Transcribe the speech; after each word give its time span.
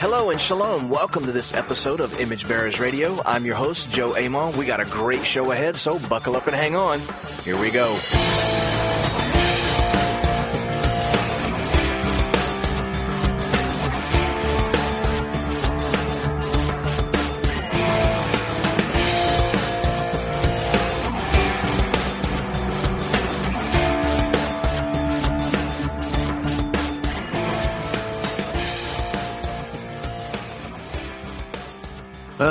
Hello 0.00 0.30
and 0.30 0.40
shalom. 0.40 0.88
Welcome 0.88 1.26
to 1.26 1.32
this 1.32 1.52
episode 1.52 2.00
of 2.00 2.18
Image 2.18 2.48
Bearers 2.48 2.80
Radio. 2.80 3.20
I'm 3.24 3.44
your 3.44 3.56
host, 3.56 3.92
Joe 3.92 4.16
Amon. 4.16 4.56
We 4.56 4.64
got 4.64 4.80
a 4.80 4.86
great 4.86 5.26
show 5.26 5.52
ahead, 5.52 5.76
so 5.76 5.98
buckle 5.98 6.36
up 6.36 6.46
and 6.46 6.56
hang 6.56 6.74
on. 6.74 7.00
Here 7.44 7.60
we 7.60 7.70
go. 7.70 7.94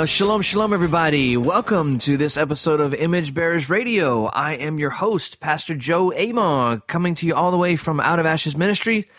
Shalom, 0.06 0.40
shalom, 0.40 0.72
everybody. 0.72 1.36
Welcome 1.36 1.98
to 1.98 2.16
this 2.16 2.38
episode 2.38 2.80
of 2.80 2.94
Image 2.94 3.34
Bearers 3.34 3.68
Radio. 3.68 4.26
I 4.26 4.54
am 4.54 4.78
your 4.78 4.88
host, 4.88 5.40
Pastor 5.40 5.74
Joe 5.74 6.10
Amon, 6.14 6.80
coming 6.86 7.14
to 7.16 7.26
you 7.26 7.34
all 7.34 7.50
the 7.50 7.58
way 7.58 7.76
from 7.76 8.00
Out 8.00 8.18
of 8.18 8.24
Ashes 8.24 8.56
Ministry, 8.56 9.10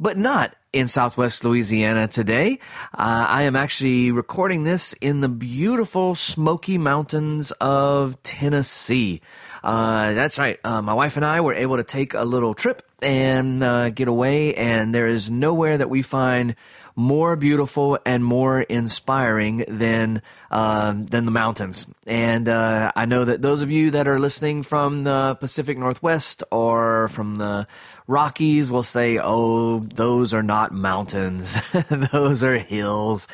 but 0.00 0.16
not 0.16 0.56
in 0.72 0.88
Southwest 0.88 1.44
Louisiana 1.44 2.08
today. 2.08 2.58
Uh, 2.94 3.26
I 3.28 3.42
am 3.42 3.54
actually 3.54 4.10
recording 4.10 4.64
this 4.64 4.94
in 4.94 5.20
the 5.20 5.28
beautiful 5.28 6.14
Smoky 6.14 6.78
Mountains 6.78 7.50
of 7.60 8.22
Tennessee. 8.22 9.20
Uh, 9.62 10.14
that's 10.14 10.38
right. 10.38 10.58
Uh, 10.64 10.80
my 10.80 10.94
wife 10.94 11.16
and 11.16 11.26
I 11.26 11.42
were 11.42 11.54
able 11.54 11.76
to 11.76 11.84
take 11.84 12.14
a 12.14 12.24
little 12.24 12.54
trip 12.54 12.82
and 13.02 13.62
uh, 13.62 13.90
get 13.90 14.08
away, 14.08 14.54
and 14.54 14.94
there 14.94 15.06
is 15.06 15.28
nowhere 15.28 15.76
that 15.76 15.90
we 15.90 16.00
find 16.00 16.54
more 16.98 17.36
beautiful 17.36 17.96
and 18.04 18.24
more 18.24 18.60
inspiring 18.60 19.64
than 19.68 20.20
um, 20.50 21.06
than 21.06 21.26
the 21.26 21.30
mountains. 21.30 21.86
And 22.08 22.48
uh, 22.48 22.90
I 22.96 23.04
know 23.04 23.24
that 23.24 23.40
those 23.40 23.62
of 23.62 23.70
you 23.70 23.92
that 23.92 24.08
are 24.08 24.18
listening 24.18 24.64
from 24.64 25.04
the 25.04 25.36
Pacific 25.38 25.78
Northwest 25.78 26.42
or 26.50 27.06
from 27.08 27.36
the 27.36 27.68
Rockies 28.08 28.68
will 28.68 28.82
say, 28.82 29.20
"Oh, 29.22 29.78
those 29.78 30.34
are 30.34 30.42
not 30.42 30.72
mountains; 30.72 31.56
those 32.12 32.42
are 32.42 32.58
hills." 32.58 33.28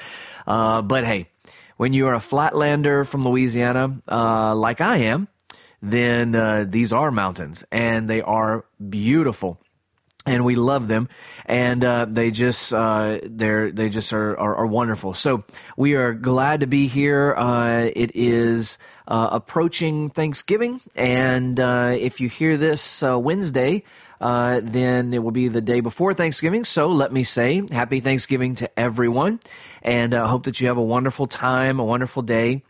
Uh, 0.46 0.82
but 0.82 1.06
hey, 1.06 1.30
when 1.78 1.94
you 1.94 2.06
are 2.08 2.14
a 2.14 2.18
flatlander 2.18 3.06
from 3.06 3.24
Louisiana, 3.24 3.98
uh, 4.10 4.54
like 4.54 4.82
I 4.82 4.98
am, 4.98 5.28
then 5.80 6.34
uh, 6.34 6.66
these 6.68 6.92
are 6.92 7.10
mountains, 7.10 7.64
and 7.72 8.08
they 8.08 8.20
are 8.20 8.66
beautiful 8.90 9.58
and 10.26 10.44
we 10.44 10.54
love 10.54 10.88
them, 10.88 11.08
and 11.44 11.84
uh, 11.84 12.06
they 12.08 12.30
just 12.30 12.72
uh, 12.72 13.18
they're 13.24 13.70
they 13.70 13.88
just 13.88 14.12
are, 14.12 14.38
are, 14.38 14.56
are 14.56 14.66
wonderful. 14.66 15.14
So 15.14 15.44
we 15.76 15.94
are 15.94 16.14
glad 16.14 16.60
to 16.60 16.66
be 16.66 16.86
here. 16.86 17.34
Uh, 17.36 17.90
it 17.94 18.12
is 18.14 18.78
uh, 19.06 19.28
approaching 19.32 20.10
Thanksgiving, 20.10 20.80
and 20.96 21.60
uh, 21.60 21.94
if 21.98 22.20
you 22.20 22.28
hear 22.28 22.56
this 22.56 23.02
uh, 23.02 23.18
Wednesday. 23.18 23.82
then 24.20 25.12
it 25.12 25.22
will 25.22 25.32
be 25.32 25.48
the 25.48 25.60
day 25.60 25.80
before 25.80 26.14
Thanksgiving. 26.14 26.64
So 26.64 26.88
let 26.88 27.12
me 27.12 27.24
say 27.24 27.62
happy 27.70 28.00
Thanksgiving 28.00 28.54
to 28.56 28.78
everyone, 28.78 29.40
and 29.82 30.14
I 30.14 30.26
hope 30.26 30.44
that 30.44 30.60
you 30.60 30.68
have 30.68 30.78
a 30.78 30.82
wonderful 30.82 31.26
time, 31.26 31.78
a 31.78 31.84
wonderful 31.84 32.22
day. 32.22 32.62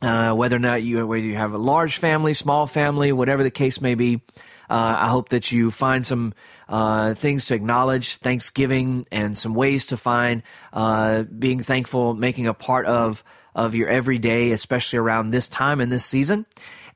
whether 0.00 0.56
or 0.56 0.58
not 0.58 0.82
you 0.82 1.06
whether 1.06 1.22
you 1.22 1.36
have 1.36 1.54
a 1.54 1.58
large 1.58 1.98
family, 1.98 2.34
small 2.34 2.66
family, 2.66 3.12
whatever 3.12 3.44
the 3.44 3.52
case 3.52 3.80
may 3.80 3.94
be, 3.94 4.22
uh, 4.70 4.96
I 5.00 5.08
hope 5.08 5.30
that 5.30 5.50
you 5.50 5.72
find 5.72 6.06
some 6.06 6.32
uh, 6.68 7.14
things 7.14 7.46
to 7.46 7.54
acknowledge 7.54 8.16
Thanksgiving 8.16 9.04
and 9.10 9.36
some 9.36 9.54
ways 9.54 9.86
to 9.86 9.96
find 9.96 10.44
uh, 10.72 11.24
being 11.24 11.60
thankful, 11.60 12.14
making 12.14 12.46
a 12.46 12.54
part 12.54 12.86
of 12.86 13.24
of 13.52 13.74
your 13.74 13.88
everyday, 13.88 14.52
especially 14.52 14.98
around 15.00 15.30
this 15.30 15.48
time 15.48 15.80
and 15.80 15.90
this 15.90 16.04
season. 16.04 16.46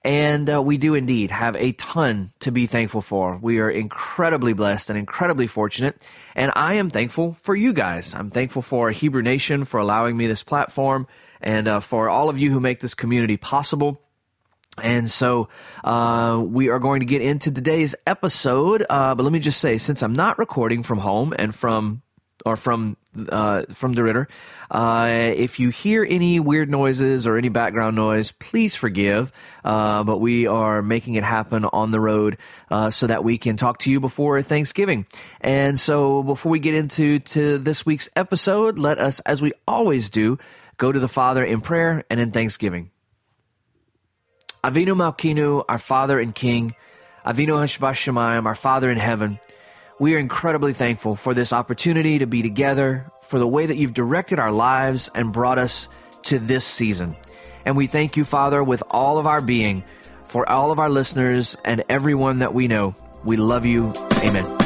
And 0.05 0.49
uh, 0.49 0.63
we 0.63 0.77
do 0.77 0.95
indeed 0.95 1.31
have 1.31 1.57
a 1.57 1.73
ton 1.73 2.33
to 2.41 2.53
be 2.53 2.67
thankful 2.67 3.01
for. 3.01 3.39
We 3.39 3.59
are 3.59 3.71
incredibly 3.71 4.53
blessed 4.53 4.91
and 4.91 4.99
incredibly 4.99 5.47
fortunate. 5.47 6.01
And 6.35 6.53
I 6.55 6.75
am 6.75 6.91
thankful 6.91 7.33
for 7.33 7.57
you 7.57 7.73
guys. 7.73 8.15
I'm 8.15 8.31
thankful 8.31 8.61
for 8.61 8.91
Hebrew 8.91 9.23
Nation 9.23 9.65
for 9.65 9.81
allowing 9.81 10.17
me 10.17 10.27
this 10.27 10.43
platform 10.43 11.07
and 11.41 11.67
uh, 11.67 11.81
for 11.81 12.11
all 12.11 12.29
of 12.29 12.39
you 12.39 12.51
who 12.51 12.61
make 12.61 12.81
this 12.81 12.95
community 12.95 13.39
possible. 13.39 14.01
And 14.83 15.11
so 15.11 15.49
uh, 15.85 16.43
we 16.45 16.69
are 16.69 16.79
going 16.79 17.01
to 17.01 17.07
get 17.07 17.23
into 17.23 17.53
today's 17.53 17.95
episode. 18.07 18.85
Uh, 18.89 19.15
but 19.15 19.23
let 19.23 19.33
me 19.33 19.39
just 19.39 19.61
say, 19.61 19.79
since 19.79 20.03
I'm 20.03 20.15
not 20.15 20.39
recording 20.39 20.83
from 20.83 20.99
home 20.99 21.33
and 21.39 21.55
from 21.55 22.03
or 22.45 22.57
from 22.57 22.97
uh, 23.29 23.63
from 23.71 23.95
DeRidder, 23.95 24.27
uh, 24.71 25.09
if 25.09 25.61
you 25.61 25.69
hear 25.69 26.05
any 26.05 26.41
weird 26.41 26.69
noises 26.69 27.27
or 27.27 27.37
any 27.37 27.49
background 27.49 27.95
noise, 27.95 28.33
please 28.33 28.75
forgive. 28.75 29.31
Uh, 29.65 30.03
but 30.03 30.19
we 30.19 30.49
are 30.49 30.83
making 30.83 31.15
it 31.15 31.23
happen 31.23 31.65
on 31.65 31.93
the 31.93 32.01
road 32.01 32.37
uh, 32.71 32.91
so 32.91 33.07
that 33.07 33.23
we 33.23 33.39
can 33.39 33.57
talk 33.57 33.79
to 33.79 33.91
you 33.91 34.01
before 34.01 34.43
Thanksgiving. 34.43 35.07
And 35.41 35.79
so 35.79 36.25
before 36.25 36.51
we 36.51 36.59
get 36.59 36.75
into 36.75 37.21
to 37.21 37.59
this 37.59 37.87
week's 37.87 38.09
episode, 38.17 38.79
let 38.79 38.99
us, 38.99 39.21
as 39.21 39.41
we 39.41 39.53
always 39.69 40.11
do, 40.11 40.39
go 40.77 40.91
to 40.91 40.99
the 40.99 41.09
Father 41.09 41.45
in 41.45 41.61
prayer 41.61 42.03
and 42.11 42.19
in 42.19 42.33
thanksgiving. 42.33 42.91
Avinu 44.65 44.97
Malkinu, 44.97 45.63
our 45.69 45.79
Father 45.79 46.19
and 46.19 46.35
King, 46.35 46.75
Avinu 47.27 47.63
Shebashamayim, 47.65 48.47
our 48.47 48.55
Father 48.55 48.91
in 48.91 48.97
heaven, 48.97 49.39
we 50.01 50.15
are 50.15 50.19
incredibly 50.19 50.73
thankful 50.73 51.17
for 51.17 51.35
this 51.35 51.53
opportunity 51.53 52.21
to 52.21 52.27
be 52.27 52.41
together, 52.41 53.13
for 53.21 53.39
the 53.39 53.47
way 53.47 53.67
that 53.67 53.77
you've 53.77 53.93
directed 53.93 54.39
our 54.39 54.51
lives 54.51 55.11
and 55.15 55.35
brought 55.35 55.59
us 55.59 55.89
to 56.23 56.39
this 56.39 56.65
season. 56.65 57.15
And 57.67 57.77
we 57.77 57.87
thank 57.89 58.17
you, 58.17 58.25
Father, 58.25 58.65
with 58.65 58.83
all 58.91 59.19
of 59.19 59.27
our 59.27 59.43
being, 59.43 59.85
for 60.25 60.49
all 60.49 60.71
of 60.71 60.79
our 60.79 60.89
listeners 60.89 61.59
and 61.63 61.85
everyone 61.91 62.39
that 62.39 62.55
we 62.55 62.67
know. 62.67 62.95
We 63.23 63.37
love 63.37 63.67
you. 63.67 63.93
Amen. 64.23 64.64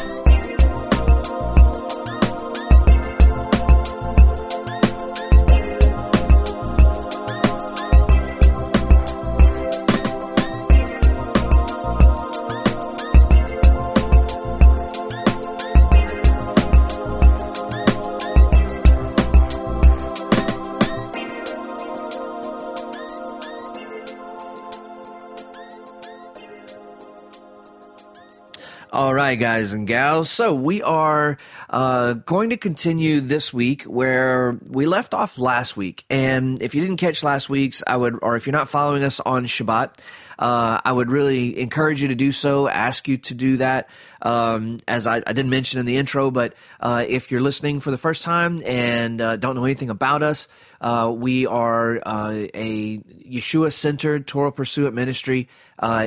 Guys 29.58 29.72
and 29.72 29.88
gals. 29.88 30.30
So 30.30 30.54
we 30.54 30.82
are 30.82 31.36
uh, 31.68 32.12
going 32.12 32.50
to 32.50 32.56
continue 32.56 33.20
this 33.20 33.52
week 33.52 33.82
where 33.82 34.56
we 34.68 34.86
left 34.86 35.14
off 35.14 35.36
last 35.36 35.76
week. 35.76 36.04
And 36.08 36.62
if 36.62 36.76
you 36.76 36.80
didn't 36.80 36.98
catch 36.98 37.24
last 37.24 37.50
week's, 37.50 37.82
I 37.84 37.96
would, 37.96 38.20
or 38.22 38.36
if 38.36 38.46
you're 38.46 38.52
not 38.52 38.68
following 38.68 39.02
us 39.02 39.18
on 39.18 39.46
Shabbat, 39.46 39.96
uh, 40.38 40.80
I 40.84 40.92
would 40.92 41.10
really 41.10 41.58
encourage 41.58 42.00
you 42.00 42.06
to 42.06 42.14
do 42.14 42.30
so. 42.30 42.68
Ask 42.68 43.08
you 43.08 43.16
to 43.16 43.34
do 43.34 43.56
that. 43.56 43.88
Um, 44.22 44.78
as 44.86 45.08
I, 45.08 45.16
I, 45.16 45.32
didn't 45.32 45.50
mention 45.50 45.80
in 45.80 45.86
the 45.86 45.96
intro, 45.96 46.30
but 46.30 46.54
uh, 46.78 47.04
if 47.08 47.32
you're 47.32 47.40
listening 47.40 47.80
for 47.80 47.90
the 47.90 47.98
first 47.98 48.22
time 48.22 48.62
and 48.64 49.20
uh, 49.20 49.36
don't 49.36 49.56
know 49.56 49.64
anything 49.64 49.90
about 49.90 50.22
us, 50.22 50.46
uh, 50.80 51.12
we 51.12 51.46
are 51.46 52.00
uh, 52.06 52.46
a 52.54 52.98
Yeshua 52.98 53.72
centered 53.72 54.28
Torah 54.28 54.52
Pursuit 54.52 54.94
ministry 54.94 55.48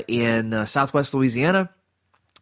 in 0.07 0.65
Southwest 0.65 1.13
Louisiana 1.13 1.69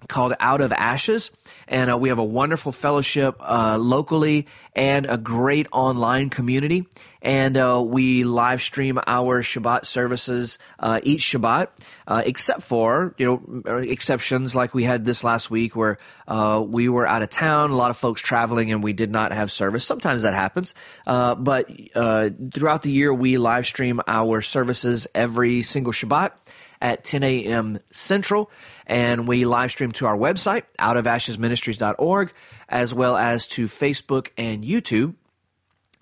called 0.07 0.33
Out 0.39 0.61
of 0.61 0.71
Ashes. 0.71 1.31
And 1.67 1.91
uh, 1.91 1.97
we 1.97 2.09
have 2.09 2.19
a 2.19 2.23
wonderful 2.23 2.71
fellowship 2.71 3.35
uh, 3.39 3.77
locally 3.77 4.47
and 4.75 5.05
a 5.07 5.17
great 5.17 5.67
online 5.71 6.29
community. 6.29 6.87
And 7.21 7.57
uh, 7.57 7.83
we 7.85 8.23
live 8.23 8.61
stream 8.61 8.97
our 9.05 9.43
Shabbat 9.43 9.85
services 9.85 10.57
uh, 10.79 11.01
each 11.03 11.21
Shabbat, 11.21 11.67
uh, 12.07 12.23
except 12.25 12.63
for, 12.63 13.13
you 13.17 13.25
know, 13.25 13.79
exceptions 13.79 14.55
like 14.55 14.73
we 14.73 14.85
had 14.85 15.05
this 15.05 15.23
last 15.23 15.51
week 15.51 15.75
where 15.75 15.97
uh, 16.27 16.63
we 16.65 16.87
were 16.87 17.05
out 17.05 17.21
of 17.21 17.29
town, 17.29 17.71
a 17.71 17.75
lot 17.75 17.91
of 17.91 17.97
folks 17.97 18.21
traveling, 18.21 18.71
and 18.71 18.81
we 18.81 18.93
did 18.93 19.11
not 19.11 19.33
have 19.33 19.51
service. 19.51 19.85
Sometimes 19.85 20.21
that 20.21 20.33
happens. 20.33 20.73
but 21.05 21.69
throughout 21.93 22.83
the 22.83 22.91
year, 22.91 23.13
we 23.13 23.37
live 23.37 23.67
stream 23.67 24.01
our 24.07 24.41
services 24.41 25.07
every 25.13 25.61
single 25.63 25.91
Shabbat 25.91 26.31
at 26.81 27.03
10 27.03 27.23
a.m. 27.23 27.79
Central 27.91 28.49
and 28.89 29.27
we 29.27 29.45
live 29.45 29.71
stream 29.71 29.91
to 29.93 30.07
our 30.07 30.17
website, 30.17 30.63
outofashesministries.org, 30.79 32.33
as 32.67 32.93
well 32.93 33.15
as 33.15 33.47
to 33.47 33.67
Facebook 33.67 34.29
and 34.35 34.63
YouTube. 34.63 35.13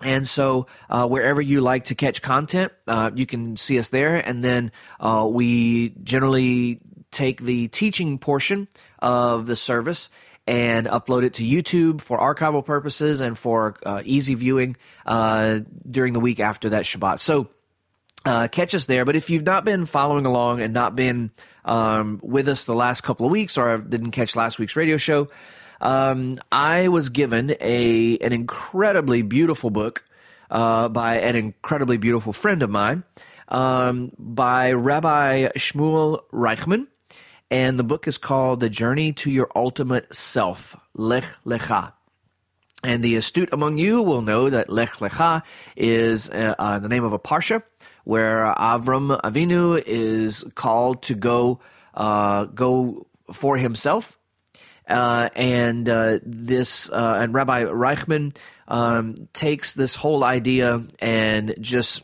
And 0.00 0.26
so, 0.26 0.66
uh, 0.88 1.06
wherever 1.06 1.42
you 1.42 1.60
like 1.60 1.86
to 1.86 1.94
catch 1.94 2.22
content, 2.22 2.72
uh, 2.86 3.10
you 3.14 3.26
can 3.26 3.56
see 3.56 3.78
us 3.78 3.88
there. 3.90 4.16
And 4.16 4.42
then 4.42 4.72
uh, 5.00 5.28
we 5.30 5.90
generally 6.02 6.80
take 7.10 7.42
the 7.42 7.68
teaching 7.68 8.18
portion 8.18 8.68
of 9.00 9.46
the 9.46 9.56
service 9.56 10.08
and 10.46 10.86
upload 10.86 11.24
it 11.24 11.34
to 11.34 11.44
YouTube 11.44 12.00
for 12.00 12.18
archival 12.18 12.64
purposes 12.64 13.20
and 13.20 13.36
for 13.36 13.76
uh, 13.84 14.00
easy 14.04 14.34
viewing 14.34 14.76
uh, 15.04 15.58
during 15.88 16.14
the 16.14 16.20
week 16.20 16.40
after 16.40 16.70
that 16.70 16.84
Shabbat. 16.84 17.18
So, 17.18 17.48
uh, 18.24 18.48
catch 18.48 18.74
us 18.74 18.84
there. 18.86 19.04
But 19.04 19.16
if 19.16 19.30
you've 19.30 19.44
not 19.44 19.64
been 19.64 19.86
following 19.86 20.26
along 20.26 20.60
and 20.60 20.74
not 20.74 20.96
been 20.96 21.30
um, 21.64 22.20
with 22.22 22.48
us 22.48 22.64
the 22.64 22.74
last 22.74 23.02
couple 23.02 23.26
of 23.26 23.32
weeks 23.32 23.58
or 23.58 23.78
didn't 23.78 24.12
catch 24.12 24.36
last 24.36 24.58
week's 24.58 24.76
radio 24.76 24.96
show, 24.96 25.28
um, 25.80 26.38
I 26.50 26.88
was 26.88 27.08
given 27.08 27.54
a 27.60 28.18
an 28.18 28.32
incredibly 28.32 29.22
beautiful 29.22 29.70
book 29.70 30.04
uh, 30.50 30.88
by 30.88 31.18
an 31.18 31.36
incredibly 31.36 31.96
beautiful 31.98 32.32
friend 32.32 32.62
of 32.62 32.70
mine 32.70 33.04
um, 33.48 34.12
by 34.18 34.72
Rabbi 34.72 35.48
Shmuel 35.56 36.22
Reichman. 36.32 36.86
And 37.50 37.78
the 37.78 37.84
book 37.84 38.06
is 38.06 38.18
called 38.18 38.60
The 38.60 38.68
Journey 38.68 39.14
to 39.14 39.30
Your 39.30 39.48
Ultimate 39.56 40.14
Self, 40.14 40.76
Lech 40.94 41.24
Lecha. 41.46 41.92
And 42.84 43.02
the 43.02 43.16
astute 43.16 43.48
among 43.52 43.78
you 43.78 44.02
will 44.02 44.20
know 44.20 44.50
that 44.50 44.68
Lech 44.68 44.96
Lecha 44.96 45.42
is 45.74 46.28
uh, 46.28 46.54
uh, 46.58 46.78
the 46.78 46.88
name 46.88 47.04
of 47.04 47.12
a 47.12 47.18
parsha 47.18 47.62
where 48.08 48.54
Avram 48.56 49.20
Avinu 49.20 49.82
is 49.84 50.42
called 50.54 51.02
to 51.02 51.14
go 51.14 51.60
uh, 51.92 52.46
go 52.46 53.06
for 53.30 53.58
himself. 53.58 54.18
Uh, 54.88 55.28
and 55.36 55.86
uh, 55.86 56.18
this 56.22 56.88
uh, 56.88 57.18
and 57.20 57.34
Rabbi 57.34 57.64
Reichman 57.64 58.34
um, 58.66 59.14
takes 59.34 59.74
this 59.74 59.94
whole 59.94 60.24
idea 60.24 60.84
and 61.00 61.54
just 61.60 62.02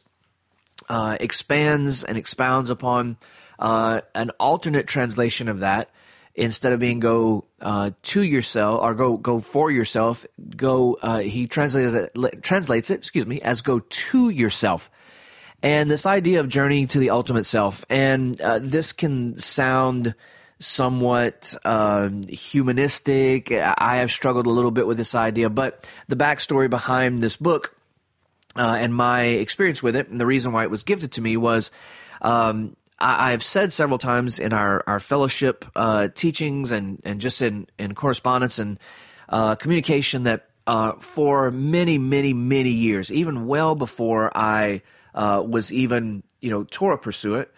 uh, 0.91 1.17
expands 1.19 2.05
and 2.05 2.19
expounds 2.19 2.69
upon 2.69 3.17
uh, 3.59 4.03
an 4.15 4.31
alternate 4.39 4.87
translation 4.87 5.49
of 5.49 5.61
that. 5.61 5.89
Instead 6.35 6.75
of 6.75 6.81
being 6.81 7.01
go 7.01 7.47
to 8.03 8.23
yourself 8.23 8.83
or 8.83 8.93
go 8.93 9.17
go 9.17 9.41
for 9.41 9.71
yourself, 9.71 10.27
go 10.55 10.99
he 11.23 11.47
translates 11.47 11.95
it 11.95 12.43
translates 12.43 12.91
it 12.91 12.99
excuse 12.99 13.25
me 13.25 13.41
as 13.41 13.63
go 13.63 13.79
to 13.79 14.31
yourself, 14.31 14.91
and 15.65 15.91
this 15.91 16.05
idea 16.05 16.41
of 16.41 16.51
journeying 16.51 16.89
to 16.89 16.99
the 16.99 17.09
ultimate 17.09 17.47
self, 17.47 17.87
and 17.89 18.39
uh, 18.39 18.59
this 18.61 18.93
can 18.93 19.39
sound 19.39 20.15
somewhat 20.59 21.55
uh, 21.65 22.11
humanistic. 22.29 23.51
I 23.51 23.97
have 23.97 24.13
struggled 24.13 24.45
a 24.47 24.51
little 24.51 24.71
bit 24.71 24.87
with 24.87 24.99
this 24.99 25.15
idea, 25.15 25.49
but 25.49 25.91
the 26.07 26.17
backstory 26.17 26.69
behind 26.69 27.21
this 27.21 27.39
book 27.39 27.75
uh, 28.55 28.77
and 28.79 28.95
my 28.95 29.23
experience 29.23 29.83
with 29.83 29.97
it, 29.97 30.09
and 30.09 30.21
the 30.21 30.27
reason 30.27 30.53
why 30.53 30.65
it 30.65 30.71
was 30.71 30.83
gifted 30.85 31.13
to 31.13 31.23
me 31.23 31.37
was. 31.37 31.71
Um, 32.21 32.77
I, 32.97 33.33
have 33.33 33.43
said 33.43 33.73
several 33.73 33.99
times 33.99 34.39
in 34.39 34.53
our, 34.53 34.83
our 34.87 35.01
fellowship 35.01 35.65
uh, 35.75 36.09
teachings 36.15 36.71
and, 36.71 37.01
and 37.05 37.21
just 37.21 37.43
in, 37.43 37.67
in 37.77 37.95
correspondence 37.95 38.61
and 38.61 38.79
uh, 39.29 39.57
communication 39.57 40.23
that 40.23 40.49
uh, 40.67 40.93
for 40.93 41.51
many, 41.51 41.99
many, 41.99 42.33
many 42.33 42.71
years, 42.71 43.11
even 43.11 43.47
well 43.47 43.75
before 43.75 44.31
I 44.35 44.81
uh, 45.15 45.43
was 45.47 45.73
even, 45.73 46.23
you 46.41 46.51
know, 46.51 46.65
Torah 46.65 46.99
pursuant, 46.99 47.49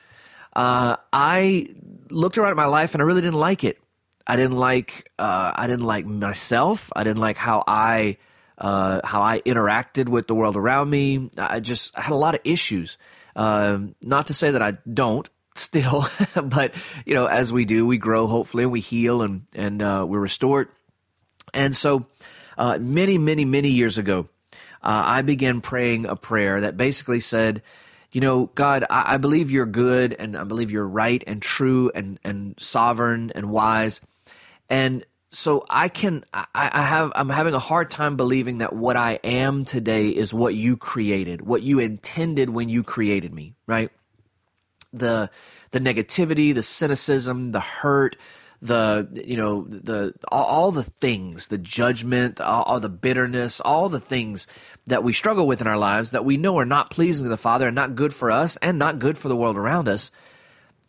uh, 0.55 0.97
I 1.13 1.69
looked 2.11 2.39
around 2.39 2.51
at 2.51 2.57
my 2.57 2.67
life 2.67 2.95
and 2.95 3.03
I 3.03 3.05
really 3.05 3.21
didn't 3.21 3.41
like 3.41 3.65
it. 3.65 3.79
I 4.27 4.37
didn't 4.37 4.57
like 4.57 5.11
uh, 5.19 5.53
I 5.55 5.67
didn't 5.67 5.85
like 5.85 6.05
myself. 6.05 6.91
I 6.97 7.05
didn't 7.05 7.21
like 7.21 7.37
how 7.37 7.63
I 7.67 8.17
uh, 8.59 9.01
how 9.05 9.23
I 9.23 9.41
interacted 9.41 10.09
with 10.09 10.27
the 10.27 10.35
world 10.35 10.57
around 10.57 10.91
me. 10.91 11.31
I 11.39 11.61
just 11.61 11.97
I 11.97 12.03
had 12.03 12.13
a 12.13 12.17
lot 12.17 12.35
of 12.35 12.41
issues. 12.45 12.99
Uh, 13.37 13.79
not 14.01 14.29
to 14.29 14.35
say 14.35 14.51
that 14.51 14.63
I 14.63 14.79
don't 14.93 15.29
still, 15.55 16.09
but 16.43 16.75
you 17.05 17.15
know, 17.15 17.27
as 17.27 17.53
we 17.53 17.65
do, 17.65 17.87
we 17.87 17.99
grow 17.99 18.27
hopefully, 18.27 18.65
and 18.65 18.73
we 18.73 18.81
heal 18.81 19.23
and 19.23 19.43
and 19.55 19.83
uh, 19.83 20.05
we're 20.09 20.21
restored. 20.21 20.69
And 21.55 21.77
so, 21.77 22.07
uh, 22.59 22.79
many 22.81 23.19
many 23.19 23.45
many 23.45 23.69
years 23.69 23.99
ago, 23.99 24.29
Uh, 24.87 25.03
I 25.05 25.23
began 25.23 25.61
praying 25.61 26.07
a 26.07 26.15
prayer 26.17 26.61
that 26.61 26.77
basically 26.77 27.21
said 27.21 27.63
you 28.13 28.21
know, 28.23 28.47
God, 28.55 28.85
I, 28.89 29.15
I, 29.15 29.17
believe 29.19 29.51
you're 29.51 29.67
good 29.67 30.15
and 30.15 30.39
I 30.39 30.45
believe 30.45 30.71
you're 30.71 30.89
right 30.89 31.23
and 31.27 31.43
true 31.43 31.91
and, 31.95 32.19
and 32.25 32.55
sovereign 32.59 33.31
and 33.35 33.51
wise. 33.51 34.01
And 34.71 35.05
so 35.29 35.67
I 35.69 35.89
can, 35.89 36.25
I, 36.33 36.47
I 36.55 36.81
have, 36.81 37.13
I'm 37.15 37.29
having 37.29 37.53
a 37.53 37.59
hard 37.59 37.91
time 37.91 38.17
believing 38.17 38.59
that 38.59 38.73
what 38.73 38.97
I 38.97 39.19
am 39.23 39.67
today 39.67 40.09
is 40.09 40.33
what 40.33 40.55
you 40.55 40.79
created, 40.79 41.43
what 41.43 41.63
you 41.63 41.79
intended 41.79 42.49
when 42.49 42.71
you 42.71 42.83
created 42.83 43.35
me, 43.35 43.55
right? 43.67 43.91
The, 44.95 45.29
the 45.73 45.81
negativity, 45.81 46.55
the 46.55 46.63
cynicism, 46.63 47.53
the 47.53 47.61
hurt, 47.61 48.17
the 48.63 49.07
you 49.27 49.37
know 49.37 49.67
the 49.69 50.15
all, 50.33 50.45
all 50.45 50.73
the 50.73 50.83
things 50.83 51.49
the 51.49 51.59
judgment 51.59 52.41
all, 52.41 52.63
all, 52.63 52.81
the 52.81 52.89
bitterness 52.89 53.61
all 53.61 53.91
the 53.91 54.01
things 54.01 54.47
that 54.87 55.03
we 55.03 55.13
struggle 55.13 55.47
with 55.47 55.61
in 55.61 55.67
our 55.67 55.79
lives 55.79 56.13
that 56.13 56.25
we 56.25 56.37
know 56.37 56.59
are 56.59 56.65
not 56.65 56.91
pleasing 56.91 57.25
to 57.25 57.29
the 57.29 57.37
father 57.37 57.69
and 57.69 57.75
not 57.75 57.95
good 57.95 58.15
for 58.15 58.31
us 58.31 58.57
and 58.59 58.79
not 58.79 58.99
good 58.99 59.19
for 59.19 59.29
the 59.29 59.37
world 59.37 59.57
around 59.57 59.89
us 59.89 60.11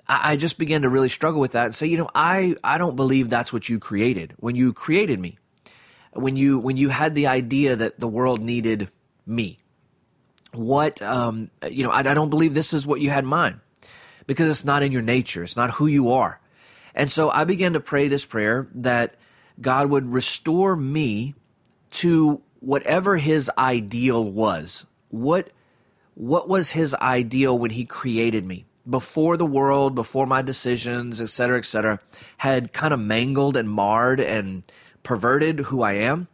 I, 0.07 0.33
I 0.33 0.35
just 0.37 0.57
began 0.57 0.83
to 0.83 0.89
really 0.89 1.09
struggle 1.09 1.41
with 1.41 1.51
that 1.51 1.65
and 1.65 1.75
say 1.75 1.87
you 1.87 1.97
know 1.97 2.09
i 2.13 2.55
i 2.63 2.77
don't 2.77 2.95
believe 2.95 3.29
that's 3.29 3.51
what 3.53 3.67
you 3.69 3.79
created. 3.79 4.33
When 4.37 4.55
you 4.55 4.73
created 4.73 5.19
me 5.19 5.37
when 6.13 6.35
you 6.35 6.59
when 6.59 6.77
you 6.77 6.89
had 6.89 7.15
the 7.15 7.27
idea 7.27 7.75
that 7.75 7.99
the 7.99 8.07
world 8.07 8.41
needed 8.41 8.89
me 9.25 9.59
what 10.53 11.01
um 11.01 11.51
you 11.69 11.83
know 11.83 11.91
I, 11.91 11.99
I 11.99 12.13
don't 12.13 12.29
believe 12.29 12.53
this 12.53 12.73
is 12.73 12.87
what 12.87 13.01
you 13.01 13.09
had 13.09 13.23
in 13.23 13.29
mind 13.29 13.59
because 14.27 14.49
it's 14.49 14.65
not 14.65 14.83
in 14.83 14.91
your 14.91 15.01
nature. 15.01 15.43
It's 15.43 15.55
not 15.55 15.71
who 15.71 15.87
you 15.87 16.11
are. 16.11 16.39
And 16.93 17.11
so 17.11 17.29
I 17.31 17.45
began 17.45 17.73
to 17.73 17.79
pray 17.79 18.09
this 18.09 18.25
prayer 18.25 18.67
that 18.75 19.15
God 19.59 19.89
would 19.89 20.11
restore 20.11 20.75
me 20.75 21.33
to 21.91 22.41
whatever 22.67 23.15
his 23.15 23.49
ideal 23.57 24.21
was. 24.21 24.85
What 25.07 25.51
what 26.15 26.49
was 26.49 26.71
his 26.71 26.93
ideal 26.95 27.57
when 27.57 27.71
he 27.71 27.85
created 27.85 28.45
me? 28.45 28.65
Before 28.89 29.37
the 29.37 29.45
world, 29.45 29.95
before 29.95 30.27
my 30.27 30.41
decisions, 30.41 31.21
et 31.21 31.29
cetera, 31.29 31.59
et 31.59 31.65
cetera, 31.65 31.99
had 32.37 32.73
kind 32.73 32.93
of 32.93 32.99
mangled 32.99 33.55
and 33.55 33.69
marred 33.69 34.19
and 34.19 34.63
perverted 35.01 35.59
who 35.59 35.81
I 35.81 35.93
am. 35.93 36.27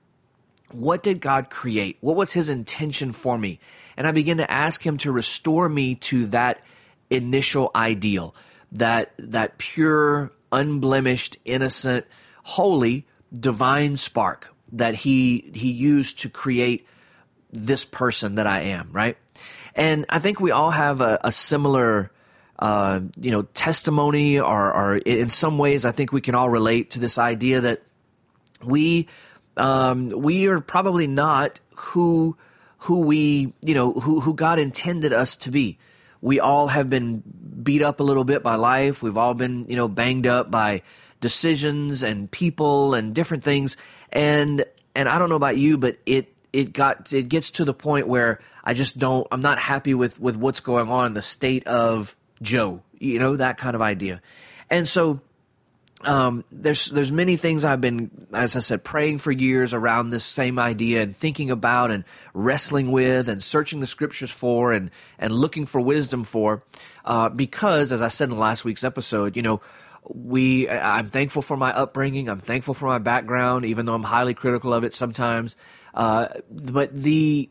What 0.72 1.04
did 1.04 1.22
God 1.22 1.52
create? 1.52 1.98
What 2.02 2.16
was 2.16 2.34
his 2.34 2.50
intention 2.50 3.12
for 3.12 3.38
me? 3.38 3.60
And 3.96 4.08
I 4.08 4.12
began 4.12 4.38
to 4.38 4.50
ask 4.50 4.84
him 4.84 4.98
to 5.00 5.12
restore 5.12 5.70
me 5.70 5.94
to 5.96 6.26
that 6.28 6.62
initial 7.12 7.70
ideal, 7.76 8.34
that 8.72 9.14
that 9.20 9.60
pure, 9.60 10.32
unblemished, 10.52 11.38
innocent, 11.46 12.08
holy, 12.42 13.06
divine 13.32 13.98
spark 13.98 14.53
that 14.74 14.96
he 14.96 15.52
he 15.54 15.72
used 15.72 16.20
to 16.20 16.30
create 16.30 16.88
this 17.52 17.86
person 17.86 18.36
that 18.36 18.48
I 18.48 18.62
am, 18.62 18.90
right? 18.92 19.18
And 19.76 20.06
I 20.10 20.20
think 20.20 20.40
we 20.40 20.52
all 20.52 20.72
have 20.72 21.02
a, 21.02 21.20
a 21.24 21.32
similar 21.32 22.12
uh, 22.60 23.02
you 23.20 23.32
know 23.32 23.44
testimony 23.54 24.40
or, 24.40 24.74
or 24.74 24.98
in 24.98 25.30
some 25.30 25.58
ways 25.58 25.86
I 25.86 25.92
think 25.92 26.12
we 26.12 26.22
can 26.22 26.36
all 26.36 26.50
relate 26.50 26.92
to 26.92 27.00
this 27.00 27.18
idea 27.18 27.62
that 27.62 27.82
we 28.64 29.08
um, 29.58 30.10
we 30.10 30.48
are 30.48 30.60
probably 30.60 31.08
not 31.08 31.60
who 31.76 32.38
who 32.80 33.02
we 33.02 33.54
you 33.62 33.74
know 33.74 33.94
who 33.94 34.20
who 34.20 34.34
God 34.34 34.60
intended 34.60 35.14
us 35.14 35.36
to 35.38 35.52
be 35.52 35.78
we 36.24 36.40
all 36.40 36.70
have 36.70 36.90
been 36.90 37.22
beat 37.62 37.82
up 37.82 38.00
a 38.00 38.04
little 38.04 38.24
bit 38.24 38.42
by 38.44 38.56
life. 38.56 39.04
We've 39.04 39.18
all 39.18 39.34
been, 39.34 39.66
you 39.68 39.76
know, 39.76 39.90
banged 39.90 40.26
up 40.26 40.50
by 40.50 40.82
decisions 41.20 42.02
and 42.02 42.32
people 42.32 42.94
and 42.94 43.14
different 43.14 43.44
things. 43.44 43.76
And 44.14 44.64
and 44.96 45.10
I 45.10 45.18
don't 45.18 45.30
know 45.30 45.36
about 45.36 45.58
you, 45.58 45.78
but 45.78 45.98
it 46.06 46.34
it 46.54 46.72
got 46.72 47.12
it 47.12 47.28
gets 47.28 47.52
to 47.52 47.66
the 47.66 47.74
point 47.74 48.08
where 48.08 48.40
I 48.64 48.74
just 48.74 48.98
don't 48.98 49.28
I'm 49.32 49.42
not 49.42 49.60
happy 49.60 49.94
with 49.94 50.20
with 50.20 50.38
what's 50.38 50.62
going 50.62 50.90
on 50.90 51.14
the 51.14 51.22
state 51.22 51.68
of 51.68 52.16
Joe, 52.42 52.82
you 53.00 53.20
know, 53.20 53.36
that 53.36 53.58
kind 53.58 53.76
of 53.76 53.82
idea. 53.82 54.22
And 54.70 54.88
so 54.88 55.20
um, 56.04 56.44
there's 56.52 56.88
there's 56.88 57.12
many 57.12 57.38
things 57.38 57.64
I've 57.64 57.82
been, 57.82 58.12
as 58.34 58.56
I 58.56 58.60
said, 58.60 58.84
praying 58.84 59.20
for 59.20 59.32
years 59.32 59.74
around 59.74 60.10
this 60.10 60.26
same 60.26 60.60
idea 60.60 61.02
and 61.02 61.16
thinking 61.16 61.50
about 61.50 61.92
and 61.92 62.04
wrestling 62.34 62.92
with 62.92 63.30
and 63.30 63.42
searching 63.44 63.80
the 63.80 63.88
scriptures 63.88 64.32
for 64.32 64.74
and 64.74 64.92
and 65.18 65.34
looking 65.34 65.66
for 65.66 65.80
wisdom 65.80 66.24
for, 66.24 66.64
uh, 67.06 67.30
because 67.30 67.92
as 67.92 68.02
I 68.02 68.10
said 68.10 68.30
in 68.30 68.38
last 68.38 68.66
week's 68.66 68.84
episode, 68.84 69.36
you 69.36 69.42
know, 69.42 69.62
we 70.06 70.70
I'm 70.70 71.08
thankful 71.08 71.42
for 71.42 71.58
my 71.58 71.72
upbringing. 71.72 72.30
I'm 72.30 72.40
thankful 72.40 72.74
for 72.74 72.86
my 72.86 73.00
background, 73.00 73.66
even 73.66 73.86
though 73.86 73.94
I'm 73.94 74.04
highly 74.04 74.34
critical 74.34 74.74
of 74.74 74.84
it 74.84 74.94
sometimes. 74.94 75.56
Uh, 75.94 76.28
but 76.50 76.96
the 76.96 77.50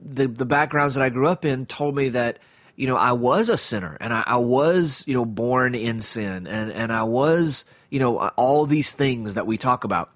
the 0.00 0.26
the 0.26 0.46
backgrounds 0.46 0.94
that 0.94 1.02
I 1.02 1.08
grew 1.08 1.28
up 1.28 1.44
in 1.44 1.66
told 1.66 1.94
me 1.94 2.10
that 2.10 2.38
you 2.76 2.86
know 2.86 2.96
I 2.96 3.12
was 3.12 3.48
a 3.48 3.56
sinner 3.56 3.96
and 4.00 4.12
I, 4.12 4.24
I 4.26 4.36
was 4.36 5.04
you 5.06 5.14
know 5.14 5.24
born 5.24 5.74
in 5.74 6.00
sin 6.00 6.46
and 6.46 6.70
and 6.72 6.92
I 6.92 7.04
was 7.04 7.64
you 7.94 8.00
know, 8.00 8.18
all 8.30 8.66
these 8.66 8.92
things 8.92 9.34
that 9.34 9.46
we 9.46 9.56
talk 9.56 9.84
about. 9.84 10.10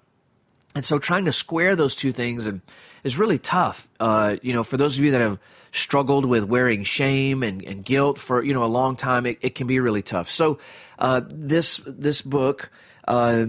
And 0.75 0.83
so 0.83 0.99
trying 0.99 1.23
to 1.23 1.31
square 1.31 1.77
those 1.77 1.95
two 1.95 2.11
things 2.11 2.45
and, 2.45 2.59
is 3.05 3.17
really 3.17 3.39
tough. 3.39 3.87
Uh, 4.01 4.35
you 4.41 4.51
know, 4.51 4.63
for 4.63 4.75
those 4.75 4.97
of 4.97 5.03
you 5.05 5.11
that 5.11 5.21
have 5.21 5.39
struggled 5.71 6.25
with 6.25 6.43
wearing 6.43 6.83
shame 6.83 7.41
and, 7.41 7.63
and 7.63 7.85
guilt 7.85 8.19
for 8.19 8.43
you 8.43 8.53
know 8.53 8.65
a 8.65 8.67
long 8.67 8.97
time, 8.97 9.25
it, 9.25 9.37
it 9.39 9.55
can 9.55 9.65
be 9.65 9.79
really 9.79 10.01
tough. 10.01 10.29
So 10.29 10.59
uh, 10.99 11.21
this 11.25 11.81
this 11.85 12.21
book, 12.21 12.71
uh, 13.07 13.45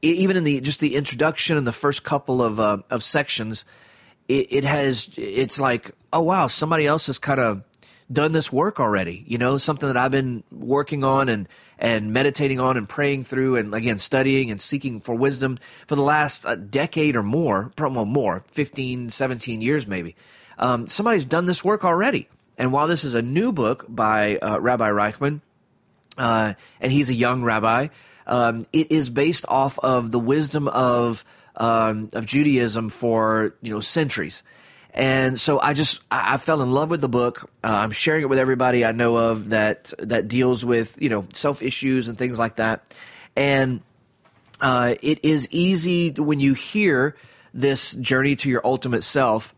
even 0.00 0.36
in 0.36 0.44
the 0.44 0.60
just 0.60 0.80
the 0.80 0.96
introduction 0.96 1.56
and 1.56 1.66
the 1.66 1.72
first 1.72 2.04
couple 2.04 2.42
of 2.42 2.58
uh, 2.58 2.78
of 2.88 3.02
sections, 3.02 3.64
it, 4.28 4.46
it 4.50 4.64
has 4.64 5.10
it's 5.16 5.58
like 5.58 5.92
oh 6.12 6.22
wow 6.22 6.46
somebody 6.46 6.86
else 6.86 7.06
has 7.06 7.18
kind 7.18 7.40
of 7.40 7.62
done 8.12 8.32
this 8.32 8.52
work 8.52 8.80
already. 8.80 9.24
You 9.26 9.38
know, 9.38 9.58
something 9.58 9.88
that 9.88 9.96
I've 9.96 10.10
been 10.10 10.44
working 10.50 11.04
on 11.04 11.28
and 11.28 11.48
and 11.78 12.12
meditating 12.12 12.60
on 12.60 12.76
and 12.76 12.88
praying 12.88 13.24
through 13.24 13.56
and 13.56 13.74
again 13.74 13.98
studying 13.98 14.50
and 14.50 14.60
seeking 14.62 15.00
for 15.00 15.14
wisdom 15.14 15.58
for 15.86 15.96
the 15.96 16.02
last 16.02 16.46
uh, 16.46 16.54
decade 16.54 17.16
or 17.16 17.22
more, 17.22 17.72
probably 17.76 18.04
more, 18.04 18.44
15, 18.52 19.10
17 19.10 19.60
years 19.60 19.86
maybe. 19.86 20.14
Um, 20.58 20.86
somebody's 20.86 21.24
done 21.24 21.46
this 21.46 21.64
work 21.64 21.84
already. 21.84 22.28
And 22.56 22.72
while 22.72 22.86
this 22.86 23.02
is 23.02 23.14
a 23.14 23.22
new 23.22 23.50
book 23.50 23.84
by 23.88 24.36
uh, 24.36 24.60
Rabbi 24.60 24.88
Reichman, 24.88 25.40
uh, 26.18 26.54
and 26.80 26.92
he's 26.92 27.08
a 27.08 27.14
young 27.14 27.42
rabbi, 27.42 27.88
um, 28.26 28.66
it 28.72 28.90
is 28.90 29.10
based 29.10 29.44
off 29.48 29.78
of 29.78 30.10
the 30.10 30.18
wisdom 30.18 30.68
of 30.68 31.24
um, 31.56 32.10
of 32.12 32.26
Judaism 32.26 32.88
for 32.88 33.54
you 33.62 33.72
know 33.72 33.80
centuries. 33.80 34.42
And 34.92 35.40
so 35.40 35.58
I 35.58 35.74
just 35.74 36.02
I, 36.10 36.34
I 36.34 36.36
fell 36.36 36.62
in 36.62 36.70
love 36.70 36.90
with 36.90 37.00
the 37.00 37.08
book. 37.08 37.50
Uh, 37.62 37.68
I'm 37.68 37.90
sharing 37.90 38.22
it 38.22 38.28
with 38.28 38.38
everybody 38.38 38.84
I 38.84 38.92
know 38.92 39.16
of 39.16 39.50
that 39.50 39.92
that 39.98 40.28
deals 40.28 40.64
with 40.64 41.00
you 41.00 41.08
know 41.08 41.26
self 41.32 41.62
issues 41.62 42.08
and 42.08 42.16
things 42.16 42.38
like 42.38 42.56
that. 42.56 42.94
And 43.36 43.82
uh, 44.60 44.94
it 45.02 45.24
is 45.24 45.48
easy 45.50 46.10
when 46.10 46.40
you 46.40 46.54
hear 46.54 47.16
this 47.52 47.92
journey 47.94 48.36
to 48.36 48.48
your 48.48 48.62
ultimate 48.64 49.04
self 49.04 49.54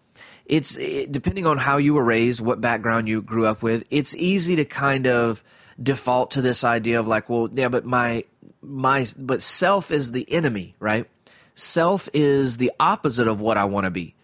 it's 0.46 0.76
it, 0.76 1.10
depending 1.10 1.46
on 1.46 1.58
how 1.58 1.76
you 1.76 1.94
were 1.94 2.04
raised, 2.04 2.40
what 2.40 2.60
background 2.60 3.08
you 3.08 3.20
grew 3.20 3.46
up 3.46 3.62
with. 3.62 3.84
It's 3.90 4.14
easy 4.14 4.56
to 4.56 4.64
kind 4.64 5.06
of 5.06 5.42
default 5.80 6.32
to 6.32 6.42
this 6.42 6.64
idea 6.64 6.98
of 6.98 7.06
like, 7.06 7.28
well, 7.28 7.48
yeah, 7.52 7.68
but 7.68 7.84
my 7.84 8.24
my 8.62 9.06
but 9.16 9.42
self 9.42 9.90
is 9.90 10.12
the 10.12 10.30
enemy, 10.32 10.74
right? 10.78 11.08
Self 11.54 12.08
is 12.12 12.56
the 12.58 12.72
opposite 12.78 13.28
of 13.28 13.40
what 13.40 13.56
I 13.56 13.64
want 13.64 13.84
to 13.84 13.90
be. 13.90 14.14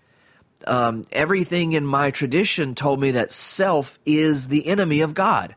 Um, 0.66 1.02
everything 1.11 1.73
in 1.73 1.85
my 1.85 2.11
tradition 2.11 2.75
told 2.75 3.00
me 3.00 3.12
that 3.12 3.32
self 3.32 3.99
is 4.06 4.49
the 4.49 4.66
enemy 4.66 5.00
of 5.00 5.14
God. 5.14 5.54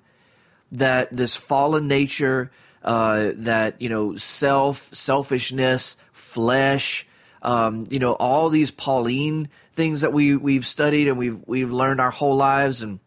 That 0.72 1.16
this 1.16 1.36
fallen 1.36 1.88
nature, 1.88 2.52
uh, 2.84 3.32
that 3.36 3.82
you 3.82 3.90
know, 3.90 4.16
self, 4.16 4.94
selfishness, 4.94 5.96
flesh, 6.12 7.08
um, 7.42 7.86
you 7.90 8.00
know, 8.00 8.14
all 8.14 8.50
these 8.50 8.72
Pauline 8.72 9.50
things 9.74 10.02
that 10.02 10.14
we 10.14 10.36
we've 10.36 10.66
studied 10.66 11.08
and 11.08 11.18
we've 11.18 11.40
we've 11.46 11.72
learned 11.72 12.02
our 12.02 12.12
whole 12.12 12.36
lives 12.36 12.82
and 12.82 13.00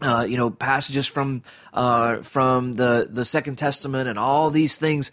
uh, 0.00 0.26
you 0.28 0.36
know 0.36 0.50
passages 0.50 1.06
from 1.06 1.42
uh, 1.72 2.16
from 2.18 2.74
the 2.74 3.08
the 3.10 3.24
Second 3.24 3.56
Testament 3.56 4.08
and 4.08 4.18
all 4.18 4.50
these 4.50 4.76
things. 4.76 5.10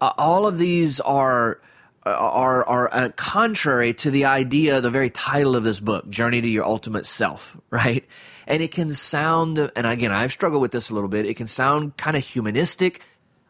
Uh, 0.00 0.12
all 0.16 0.46
of 0.46 0.58
these 0.58 1.00
are 1.00 1.60
are 2.04 2.64
are 2.66 2.94
uh, 2.94 3.08
contrary 3.16 3.94
to 3.94 4.10
the 4.10 4.24
idea, 4.26 4.80
the 4.80 4.90
very 4.90 5.10
title 5.10 5.56
of 5.56 5.64
this 5.64 5.80
book, 5.80 6.08
"Journey 6.08 6.40
to 6.40 6.48
Your 6.48 6.64
Ultimate 6.64 7.06
Self," 7.06 7.56
right? 7.70 8.04
And 8.46 8.62
it 8.62 8.70
can 8.70 8.94
sound, 8.94 9.58
and 9.58 9.86
again, 9.86 10.10
I've 10.10 10.32
struggled 10.32 10.62
with 10.62 10.72
this 10.72 10.88
a 10.88 10.94
little 10.94 11.10
bit. 11.10 11.26
It 11.26 11.34
can 11.34 11.48
sound 11.48 11.98
kind 11.98 12.16
of 12.16 12.24
humanistic 12.24 13.02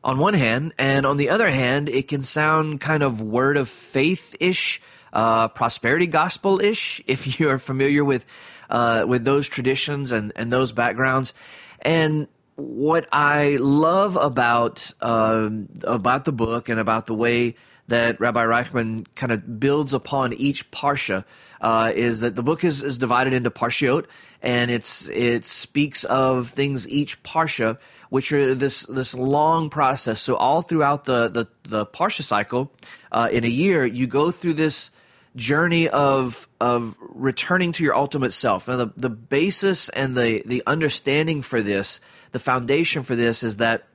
on 0.02 0.18
one 0.18 0.34
hand, 0.34 0.72
and 0.76 1.06
on 1.06 1.18
the 1.18 1.28
other 1.28 1.50
hand, 1.50 1.88
it 1.88 2.08
can 2.08 2.22
sound 2.22 2.80
kind 2.80 3.04
of 3.04 3.20
word 3.20 3.56
of 3.56 3.68
faith 3.68 4.34
ish 4.40 4.80
uh, 5.12 5.48
prosperity 5.48 6.06
gospel 6.06 6.60
ish, 6.60 7.02
if 7.06 7.38
you 7.38 7.48
are 7.48 7.58
familiar 7.58 8.04
with 8.04 8.26
uh, 8.70 9.04
with 9.06 9.24
those 9.24 9.48
traditions 9.48 10.12
and, 10.12 10.32
and 10.36 10.52
those 10.52 10.72
backgrounds. 10.72 11.34
And 11.80 12.28
what 12.56 13.08
I 13.12 13.56
love 13.60 14.16
about 14.16 14.90
um, 15.00 15.68
about 15.84 16.24
the 16.24 16.32
book 16.32 16.68
and 16.68 16.80
about 16.80 17.06
the 17.06 17.14
way 17.14 17.54
that 17.86 18.20
Rabbi 18.20 18.44
Reichman 18.44 19.06
kind 19.14 19.32
of 19.32 19.60
builds 19.60 19.94
upon 19.94 20.32
each 20.34 20.70
parsha 20.70 21.24
uh, 21.60 21.92
is 21.94 22.20
that 22.20 22.36
the 22.36 22.42
book 22.42 22.64
is, 22.64 22.82
is 22.82 22.98
divided 22.98 23.32
into 23.32 23.50
parshiot, 23.50 24.06
and 24.42 24.70
it's 24.70 25.08
it 25.08 25.46
speaks 25.46 26.04
of 26.04 26.48
things 26.48 26.88
each 26.88 27.22
parsha, 27.22 27.78
which 28.10 28.32
are 28.32 28.54
this 28.54 28.82
this 28.82 29.14
long 29.14 29.70
process. 29.70 30.20
So 30.20 30.36
all 30.36 30.62
throughout 30.62 31.04
the 31.04 31.28
the, 31.28 31.46
the 31.68 31.86
parsha 31.86 32.22
cycle, 32.22 32.72
uh, 33.12 33.28
in 33.30 33.44
a 33.44 33.48
year, 33.48 33.86
you 33.86 34.06
go 34.06 34.30
through 34.30 34.54
this 34.54 34.90
journey 35.38 35.88
of 35.88 36.48
of 36.60 36.96
returning 37.00 37.72
to 37.72 37.84
your 37.84 37.96
ultimate 37.96 38.32
self. 38.32 38.68
And 38.68 38.80
the, 38.80 38.92
the 38.96 39.10
basis 39.10 39.88
and 39.88 40.16
the, 40.16 40.42
the 40.44 40.62
understanding 40.66 41.40
for 41.40 41.62
this, 41.62 42.00
the 42.32 42.38
foundation 42.38 43.02
for 43.02 43.16
this 43.16 43.42
is 43.42 43.56
that 43.56 43.86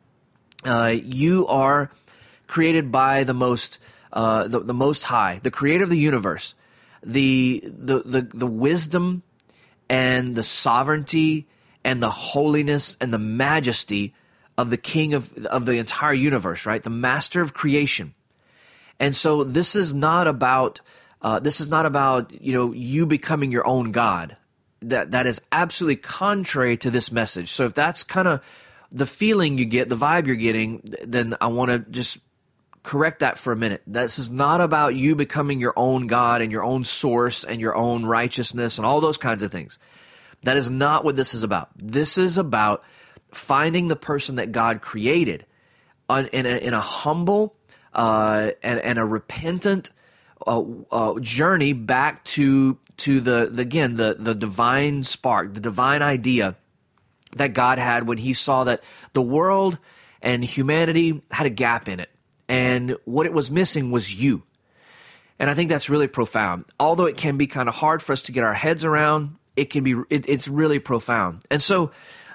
uh, 0.66 0.96
you 1.04 1.46
are 1.48 1.92
created 2.48 2.92
by 2.92 3.24
the 3.24 3.34
most 3.34 3.78
uh, 4.14 4.48
the, 4.48 4.60
the 4.60 4.74
most 4.74 5.04
high, 5.04 5.40
the 5.44 5.52
creator 5.52 5.84
of 5.84 5.90
the 5.90 5.98
universe, 5.98 6.56
the, 7.04 7.62
the 7.66 8.00
the 8.00 8.22
the 8.22 8.48
wisdom 8.48 9.24
and 9.90 10.36
the 10.36 10.44
sovereignty 10.44 11.48
and 11.84 12.02
the 12.02 12.10
holiness 12.10 12.96
and 13.02 13.14
the 13.14 13.20
majesty 13.20 14.14
of 14.58 14.70
the 14.70 14.78
king 14.78 15.14
of 15.14 15.46
of 15.46 15.66
the 15.66 15.74
entire 15.74 16.14
universe, 16.14 16.66
right? 16.66 16.84
The 16.84 16.90
master 16.90 17.42
of 17.42 17.54
creation. 17.54 18.14
And 19.00 19.16
so 19.16 19.44
this 19.44 19.76
is 19.76 19.94
not 19.94 20.28
about 20.28 20.80
uh, 21.24 21.40
this 21.40 21.62
is 21.62 21.68
not 21.68 21.86
about 21.86 22.42
you 22.42 22.54
know 22.54 22.74
you 22.74 23.06
becoming 23.06 23.52
your 23.52 23.66
own 23.66 23.92
god. 23.92 24.38
That 24.82 25.12
that 25.12 25.26
is 25.26 25.42
absolutely 25.52 25.96
contrary 25.98 26.76
to 26.78 26.92
this 26.92 27.12
message. 27.12 27.52
So 27.52 27.66
if 27.66 27.74
that's 27.74 28.04
kind 28.04 28.28
of 28.28 28.42
the 28.92 29.06
feeling 29.06 29.58
you 29.58 29.66
get, 29.66 29.90
the 29.90 29.96
vibe 29.96 30.28
you're 30.28 30.36
getting, 30.36 30.82
then 31.04 31.36
I 31.40 31.48
want 31.48 31.72
to 31.72 31.80
just 31.80 32.20
correct 32.84 33.20
that 33.20 33.38
for 33.38 33.54
a 33.54 33.56
minute. 33.56 33.82
This 33.88 34.20
is 34.20 34.30
not 34.30 34.60
about 34.60 34.96
you 34.96 35.16
becoming 35.16 35.60
your 35.60 35.74
own 35.78 36.08
God 36.08 36.42
and 36.42 36.52
your 36.52 36.64
own 36.64 36.84
source 36.84 37.46
and 37.46 37.62
your 37.62 37.76
own 37.76 38.06
righteousness 38.06 38.78
and 38.78 38.86
all 38.86 39.00
those 39.00 39.18
kinds 39.18 39.42
of 39.42 39.52
things. 39.52 39.80
That 40.42 40.58
is 40.58 40.70
not 40.70 41.06
what 41.06 41.16
this 41.16 41.34
is 41.34 41.44
about. 41.44 41.70
This 41.78 42.18
is 42.18 42.38
about 42.38 42.84
finding 43.32 43.88
the 43.88 43.96
person 43.96 44.36
that 44.36 44.52
God 44.52 44.82
created 44.82 45.46
in 46.10 46.46
a, 46.46 46.58
in 46.58 46.74
a 46.74 46.82
humble 46.82 47.56
uh, 47.94 48.52
and, 48.62 48.80
and 48.80 49.00
a 49.00 49.06
repentant 49.06 49.92
uh, 50.46 50.64
uh, 50.92 51.20
journey 51.20 51.74
back 51.74 52.24
to 52.26 52.78
to 52.98 53.22
the, 53.22 53.50
the 53.52 53.62
again 53.62 53.96
the 53.98 54.16
the 54.20 54.36
divine 54.36 55.04
spark, 55.04 55.54
the 55.54 55.60
divine 55.60 56.02
idea 56.02 56.56
that 57.36 57.54
God 57.54 57.80
had 57.80 58.08
when 58.08 58.18
He 58.18 58.34
saw 58.34 58.64
that 58.66 58.84
the 59.14 59.22
world 59.22 59.78
and 60.22 60.44
humanity 60.44 61.22
had 61.32 61.46
a 61.46 61.50
gap 61.50 61.90
in 61.90 62.00
it, 62.00 62.10
and 62.48 62.98
what 63.06 63.26
it 63.26 63.34
was 63.34 63.50
missing 63.50 63.92
was 63.92 64.14
you. 64.14 64.44
And 65.40 65.50
I 65.50 65.56
think 65.56 65.70
that's 65.70 65.90
really 65.90 66.08
profound. 66.08 66.66
Although 66.80 67.06
it 67.06 67.18
can 67.18 67.38
be 67.38 67.48
kind 67.48 67.68
of 67.68 67.76
hard 67.76 68.02
for 68.02 68.14
us 68.14 68.22
to 68.24 68.32
get 68.32 68.44
our 68.44 68.54
heads 68.54 68.86
around, 68.86 69.36
it 69.56 69.70
can 69.70 69.84
be 69.84 69.96
it, 70.10 70.28
it's 70.30 70.48
really 70.48 70.80
profound. 70.80 71.44
And 71.50 71.62
so 71.62 71.92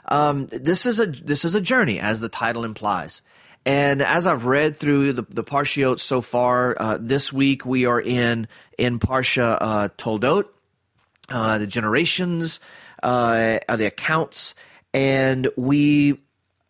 um, 0.07 0.47
this 0.47 0.87
is 0.87 1.00
a 1.00 1.07
this 1.07 1.45
is 1.45 1.55
a 1.55 1.61
journey, 1.61 2.00
as 2.00 2.21
the 2.21 2.29
title 2.29 2.65
implies. 2.65 3.23
And 3.65 4.00
as 4.03 4.27
I've 4.27 4.47
read 4.47 4.79
through 4.79 5.12
the, 5.12 5.23
the 5.29 5.45
Parshiot 5.45 6.00
so 6.00 6.21
far, 6.21 6.77
uh, 6.79 6.99
this 7.00 7.33
week 7.33 7.67
we 7.67 7.85
are 7.85 8.00
in 8.00 8.49
in 8.79 8.99
Parsha 8.99 9.59
uh, 9.61 9.88
Toldot, 9.99 10.47
uh, 11.29 11.59
the 11.59 11.67
generations, 11.67 12.61
uh, 13.03 13.59
the 13.69 13.87
accounts, 13.87 14.55
and 14.95 15.49
we 15.57 16.19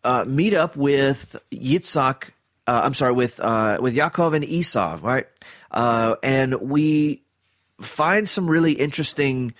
uh, 0.03 0.25
meet 0.27 0.53
up 0.53 0.75
with 0.75 1.35
Yitzhak. 1.51 2.31
Uh, 2.67 2.81
I'm 2.83 2.93
sorry, 2.93 3.13
with 3.13 3.39
uh, 3.39 3.77
with 3.79 3.95
Yaakov 3.95 4.35
and 4.35 4.43
Esau, 4.43 4.99
right? 5.01 5.27
and 5.71 6.59
we 6.61 7.21
find 7.79 8.27
some 8.27 8.49
really 8.49 8.73
interesting 8.73 9.53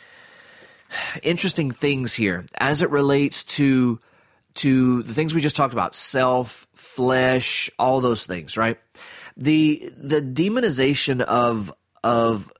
interesting 1.21 1.71
things 1.71 2.15
here 2.15 2.45
as 2.57 2.81
it 2.81 2.89
relates 2.89 3.43
to 3.43 3.99
to 4.55 5.03
the 5.03 5.13
things 5.13 5.33
we 5.33 5.41
just 5.41 5.55
talked 5.55 5.73
about 5.73 5.95
self 5.95 6.67
flesh 6.73 7.69
all 7.79 8.01
those 8.01 8.25
things 8.25 8.57
right 8.57 8.77
the 9.37 9.91
the 9.97 10.21
demonization 10.21 11.21
of 11.21 11.71
of 12.03 12.51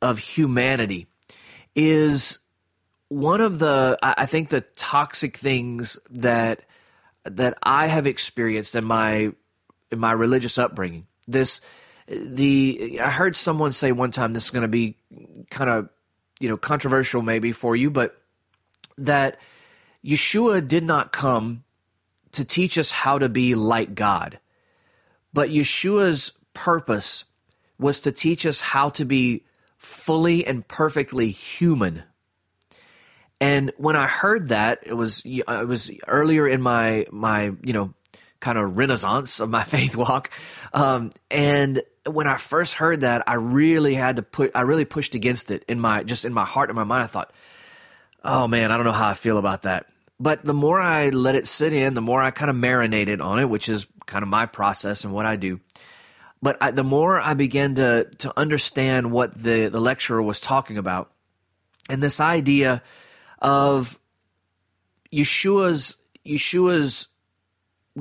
of 0.00 0.18
humanity 0.18 1.06
is 1.74 2.38
one 3.08 3.40
of 3.40 3.58
the 3.58 3.98
I 4.02 4.26
think 4.26 4.50
the 4.50 4.60
toxic 4.76 5.36
things 5.36 5.98
that 6.10 6.60
that 7.24 7.56
I 7.62 7.86
have 7.86 8.06
experienced 8.06 8.74
in 8.74 8.84
my 8.84 9.32
in 9.90 9.98
my 9.98 10.12
religious 10.12 10.58
upbringing. 10.58 11.06
This 11.26 11.60
the 12.06 13.00
I 13.02 13.10
heard 13.10 13.36
someone 13.36 13.72
say 13.72 13.92
one 13.92 14.10
time 14.10 14.32
this 14.32 14.44
is 14.44 14.50
going 14.50 14.62
to 14.62 14.68
be 14.68 14.96
kind 15.50 15.70
of 15.70 15.88
you 16.38 16.48
know 16.48 16.56
controversial 16.56 17.22
maybe 17.22 17.52
for 17.52 17.74
you, 17.74 17.90
but 17.90 18.20
that 18.98 19.38
Yeshua 20.04 20.66
did 20.66 20.84
not 20.84 21.12
come 21.12 21.64
to 22.32 22.44
teach 22.44 22.78
us 22.78 22.90
how 22.90 23.18
to 23.18 23.28
be 23.28 23.54
like 23.54 23.94
God, 23.94 24.38
but 25.32 25.50
Yeshua's 25.50 26.32
purpose 26.54 27.24
was 27.78 28.00
to 28.00 28.12
teach 28.12 28.44
us 28.44 28.60
how 28.60 28.90
to 28.90 29.04
be 29.04 29.44
fully 29.76 30.46
and 30.46 30.66
perfectly 30.66 31.30
human. 31.30 32.02
And 33.40 33.72
when 33.76 33.94
I 33.94 34.08
heard 34.08 34.48
that, 34.48 34.80
it 34.84 34.94
was 34.94 35.22
it 35.24 35.46
was 35.46 35.90
earlier 36.06 36.48
in 36.48 36.60
my 36.60 37.06
my 37.10 37.52
you 37.62 37.72
know 37.72 37.94
kind 38.40 38.58
of 38.58 38.76
renaissance 38.76 39.40
of 39.40 39.48
my 39.48 39.62
faith 39.64 39.96
walk, 39.96 40.30
um, 40.72 41.12
and 41.30 41.82
when 42.04 42.26
I 42.26 42.36
first 42.36 42.74
heard 42.74 43.02
that, 43.02 43.22
I 43.28 43.34
really 43.34 43.94
had 43.94 44.16
to 44.16 44.22
put 44.22 44.52
I 44.54 44.62
really 44.62 44.84
pushed 44.84 45.14
against 45.14 45.50
it 45.50 45.64
in 45.68 45.78
my 45.78 46.02
just 46.02 46.24
in 46.24 46.32
my 46.32 46.44
heart 46.44 46.68
and 46.68 46.76
my 46.76 46.84
mind. 46.84 47.04
I 47.04 47.06
thought, 47.06 47.32
oh 48.24 48.48
man, 48.48 48.70
I 48.70 48.76
don't 48.76 48.86
know 48.86 48.92
how 48.92 49.08
I 49.08 49.14
feel 49.14 49.38
about 49.38 49.62
that. 49.62 49.86
But 50.20 50.44
the 50.44 50.54
more 50.54 50.80
I 50.80 51.10
let 51.10 51.36
it 51.36 51.46
sit 51.46 51.72
in, 51.72 51.94
the 51.94 52.00
more 52.00 52.22
I 52.22 52.30
kind 52.30 52.50
of 52.50 52.56
marinated 52.56 53.20
on 53.20 53.38
it, 53.38 53.48
which 53.48 53.68
is 53.68 53.86
kind 54.06 54.22
of 54.22 54.28
my 54.28 54.46
process 54.46 55.04
and 55.04 55.12
what 55.12 55.26
I 55.26 55.36
do. 55.36 55.60
But 56.42 56.56
I, 56.60 56.70
the 56.72 56.84
more 56.84 57.20
I 57.20 57.34
began 57.34 57.76
to 57.76 58.04
to 58.18 58.32
understand 58.38 59.10
what 59.10 59.40
the 59.40 59.68
the 59.68 59.80
lecturer 59.80 60.22
was 60.22 60.40
talking 60.40 60.78
about, 60.78 61.10
and 61.88 62.02
this 62.02 62.20
idea 62.20 62.82
of 63.40 63.98
Yeshua's 65.12 65.96
Yeshua's 66.26 67.08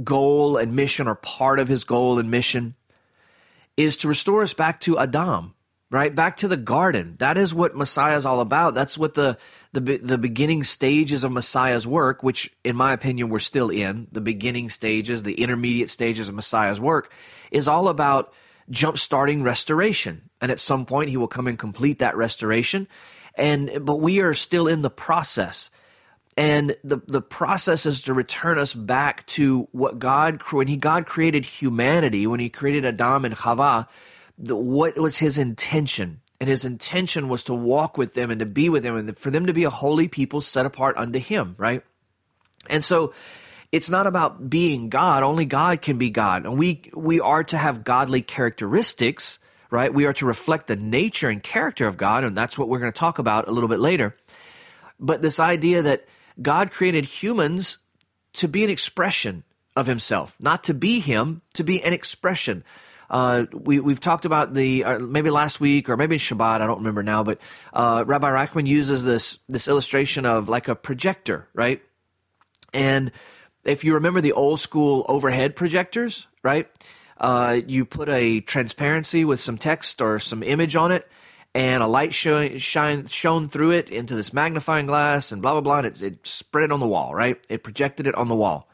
goal 0.03 0.57
and 0.57 0.75
mission 0.75 1.07
or 1.07 1.15
part 1.15 1.59
of 1.59 1.67
his 1.67 1.83
goal 1.83 2.19
and 2.19 2.29
mission 2.29 2.75
is 3.75 3.97
to 3.97 4.07
restore 4.07 4.41
us 4.41 4.53
back 4.53 4.81
to 4.81 4.97
Adam, 4.99 5.53
right? 5.89 6.13
Back 6.13 6.37
to 6.37 6.47
the 6.47 6.57
garden. 6.57 7.15
That 7.19 7.37
is 7.37 7.53
what 7.53 7.75
Messiah 7.75 8.17
is 8.17 8.25
all 8.25 8.41
about. 8.41 8.73
That's 8.73 8.97
what 8.97 9.13
the, 9.13 9.37
the, 9.71 9.97
the 9.97 10.17
beginning 10.17 10.63
stages 10.63 11.23
of 11.23 11.31
Messiah's 11.31 11.87
work, 11.87 12.23
which 12.23 12.51
in 12.63 12.75
my 12.75 12.93
opinion 12.93 13.29
we're 13.29 13.39
still 13.39 13.69
in, 13.69 14.07
the 14.11 14.21
beginning 14.21 14.69
stages, 14.69 15.23
the 15.23 15.41
intermediate 15.41 15.89
stages 15.89 16.27
of 16.27 16.35
Messiah's 16.35 16.79
work, 16.79 17.11
is 17.51 17.67
all 17.67 17.87
about 17.87 18.33
jump 18.69 18.97
starting 18.97 19.43
restoration. 19.43 20.29
And 20.41 20.51
at 20.51 20.59
some 20.59 20.85
point 20.85 21.09
he 21.09 21.17
will 21.17 21.27
come 21.27 21.47
and 21.47 21.57
complete 21.57 21.99
that 21.99 22.17
restoration. 22.17 22.87
And, 23.35 23.85
but 23.85 23.97
we 23.97 24.19
are 24.19 24.33
still 24.33 24.67
in 24.67 24.81
the 24.81 24.89
process. 24.89 25.69
And 26.35 26.75
the, 26.83 27.01
the 27.07 27.21
process 27.21 27.85
is 27.85 28.01
to 28.01 28.13
return 28.13 28.59
us 28.59 28.73
back 28.73 29.25
to 29.27 29.67
what 29.71 29.99
God, 29.99 30.41
when 30.51 30.67
he, 30.67 30.77
God 30.77 31.05
created 31.05 31.45
humanity, 31.45 32.27
when 32.27 32.39
he 32.39 32.49
created 32.49 32.85
Adam 32.85 33.25
and 33.25 33.35
Chava, 33.35 33.87
what 34.37 34.97
was 34.97 35.17
his 35.17 35.37
intention? 35.37 36.21
And 36.39 36.49
his 36.49 36.65
intention 36.65 37.29
was 37.29 37.43
to 37.45 37.53
walk 37.53 37.97
with 37.97 38.13
them 38.13 38.29
and 38.29 38.39
to 38.39 38.45
be 38.45 38.69
with 38.69 38.83
them 38.83 38.95
and 38.95 39.17
for 39.17 39.31
them 39.31 39.47
to 39.47 39.53
be 39.53 39.63
a 39.63 39.69
holy 39.69 40.07
people 40.07 40.41
set 40.41 40.65
apart 40.65 40.95
unto 40.97 41.19
him, 41.19 41.55
right? 41.57 41.83
And 42.69 42.83
so 42.85 43.13
it's 43.71 43.89
not 43.89 44.07
about 44.07 44.49
being 44.49 44.89
God. 44.89 45.23
Only 45.23 45.45
God 45.45 45.81
can 45.81 45.97
be 45.97 46.09
God. 46.09 46.45
And 46.45 46.57
we, 46.57 46.89
we 46.93 47.19
are 47.19 47.43
to 47.45 47.57
have 47.57 47.83
godly 47.83 48.21
characteristics, 48.21 49.39
right? 49.71 49.93
We 49.93 50.05
are 50.05 50.13
to 50.13 50.25
reflect 50.25 50.67
the 50.67 50.75
nature 50.75 51.29
and 51.29 51.41
character 51.41 51.87
of 51.87 51.97
God. 51.97 52.23
And 52.23 52.37
that's 52.37 52.57
what 52.57 52.69
we're 52.69 52.79
going 52.79 52.93
to 52.93 52.99
talk 52.99 53.19
about 53.19 53.47
a 53.47 53.51
little 53.51 53.69
bit 53.69 53.79
later. 53.79 54.15
But 54.99 55.21
this 55.21 55.39
idea 55.39 55.81
that 55.81 56.05
God 56.41 56.71
created 56.71 57.05
humans 57.05 57.79
to 58.33 58.47
be 58.47 58.63
an 58.63 58.69
expression 58.69 59.43
of 59.75 59.87
himself, 59.87 60.35
not 60.39 60.63
to 60.65 60.73
be 60.73 60.99
him, 60.99 61.41
to 61.53 61.63
be 61.63 61.83
an 61.83 61.93
expression. 61.93 62.63
Uh, 63.09 63.45
we, 63.53 63.79
we've 63.79 63.99
talked 63.99 64.25
about 64.25 64.53
the, 64.53 64.83
uh, 64.83 64.99
maybe 64.99 65.29
last 65.29 65.59
week 65.59 65.89
or 65.89 65.97
maybe 65.97 66.17
Shabbat, 66.17 66.61
I 66.61 66.67
don't 66.67 66.79
remember 66.79 67.03
now, 67.03 67.23
but 67.23 67.39
uh, 67.73 68.03
Rabbi 68.05 68.29
Reichman 68.29 68.67
uses 68.67 69.03
this, 69.03 69.39
this 69.47 69.67
illustration 69.67 70.25
of 70.25 70.49
like 70.49 70.67
a 70.67 70.75
projector, 70.75 71.47
right? 71.53 71.81
And 72.73 73.11
if 73.63 73.83
you 73.83 73.93
remember 73.93 74.21
the 74.21 74.33
old 74.33 74.59
school 74.59 75.05
overhead 75.07 75.55
projectors, 75.55 76.27
right? 76.43 76.67
Uh, 77.19 77.59
you 77.65 77.85
put 77.85 78.09
a 78.09 78.41
transparency 78.41 79.25
with 79.25 79.39
some 79.39 79.57
text 79.57 80.01
or 80.01 80.19
some 80.19 80.43
image 80.43 80.75
on 80.75 80.91
it, 80.91 81.07
and 81.55 81.81
a 81.81 81.87
light 81.87 82.13
shone, 82.13 82.59
shine, 82.59 83.07
shone 83.07 83.49
through 83.49 83.71
it 83.71 83.89
into 83.89 84.15
this 84.15 84.31
magnifying 84.31 84.85
glass 84.85 85.31
and 85.31 85.41
blah, 85.41 85.53
blah, 85.53 85.61
blah. 85.61 85.77
And 85.79 85.87
it, 85.87 86.01
it 86.01 86.27
spread 86.27 86.65
it 86.65 86.71
on 86.71 86.79
the 86.79 86.87
wall, 86.87 87.15
right? 87.15 87.43
It 87.49 87.63
projected 87.63 88.05
it 88.05 88.13
on 88.13 88.27
the 88.27 88.35
wall. 88.35 88.66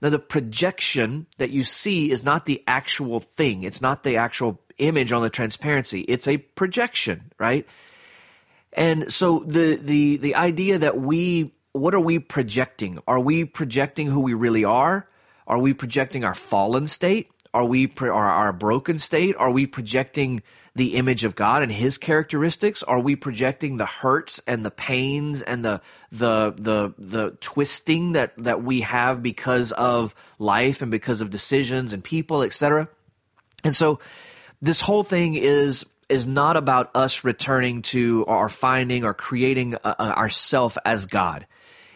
Now, 0.00 0.08
the 0.08 0.18
projection 0.18 1.26
that 1.38 1.50
you 1.50 1.62
see 1.62 2.10
is 2.10 2.24
not 2.24 2.46
the 2.46 2.62
actual 2.66 3.20
thing. 3.20 3.64
It's 3.64 3.82
not 3.82 4.02
the 4.02 4.16
actual 4.16 4.60
image 4.78 5.12
on 5.12 5.22
the 5.22 5.30
transparency. 5.30 6.00
It's 6.02 6.26
a 6.26 6.38
projection, 6.38 7.32
right? 7.38 7.66
And 8.72 9.12
so 9.12 9.40
the, 9.40 9.76
the, 9.76 10.16
the 10.16 10.34
idea 10.36 10.78
that 10.78 10.98
we, 10.98 11.52
what 11.72 11.94
are 11.94 12.00
we 12.00 12.18
projecting? 12.18 12.98
Are 13.06 13.20
we 13.20 13.44
projecting 13.44 14.06
who 14.06 14.20
we 14.20 14.32
really 14.32 14.64
are? 14.64 15.06
Are 15.46 15.58
we 15.58 15.74
projecting 15.74 16.24
our 16.24 16.34
fallen 16.34 16.86
state? 16.86 17.30
Are 17.52 17.64
we, 17.64 17.86
pro- 17.86 18.14
our, 18.14 18.52
broken 18.52 18.98
state? 18.98 19.34
Are 19.36 19.50
we 19.50 19.66
projecting 19.66 20.42
the 20.74 20.94
image 20.94 21.24
of 21.24 21.34
God 21.34 21.62
and 21.62 21.72
his 21.72 21.98
characteristics? 21.98 22.82
Are 22.82 23.00
we 23.00 23.16
projecting 23.16 23.76
the 23.76 23.86
hurts 23.86 24.40
and 24.46 24.64
the 24.64 24.70
pains 24.70 25.42
and 25.42 25.64
the 25.64 25.80
the 26.12 26.54
the 26.56 26.94
the 26.96 27.36
twisting 27.40 28.12
that 28.12 28.32
that 28.38 28.62
we 28.62 28.82
have 28.82 29.22
because 29.22 29.72
of 29.72 30.14
life 30.38 30.80
and 30.80 30.90
because 30.90 31.20
of 31.20 31.30
decisions 31.30 31.92
and 31.92 32.04
people, 32.04 32.42
etc.? 32.42 32.88
And 33.64 33.74
so 33.74 33.98
this 34.62 34.80
whole 34.80 35.02
thing 35.02 35.34
is 35.34 35.84
is 36.08 36.26
not 36.26 36.56
about 36.56 36.94
us 36.94 37.24
returning 37.24 37.82
to 37.82 38.24
or 38.24 38.48
finding 38.48 39.04
or 39.04 39.14
creating 39.14 39.74
uh, 39.74 39.94
uh 39.98 40.14
ourself 40.16 40.78
as 40.84 41.06
God. 41.06 41.46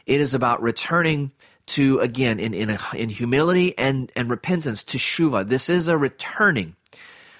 It 0.07 0.21
is 0.21 0.35
about 0.35 0.62
returning 0.62 1.31
to 1.66 2.00
again 2.00 2.38
in 2.38 2.55
in, 2.55 2.79
in 2.94 3.09
humility 3.09 3.77
and 3.79 4.12
and 4.14 4.31
repentance 4.31 4.85
to 4.85 4.98
shuva. 4.98 5.46
This 5.46 5.68
is 5.68 5.88
a 5.88 5.96
returning 5.96 6.77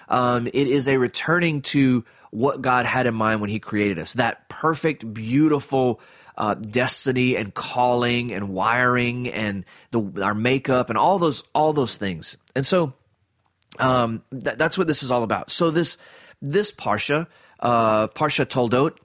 um, 0.07 0.47
it 0.47 0.67
is 0.67 0.87
a 0.87 0.97
returning 0.97 1.61
to 1.63 2.05
what 2.31 2.61
God 2.61 2.85
had 2.85 3.07
in 3.07 3.15
mind 3.15 3.41
when 3.41 3.49
He 3.49 3.59
created 3.59 3.99
us. 3.99 4.13
That 4.13 4.49
perfect, 4.49 5.13
beautiful 5.13 6.01
uh, 6.37 6.53
destiny 6.55 7.35
and 7.37 7.53
calling 7.53 8.33
and 8.33 8.49
wiring 8.49 9.29
and 9.29 9.63
the, 9.91 10.21
our 10.21 10.35
makeup 10.35 10.89
and 10.89 10.97
all 10.97 11.17
those 11.17 11.43
all 11.53 11.73
those 11.73 11.95
things. 11.95 12.37
And 12.55 12.65
so 12.65 12.93
um, 13.79 14.23
th- 14.31 14.57
that's 14.57 14.77
what 14.77 14.87
this 14.87 15.03
is 15.03 15.11
all 15.11 15.23
about. 15.23 15.49
So 15.49 15.71
this 15.71 15.97
this 16.41 16.71
parsha, 16.71 17.27
uh, 17.59 18.07
parsha 18.09 18.45
Toldot, 18.45 18.97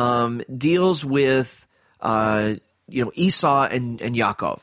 um, 0.00 0.42
deals 0.56 1.04
with 1.04 1.66
uh, 2.00 2.54
you 2.88 3.04
know 3.04 3.12
Esau 3.14 3.64
and, 3.70 4.00
and 4.00 4.14
Yaakov. 4.14 4.62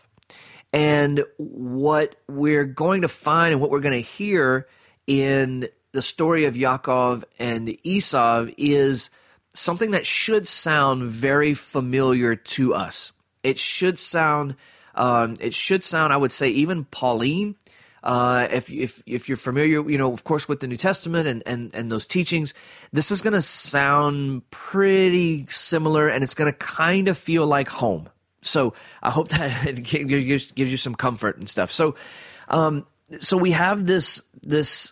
And 0.72 1.24
what 1.38 2.16
we're 2.28 2.66
going 2.66 3.04
to 3.04 3.08
find 3.08 3.52
and 3.52 3.62
what 3.62 3.70
we're 3.70 3.80
going 3.80 4.02
to 4.02 4.10
hear 4.10 4.68
in 5.06 5.68
the 5.92 6.02
story 6.02 6.46
of 6.46 6.56
Yaakov 6.56 7.24
and 7.38 7.78
Esau 7.84 8.48
is 8.58 9.12
something 9.54 9.92
that 9.92 10.06
should 10.06 10.48
sound 10.48 11.04
very 11.04 11.54
familiar 11.54 12.36
to 12.36 12.74
us. 12.74 13.12
It 13.44 13.60
should 13.60 14.00
sound, 14.00 14.56
um, 14.96 15.36
it 15.40 15.54
should 15.54 15.84
sound, 15.84 16.12
I 16.12 16.18
would 16.18 16.32
say, 16.32 16.50
even 16.50 16.86
Pauline. 16.86 17.56
Uh, 18.04 18.48
if 18.52 18.70
if 18.70 19.02
if 19.06 19.30
you're 19.30 19.38
familiar, 19.38 19.90
you 19.90 19.98
know, 19.98 20.12
of 20.12 20.26
course, 20.26 20.48
with 20.48 20.60
the 20.60 20.68
New 20.68 20.78
Testament 20.78 21.26
and 21.28 21.42
and 21.46 21.74
and 21.74 21.90
those 21.90 22.06
teachings, 22.06 22.54
this 22.92 23.12
is 23.12 23.22
going 23.22 23.34
to 23.34 23.42
sound 23.42 24.50
pretty 24.52 25.48
similar, 25.50 26.10
and 26.10 26.24
it's 26.24 26.34
going 26.34 26.52
to 26.52 26.58
kind 26.58 27.08
of 27.08 27.18
feel 27.18 27.48
like 27.48 27.70
home. 27.70 28.10
So 28.42 28.74
I 29.02 29.10
hope 29.10 29.30
that 29.30 29.66
it 29.68 29.84
gives, 29.84 30.52
gives 30.52 30.72
you 30.72 30.78
some 30.78 30.96
comfort 30.96 31.38
and 31.38 31.50
stuff. 31.50 31.72
So, 31.72 31.96
um, 32.50 32.86
so 33.22 33.38
we 33.38 33.52
have 33.52 33.86
this 33.86 34.22
this 34.42 34.92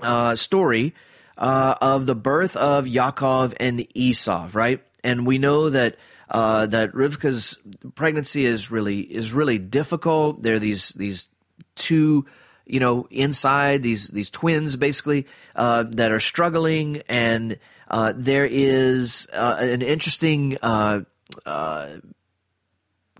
uh, 0.00 0.34
story 0.34 0.94
uh, 1.36 1.74
of 1.80 2.06
the 2.06 2.14
birth 2.14 2.56
of 2.56 2.86
Yaakov 2.86 3.54
and 3.60 3.86
Esau, 3.94 4.48
right? 4.54 4.82
And 5.04 5.26
we 5.26 5.36
know 5.36 5.68
that 5.70 5.96
uh, 6.30 6.66
that 6.66 6.92
Rivka's 6.92 7.58
pregnancy 7.94 8.46
is 8.46 8.70
really 8.70 9.00
is 9.00 9.32
really 9.32 9.58
difficult. 9.58 10.42
There 10.42 10.56
are 10.56 10.58
these 10.58 10.90
these 10.90 11.28
two, 11.78 12.26
you 12.66 12.80
know, 12.80 13.06
inside 13.10 13.82
these 13.82 14.08
these 14.08 14.30
twins 14.30 14.76
basically 14.76 15.26
uh, 15.56 15.84
that 15.88 16.12
are 16.12 16.20
struggling, 16.20 17.02
and 17.08 17.58
uh, 17.88 18.12
there 18.14 18.46
is 18.46 19.26
uh, 19.32 19.56
an 19.58 19.82
interesting 19.82 20.58
uh, 20.62 21.00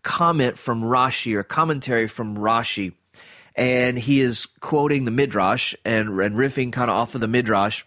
comment 0.02 0.58
from 0.58 0.82
Rashi 0.82 1.34
or 1.34 1.42
commentary 1.42 2.08
from 2.08 2.36
Rashi 2.36 2.92
and 3.58 3.98
he 3.98 4.20
is 4.20 4.46
quoting 4.60 5.04
the 5.04 5.10
midrash 5.10 5.74
and, 5.84 6.08
and 6.20 6.36
riffing 6.36 6.72
kind 6.72 6.88
of 6.88 6.96
off 6.96 7.16
of 7.16 7.20
the 7.20 7.26
midrash, 7.26 7.84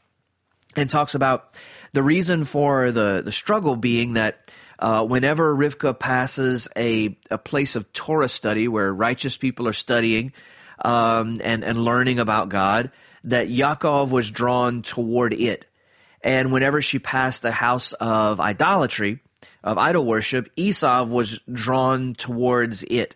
and 0.76 0.90
talks 0.90 1.16
about 1.16 1.56
the 1.94 2.04
reason 2.04 2.44
for 2.44 2.92
the 2.92 3.22
the 3.24 3.32
struggle 3.32 3.76
being 3.76 4.14
that. 4.14 4.52
Uh, 4.80 5.06
whenever 5.06 5.56
Rivka 5.56 6.00
passes 6.00 6.68
a, 6.76 7.16
a 7.30 7.38
place 7.38 7.76
of 7.76 7.94
Torah 7.94 8.28
study 8.28 8.68
where 8.68 8.92
righteous 8.92 9.38
people 9.38 9.68
are 9.68 9.74
studying 9.74 10.34
um, 10.82 11.40
and, 11.44 11.64
and 11.64 11.84
learning 11.84 12.20
about 12.20 12.50
God, 12.50 12.92
that 13.24 13.50
Yaakov 13.50 14.10
was 14.10 14.32
drawn 14.32 14.82
toward 14.82 15.34
it. 15.34 15.66
And 16.24 16.52
whenever 16.52 16.82
she 16.82 17.00
passed 17.00 17.46
a 17.46 17.52
house 17.52 17.94
of 17.94 18.40
idolatry, 18.40 19.20
of 19.64 19.78
idol 19.78 20.06
worship, 20.06 20.50
Esau 20.56 21.06
was 21.06 21.40
drawn 21.52 22.14
towards 22.14 22.84
it 22.84 23.16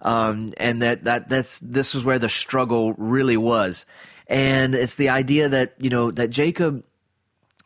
um, 0.00 0.52
and 0.56 0.82
that 0.82 1.04
that 1.04 1.28
that's 1.28 1.58
this 1.58 1.94
is 1.94 2.04
where 2.04 2.18
the 2.18 2.28
struggle 2.28 2.92
really 2.94 3.36
was, 3.36 3.86
and 4.26 4.74
it's 4.74 4.94
the 4.96 5.08
idea 5.08 5.48
that 5.48 5.74
you 5.78 5.90
know 5.90 6.10
that 6.10 6.28
Jacob 6.28 6.84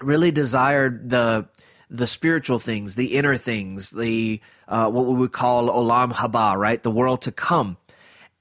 really 0.01 0.31
desired 0.31 1.11
the 1.11 1.47
the 1.91 2.07
spiritual 2.07 2.59
things, 2.59 2.95
the 2.95 3.17
inner 3.17 3.37
things, 3.37 3.91
the 3.91 4.41
uh, 4.69 4.89
what 4.89 5.07
we 5.07 5.15
would 5.15 5.33
call 5.33 5.69
olam 5.69 6.13
haba, 6.13 6.57
right, 6.57 6.83
the 6.83 6.91
world 6.91 7.23
to 7.23 7.33
come. 7.33 7.77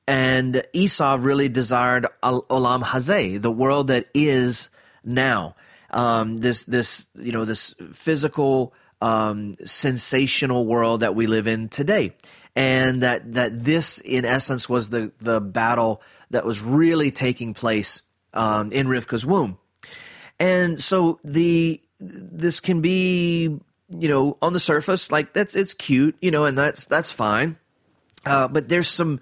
And 0.09 0.63
Esau 0.73 1.17
really 1.19 1.49
desired 1.49 2.07
olam 2.23 2.83
hazeh, 2.83 3.39
the 3.39 3.51
world 3.51 3.89
that 3.89 4.07
is 4.15 4.71
now. 5.03 5.55
Um, 5.91 6.37
this 6.37 6.63
this 6.63 7.05
you 7.15 7.31
know 7.31 7.45
this 7.45 7.75
physical 7.93 8.73
um, 9.03 9.53
sensational 9.63 10.65
world 10.65 11.01
that 11.01 11.13
we 11.13 11.27
live 11.27 11.47
in 11.47 11.69
today, 11.69 12.15
and 12.55 13.03
that 13.03 13.35
that 13.35 13.63
this 13.63 13.99
in 13.99 14.25
essence 14.25 14.67
was 14.67 14.89
the 14.89 15.11
the 15.21 15.39
battle 15.39 16.01
that 16.31 16.43
was 16.43 16.59
really 16.59 17.11
taking 17.11 17.53
place 17.53 18.01
um, 18.33 18.71
in 18.71 18.87
Rivka's 18.87 19.27
womb. 19.27 19.59
And 20.39 20.81
so 20.81 21.19
the 21.23 21.79
this 21.99 22.59
can 22.59 22.81
be 22.81 23.59
you 23.95 24.07
know 24.07 24.37
on 24.41 24.53
the 24.53 24.59
surface 24.59 25.11
like 25.11 25.33
that's 25.33 25.53
it's 25.53 25.75
cute 25.75 26.15
you 26.19 26.31
know 26.31 26.45
and 26.45 26.57
that's 26.57 26.85
that's 26.85 27.11
fine 27.11 27.57
uh, 28.25 28.47
but 28.47 28.69
there's 28.69 28.87
some 28.87 29.19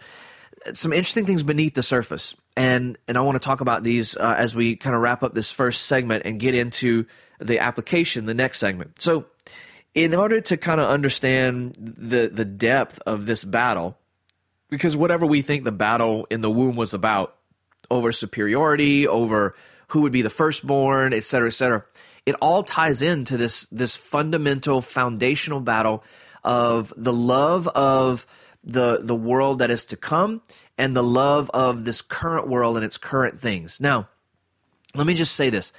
some 0.73 0.93
interesting 0.93 1.25
things 1.25 1.43
beneath 1.43 1.73
the 1.73 1.83
surface. 1.83 2.35
And 2.55 2.97
and 3.07 3.17
I 3.17 3.21
want 3.21 3.35
to 3.35 3.45
talk 3.45 3.61
about 3.61 3.83
these 3.83 4.15
uh, 4.17 4.35
as 4.37 4.55
we 4.55 4.75
kind 4.75 4.95
of 4.95 5.01
wrap 5.01 5.23
up 5.23 5.33
this 5.33 5.51
first 5.51 5.85
segment 5.85 6.23
and 6.25 6.39
get 6.39 6.55
into 6.55 7.05
the 7.39 7.59
application 7.59 8.25
the 8.25 8.33
next 8.33 8.59
segment. 8.59 9.01
So 9.01 9.25
in 9.97 10.13
order 10.13 10.39
to 10.41 10.57
kind 10.57 10.79
of 10.79 10.87
understand 10.89 11.75
the 11.79 12.27
the 12.27 12.45
depth 12.45 12.99
of 13.05 13.25
this 13.25 13.43
battle 13.43 13.97
because 14.69 14.95
whatever 14.95 15.25
we 15.25 15.41
think 15.41 15.63
the 15.63 15.71
battle 15.71 16.27
in 16.29 16.41
the 16.41 16.51
womb 16.51 16.75
was 16.75 16.93
about 16.93 17.35
over 17.89 18.11
superiority 18.11 19.07
over 19.07 19.55
who 19.89 20.01
would 20.01 20.11
be 20.11 20.21
the 20.21 20.29
firstborn 20.29 21.13
et 21.13 21.23
cetera 21.23 21.47
et 21.47 21.53
cetera 21.53 21.83
it 22.27 22.35
all 22.41 22.61
ties 22.61 23.01
into 23.01 23.37
this 23.37 23.65
this 23.71 23.95
fundamental 23.95 24.81
foundational 24.81 25.61
battle 25.61 26.03
of 26.43 26.93
the 26.95 27.13
love 27.13 27.67
of 27.69 28.27
the 28.67 28.99
the 29.01 29.15
world 29.15 29.59
that 29.59 29.71
is 29.71 29.85
to 29.85 29.97
come 29.97 30.41
and 30.77 30.95
the 30.95 31.03
love 31.03 31.49
of 31.51 31.85
this 31.85 32.01
current 32.01 32.47
world 32.47 32.75
and 32.75 32.85
its 32.85 32.97
current 32.97 33.39
things. 33.39 33.79
Now, 33.79 34.09
let 34.93 35.07
me 35.07 35.13
just 35.13 35.35
say 35.35 35.49
this. 35.49 35.71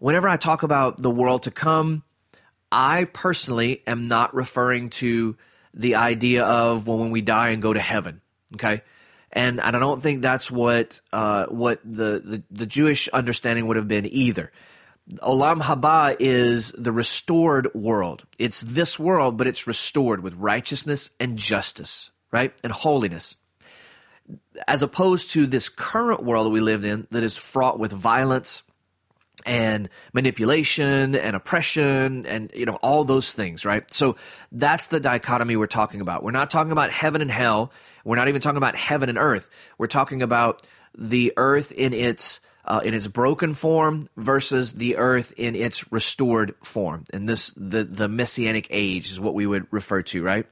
Whenever 0.00 0.28
I 0.28 0.36
talk 0.36 0.62
about 0.62 1.02
the 1.02 1.10
world 1.10 1.44
to 1.44 1.50
come, 1.50 2.02
I 2.70 3.04
personally 3.04 3.82
am 3.86 4.08
not 4.08 4.34
referring 4.34 4.90
to 4.90 5.36
the 5.74 5.96
idea 5.96 6.44
of 6.44 6.86
well 6.86 6.98
when 6.98 7.10
we 7.10 7.20
die 7.20 7.50
and 7.50 7.62
go 7.62 7.72
to 7.72 7.80
heaven. 7.80 8.20
Okay? 8.54 8.82
And, 9.30 9.60
I 9.60 9.70
don't 9.70 10.02
think 10.02 10.22
that's 10.22 10.50
what 10.50 11.00
uh, 11.12 11.46
what 11.46 11.80
the, 11.84 12.22
the, 12.24 12.42
the 12.50 12.66
Jewish 12.66 13.08
understanding 13.08 13.66
would 13.66 13.76
have 13.76 13.86
been 13.86 14.06
either. 14.06 14.50
Olam 15.16 15.62
Haba 15.62 16.16
is 16.18 16.72
the 16.72 16.92
restored 16.92 17.72
world. 17.74 18.24
It's 18.38 18.60
this 18.60 18.98
world, 18.98 19.38
but 19.38 19.46
it's 19.46 19.66
restored 19.66 20.22
with 20.22 20.34
righteousness 20.34 21.10
and 21.18 21.38
justice, 21.38 22.10
right? 22.30 22.52
And 22.62 22.72
holiness. 22.72 23.34
As 24.66 24.82
opposed 24.82 25.30
to 25.30 25.46
this 25.46 25.70
current 25.70 26.22
world 26.22 26.46
that 26.46 26.50
we 26.50 26.60
live 26.60 26.84
in 26.84 27.06
that 27.10 27.22
is 27.22 27.38
fraught 27.38 27.78
with 27.78 27.92
violence 27.92 28.62
and 29.46 29.88
manipulation 30.12 31.14
and 31.14 31.34
oppression 31.36 32.26
and 32.26 32.50
you 32.54 32.66
know 32.66 32.74
all 32.82 33.04
those 33.04 33.32
things 33.32 33.64
right 33.64 33.84
so 33.94 34.16
that's 34.50 34.86
the 34.86 34.98
dichotomy 34.98 35.54
we're 35.54 35.68
talking 35.68 36.00
about 36.00 36.24
we're 36.24 36.32
not 36.32 36.50
talking 36.50 36.72
about 36.72 36.90
heaven 36.90 37.22
and 37.22 37.30
hell 37.30 37.70
we're 38.04 38.16
not 38.16 38.26
even 38.26 38.40
talking 38.40 38.56
about 38.56 38.74
heaven 38.74 39.08
and 39.08 39.16
earth 39.16 39.48
we're 39.78 39.86
talking 39.86 40.22
about 40.22 40.66
the 40.96 41.32
earth 41.36 41.70
in 41.70 41.92
its 41.92 42.40
uh, 42.68 42.82
in 42.84 42.92
its 42.92 43.06
broken 43.06 43.54
form 43.54 44.08
versus 44.16 44.74
the 44.74 44.98
earth 44.98 45.32
in 45.38 45.56
its 45.56 45.90
restored 45.90 46.54
form. 46.62 47.04
And 47.12 47.26
this, 47.26 47.52
the, 47.56 47.82
the 47.82 48.08
messianic 48.08 48.66
age 48.70 49.10
is 49.10 49.18
what 49.18 49.34
we 49.34 49.46
would 49.46 49.66
refer 49.70 50.02
to, 50.02 50.22
right? 50.22 50.46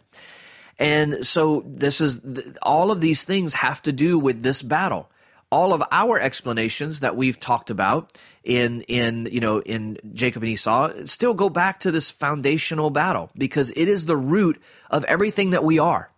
And 0.79 1.27
so 1.27 1.63
this 1.67 2.01
is, 2.01 2.21
all 2.63 2.91
of 2.91 3.03
these 3.03 3.25
things 3.25 3.55
have 3.55 3.83
to 3.83 3.93
do 3.93 4.19
with 4.19 4.43
this 4.43 4.63
battle. 4.63 5.11
All 5.53 5.75
of 5.75 5.83
our 5.93 6.19
explanations 6.19 7.01
that 7.01 7.17
we've 7.17 7.39
talked 7.39 7.69
about 7.71 8.17
in, 8.43 8.81
in, 8.83 9.29
you 9.31 9.41
know, 9.41 9.61
in 9.61 9.99
Jacob 10.15 10.43
and 10.43 10.51
Esau 10.53 10.93
still 11.05 11.35
go 11.35 11.51
back 11.51 11.81
to 11.81 11.91
this 11.91 12.11
foundational 12.11 12.89
battle 12.89 13.31
because 13.37 13.71
it 13.77 13.89
is 13.89 14.07
the 14.07 14.17
root 14.17 14.61
of 14.91 15.05
everything 15.05 15.51
that 15.51 15.63
we 15.63 15.79
are 15.79 16.11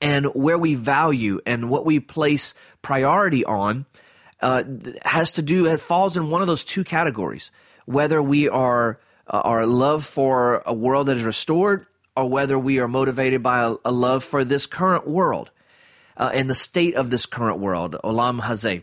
and 0.00 0.26
where 0.26 0.58
we 0.58 0.74
value 0.74 1.40
and 1.46 1.70
what 1.70 1.86
we 1.86 2.00
place 2.00 2.52
priority 2.82 3.44
on 3.46 3.86
uh, 4.40 4.62
has 5.04 5.32
to 5.32 5.42
do 5.42 5.66
it 5.66 5.80
falls 5.80 6.16
in 6.16 6.30
one 6.30 6.40
of 6.40 6.46
those 6.46 6.64
two 6.64 6.84
categories 6.84 7.50
whether 7.86 8.22
we 8.22 8.48
are 8.48 8.98
uh, 9.28 9.40
our 9.44 9.66
love 9.66 10.04
for 10.04 10.62
a 10.66 10.74
world 10.74 11.06
that 11.06 11.16
is 11.16 11.24
restored 11.24 11.86
or 12.16 12.28
whether 12.28 12.58
we 12.58 12.78
are 12.78 12.88
motivated 12.88 13.42
by 13.42 13.60
a, 13.60 13.74
a 13.84 13.92
love 13.92 14.24
for 14.24 14.44
this 14.44 14.66
current 14.66 15.06
world 15.06 15.50
uh, 16.16 16.30
and 16.32 16.48
the 16.48 16.54
state 16.54 16.94
of 16.94 17.10
this 17.10 17.26
current 17.26 17.58
world 17.58 17.96
olam 18.04 18.40
hazeh. 18.40 18.82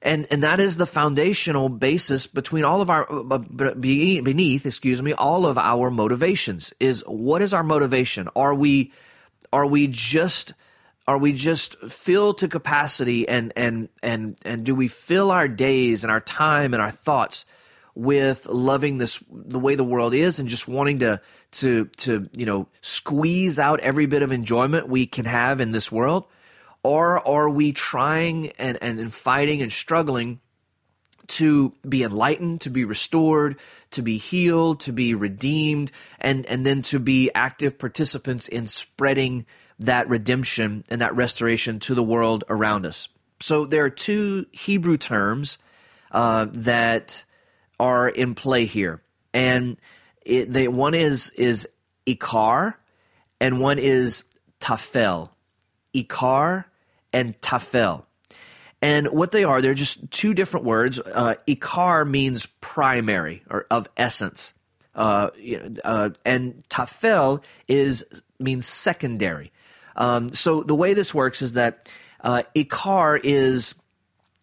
And 0.00 0.28
and 0.30 0.44
that 0.44 0.60
is 0.60 0.76
the 0.76 0.86
foundational 0.86 1.68
basis 1.68 2.28
between 2.28 2.64
all 2.64 2.80
of 2.80 2.88
our 2.88 3.10
uh, 3.10 3.38
beneath 3.38 4.64
excuse 4.64 5.02
me 5.02 5.12
all 5.12 5.44
of 5.44 5.58
our 5.58 5.90
motivations 5.90 6.72
is 6.78 7.02
what 7.06 7.42
is 7.42 7.52
our 7.52 7.64
motivation? 7.64 8.28
Are 8.36 8.54
we 8.54 8.92
are 9.52 9.66
we 9.66 9.88
just 9.88 10.54
are 11.08 11.16
we 11.16 11.32
just 11.32 11.78
filled 11.78 12.36
to 12.38 12.48
capacity 12.48 13.26
and 13.26 13.50
and 13.56 13.88
and 14.02 14.36
and 14.44 14.62
do 14.62 14.74
we 14.74 14.88
fill 14.88 15.30
our 15.30 15.48
days 15.48 16.04
and 16.04 16.10
our 16.10 16.20
time 16.20 16.74
and 16.74 16.82
our 16.82 16.90
thoughts 16.90 17.46
with 17.94 18.46
loving 18.46 18.98
this 18.98 19.18
the 19.32 19.58
way 19.58 19.74
the 19.74 19.82
world 19.82 20.12
is 20.12 20.38
and 20.38 20.50
just 20.50 20.68
wanting 20.68 20.98
to 20.98 21.18
to 21.50 21.86
to 21.96 22.28
you 22.36 22.44
know 22.44 22.68
squeeze 22.82 23.58
out 23.58 23.80
every 23.80 24.04
bit 24.04 24.22
of 24.22 24.32
enjoyment 24.32 24.86
we 24.86 25.06
can 25.06 25.24
have 25.24 25.62
in 25.62 25.72
this 25.72 25.90
world? 25.90 26.26
Or 26.82 27.26
are 27.26 27.48
we 27.48 27.72
trying 27.72 28.50
and 28.58 28.76
and, 28.82 29.00
and 29.00 29.12
fighting 29.12 29.62
and 29.62 29.72
struggling 29.72 30.40
to 31.28 31.72
be 31.88 32.02
enlightened, 32.02 32.60
to 32.62 32.70
be 32.70 32.84
restored, 32.84 33.56
to 33.92 34.02
be 34.02 34.18
healed, 34.18 34.80
to 34.80 34.92
be 34.92 35.14
redeemed, 35.14 35.90
and, 36.20 36.46
and 36.46 36.64
then 36.64 36.80
to 36.80 36.98
be 36.98 37.30
active 37.34 37.78
participants 37.78 38.48
in 38.48 38.66
spreading 38.66 39.44
that 39.80 40.08
redemption 40.08 40.84
and 40.88 41.00
that 41.00 41.14
restoration 41.14 41.78
to 41.80 41.94
the 41.94 42.02
world 42.02 42.44
around 42.48 42.86
us. 42.86 43.08
So 43.40 43.64
there 43.64 43.84
are 43.84 43.90
two 43.90 44.46
Hebrew 44.50 44.96
terms 44.96 45.58
uh, 46.10 46.46
that 46.52 47.24
are 47.78 48.08
in 48.08 48.34
play 48.34 48.64
here, 48.64 49.00
and 49.32 49.78
it, 50.22 50.50
they, 50.50 50.66
one 50.66 50.94
is 50.94 51.30
is 51.30 51.68
ikar, 52.06 52.74
and 53.40 53.60
one 53.60 53.78
is 53.78 54.24
tafel. 54.60 55.30
Ikar 55.94 56.64
and 57.12 57.40
tafel. 57.40 58.04
And 58.80 59.08
what 59.08 59.32
they 59.32 59.44
are, 59.44 59.60
they're 59.60 59.74
just 59.74 60.10
two 60.10 60.34
different 60.34 60.66
words. 60.66 60.98
Uh, 60.98 61.34
ikar 61.46 62.08
means 62.08 62.46
primary 62.60 63.42
or 63.50 63.66
of 63.70 63.88
essence, 63.96 64.54
uh, 64.94 65.30
uh, 65.84 66.10
and 66.24 66.64
tafel 66.68 67.42
is 67.66 68.04
means 68.38 68.66
secondary. 68.66 69.52
Um, 69.98 70.32
so 70.32 70.62
the 70.62 70.76
way 70.76 70.94
this 70.94 71.12
works 71.12 71.42
is 71.42 71.52
that 71.54 71.88
uh, 72.20 72.44
Ikar 72.54 73.20
is 73.22 73.74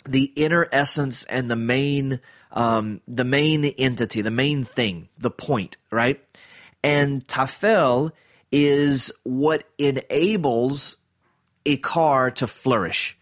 the 0.08 0.26
inner 0.36 0.68
essence 0.72 1.24
and 1.24 1.50
the 1.50 1.56
main 1.56 2.20
um, 2.52 3.02
the 3.08 3.26
main 3.26 3.66
entity, 3.66 4.22
the 4.22 4.32
main 4.32 4.64
thing, 4.64 5.10
the 5.18 5.32
point, 5.32 5.76
right? 5.92 6.24
And 6.84 7.26
Tafel 7.28 8.12
is 8.50 9.12
what 9.24 9.68
enables 9.78 10.98
Ikar 11.66 12.34
to 12.36 12.48
flourish. 12.48 13.18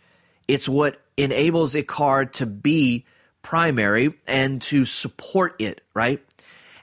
It's 0.48 0.70
what 0.70 1.02
enables 1.18 1.74
Ikar 1.74 2.32
to 2.34 2.46
be 2.46 3.06
primary 3.42 4.14
and 4.28 4.62
to 4.64 4.86
support 4.86 5.56
it, 5.60 5.82
right? 5.96 6.24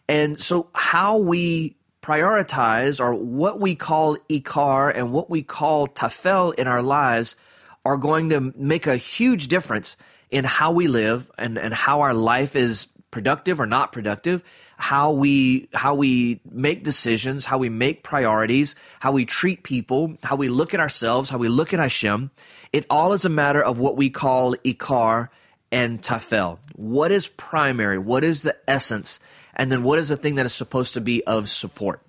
And 0.09 0.43
so 0.43 0.71
how 0.75 1.19
we 1.19 1.77
prioritize 2.11 2.99
or 2.99 3.15
what 3.15 3.61
we 3.61 3.77
call 3.77 4.17
ikar 4.29 4.93
and 4.93 5.13
what 5.13 5.31
we 5.31 5.43
call 5.43 5.87
tafel 5.87 6.53
in 6.55 6.67
our 6.67 6.83
lives 6.83 7.37
are 7.85 7.97
going 7.97 8.31
to 8.31 8.53
make 8.57 8.89
a 8.89 8.97
huge 8.97 9.47
difference 9.47 9.97
in 10.29 10.45
how 10.45 10.73
we 10.73 10.89
live 10.89 11.31
and, 11.39 11.57
and 11.57 11.73
how 11.73 12.01
our 12.01 12.13
life 12.13 12.57
is 12.57 12.89
productive 13.13 13.61
or 13.61 13.67
not 13.67 13.93
productive, 13.93 14.43
how 14.77 15.13
we 15.13 15.69
how 15.73 15.95
we 15.95 16.41
make 16.51 16.83
decisions, 16.83 17.45
how 17.45 17.59
we 17.59 17.69
make 17.69 18.03
priorities, 18.03 18.75
how 18.99 19.13
we 19.13 19.25
treat 19.25 19.63
people, 19.63 20.17
how 20.25 20.35
we 20.35 20.49
look 20.49 20.75
at 20.75 20.81
ourselves, 20.81 21.31
how 21.31 21.39
we 21.39 21.49
look 21.49 21.73
at 21.73 21.79
Hashem. 21.79 22.33
It 22.73 22.87
all 22.91 23.13
is 23.13 23.25
a 23.25 23.29
matter 23.29 23.63
of 23.63 23.79
what 23.79 23.97
we 23.97 24.11
call 24.11 24.57
ikar 24.65 25.29
and 25.71 26.03
tafel. 26.03 26.59
What 26.75 27.13
is 27.13 27.29
primary? 27.29 27.99
What 27.99 28.25
is 28.25 28.43
the 28.43 28.57
essence? 28.67 29.21
And 29.61 29.71
then 29.71 29.83
what 29.83 29.99
is 29.99 30.09
the 30.09 30.17
thing 30.17 30.37
that 30.37 30.47
is 30.47 30.55
supposed 30.55 30.95
to 30.95 31.03
be 31.03 31.23
of 31.25 31.51
support. 31.51 32.01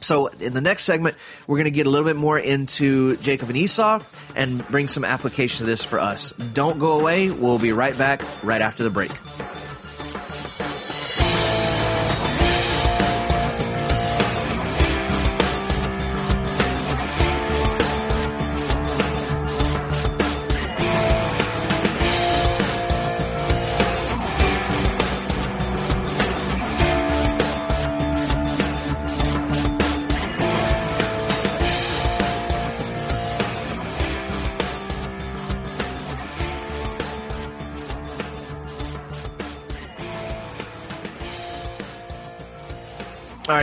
So, 0.00 0.28
in 0.28 0.54
the 0.54 0.60
next 0.60 0.84
segment, 0.84 1.16
we're 1.46 1.56
going 1.56 1.64
to 1.64 1.72
get 1.72 1.86
a 1.86 1.90
little 1.90 2.06
bit 2.06 2.16
more 2.16 2.38
into 2.38 3.16
Jacob 3.16 3.48
and 3.48 3.56
Esau 3.56 4.00
and 4.36 4.64
bring 4.68 4.86
some 4.86 5.04
application 5.04 5.64
to 5.64 5.64
this 5.64 5.82
for 5.82 5.98
us. 5.98 6.32
Don't 6.52 6.78
go 6.78 7.00
away. 7.00 7.30
We'll 7.30 7.58
be 7.58 7.72
right 7.72 7.96
back 7.98 8.22
right 8.44 8.60
after 8.60 8.84
the 8.84 8.90
break. 8.90 9.10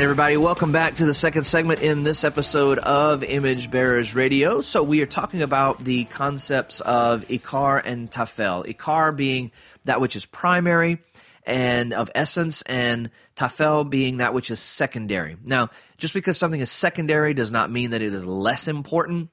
Right, 0.04 0.10
everybody, 0.10 0.36
welcome 0.36 0.74
back 0.74 0.96
to 0.96 1.06
the 1.06 1.14
second 1.14 1.46
segment 1.46 1.82
in 1.82 2.04
this 2.04 2.26
episode 2.26 2.78
of 2.80 3.24
Image 3.24 3.72
Bearers 3.72 4.14
Radio. 4.14 4.60
So, 4.60 4.84
we 4.84 5.02
are 5.02 5.06
talking 5.06 5.42
about 5.42 5.82
the 5.82 6.04
concepts 6.04 6.82
of 6.82 7.26
Ikar 7.30 7.82
and 7.86 8.12
Tafel. 8.12 8.66
Ikar 8.66 9.16
being 9.16 9.54
that 9.86 10.02
which 10.02 10.18
is 10.18 10.26
primary 10.26 11.02
and 11.46 11.94
of 11.94 12.12
essence, 12.16 12.64
and 12.64 13.12
Tafel 13.38 13.90
being 13.90 14.18
that 14.18 14.34
which 14.34 14.52
is 14.52 14.60
secondary. 14.60 15.38
Now, 15.46 15.70
just 15.98 16.14
because 16.14 16.38
something 16.38 16.60
is 16.60 16.70
secondary 16.70 17.34
does 17.34 17.50
not 17.50 17.72
mean 17.72 17.92
that 17.92 18.02
it 18.02 18.14
is 18.14 18.26
less 18.26 18.68
important. 18.68 19.30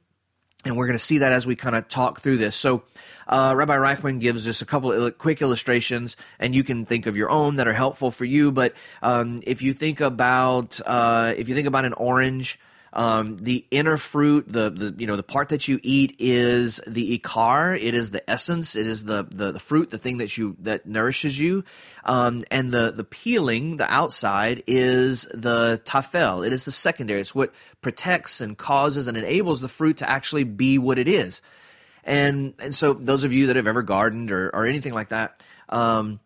And 0.65 0.77
we're 0.77 0.87
going 0.87 0.99
to 0.99 1.05
see 1.05 1.19
that 1.19 1.33
as 1.33 1.47
we 1.47 1.57
kind 1.57 1.75
of 1.75 1.89
talk 1.89 2.21
through 2.21 2.37
this. 2.37 2.55
So, 2.55 2.83
uh, 3.27 3.55
Rabbi 3.57 3.77
Reichman 3.77 4.21
gives 4.21 4.45
just 4.45 4.61
a 4.61 4.67
couple 4.67 4.93
of 4.93 5.17
quick 5.17 5.41
illustrations, 5.41 6.17
and 6.39 6.55
you 6.55 6.65
can 6.65 6.85
think 6.85 7.07
of 7.07 7.17
your 7.17 7.31
own 7.31 7.57
that 7.57 7.67
are 7.67 7.73
helpful 7.73 8.11
for 8.11 8.25
you. 8.25 8.53
But 8.53 8.75
um, 9.03 9.41
if 9.47 9.63
you 9.63 9.73
think 9.73 10.01
about 10.01 10.81
uh, 10.85 11.33
if 11.37 11.49
you 11.49 11.55
think 11.55 11.69
about 11.69 11.85
an 11.85 11.93
orange, 11.95 12.59
um, 12.93 13.37
the 13.37 13.65
inner 13.71 13.97
fruit, 13.97 14.53
the, 14.53 14.71
the 14.71 14.95
you 14.99 15.07
know 15.07 15.17
the 15.17 15.23
part 15.23 15.51
that 15.51 15.69
you 15.69 15.79
eat 15.83 16.17
is 16.19 16.81
the 16.87 17.19
ikar. 17.19 17.81
It 17.81 17.95
is 17.95 18.11
the 18.11 18.29
essence. 18.29 18.75
It 18.75 18.87
is 18.87 19.05
the, 19.05 19.27
the, 19.31 19.53
the 19.53 19.61
fruit, 19.61 19.91
the 19.91 19.99
thing 19.99 20.19
that 20.19 20.37
you 20.37 20.57
that 20.61 20.87
nourishes 20.87 21.39
you, 21.39 21.65
um, 22.05 22.43
and 22.51 22.73
the 22.73 22.91
the 22.91 23.05
peeling, 23.05 23.77
the 23.77 23.93
outside 23.93 24.65
is 24.67 25.23
the 25.33 25.81
tafel. 25.85 26.45
It 26.45 26.53
is 26.53 26.65
the 26.65 26.73
secondary. 26.73 27.21
It's 27.21 27.35
what 27.35 27.53
protects 27.81 28.41
and 28.41 28.59
causes 28.59 29.07
and 29.07 29.17
enables 29.17 29.61
the 29.61 29.69
fruit 29.69 29.99
to 29.99 30.11
actually 30.11 30.45
be 30.45 30.77
what 30.79 30.99
it 30.99 31.07
is. 31.07 31.43
And 32.03 32.55
and 32.59 32.75
so 32.75 32.93
those 32.93 33.23
of 33.23 33.33
you 33.33 33.47
that 33.49 33.57
have 33.57 33.69
ever 33.69 33.83
gardened 33.83 34.33
or 34.33 34.51
or 34.51 34.67
anything 34.67 34.95
like 34.95 35.11
that. 35.11 35.43
Um, 35.69 36.19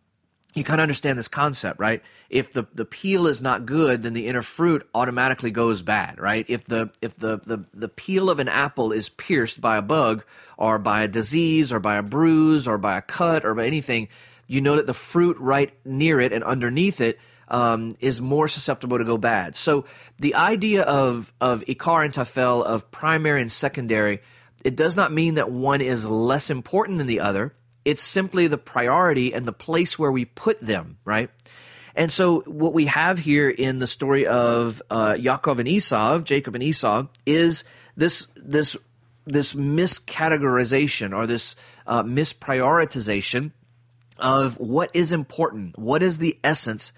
you 0.54 0.62
kind 0.62 0.80
of 0.80 0.84
understand 0.84 1.18
this 1.18 1.28
concept, 1.28 1.80
right? 1.80 2.02
If 2.30 2.52
the, 2.52 2.64
the 2.72 2.84
peel 2.84 3.26
is 3.26 3.40
not 3.40 3.66
good, 3.66 4.04
then 4.04 4.12
the 4.12 4.28
inner 4.28 4.42
fruit 4.42 4.88
automatically 4.94 5.50
goes 5.50 5.82
bad, 5.82 6.20
right? 6.20 6.46
If 6.48 6.64
the 6.64 6.90
if 7.02 7.16
the, 7.16 7.38
the, 7.44 7.64
the 7.74 7.88
peel 7.88 8.30
of 8.30 8.38
an 8.38 8.48
apple 8.48 8.92
is 8.92 9.08
pierced 9.08 9.60
by 9.60 9.76
a 9.76 9.82
bug 9.82 10.24
or 10.56 10.78
by 10.78 11.02
a 11.02 11.08
disease 11.08 11.72
or 11.72 11.80
by 11.80 11.96
a 11.96 12.02
bruise 12.02 12.68
or 12.68 12.78
by 12.78 12.96
a 12.96 13.02
cut 13.02 13.44
or 13.44 13.54
by 13.54 13.66
anything, 13.66 14.08
you 14.46 14.60
know 14.60 14.76
that 14.76 14.86
the 14.86 14.94
fruit 14.94 15.36
right 15.38 15.72
near 15.84 16.20
it 16.20 16.32
and 16.32 16.44
underneath 16.44 17.00
it 17.00 17.18
um, 17.48 17.92
is 18.00 18.20
more 18.20 18.46
susceptible 18.46 18.98
to 18.98 19.04
go 19.04 19.18
bad. 19.18 19.56
So 19.56 19.86
the 20.18 20.36
idea 20.36 20.82
of 20.82 21.32
of 21.40 21.64
ikar 21.64 22.04
and 22.04 22.14
tafel 22.14 22.64
of 22.64 22.90
primary 22.92 23.40
and 23.40 23.50
secondary, 23.50 24.20
it 24.64 24.76
does 24.76 24.94
not 24.94 25.12
mean 25.12 25.34
that 25.34 25.50
one 25.50 25.80
is 25.80 26.04
less 26.04 26.48
important 26.48 26.98
than 26.98 27.08
the 27.08 27.20
other 27.20 27.54
it's 27.84 28.02
simply 28.02 28.46
the 28.46 28.58
priority 28.58 29.32
and 29.34 29.46
the 29.46 29.52
place 29.52 29.98
where 29.98 30.10
we 30.12 30.24
put 30.24 30.60
them, 30.60 30.98
right? 31.04 31.30
And 31.94 32.12
so 32.12 32.40
what 32.40 32.72
we 32.72 32.86
have 32.86 33.18
here 33.18 33.48
in 33.48 33.78
the 33.78 33.86
story 33.86 34.26
of 34.26 34.82
uh, 34.90 35.12
Yaakov 35.12 35.58
and 35.58 35.68
Esau, 35.68 36.20
Jacob 36.20 36.54
and 36.54 36.62
Esau, 36.62 37.06
is 37.24 37.62
this 37.96 38.26
this 38.36 38.76
this 39.26 39.54
miscategorization 39.54 41.16
or 41.16 41.26
this 41.26 41.54
uh, 41.86 42.02
misprioritization 42.02 43.52
of 44.18 44.58
what 44.58 44.90
is 44.92 45.12
important, 45.12 45.78
what 45.78 46.02
is 46.02 46.18
the 46.18 46.38
essence, 46.44 46.92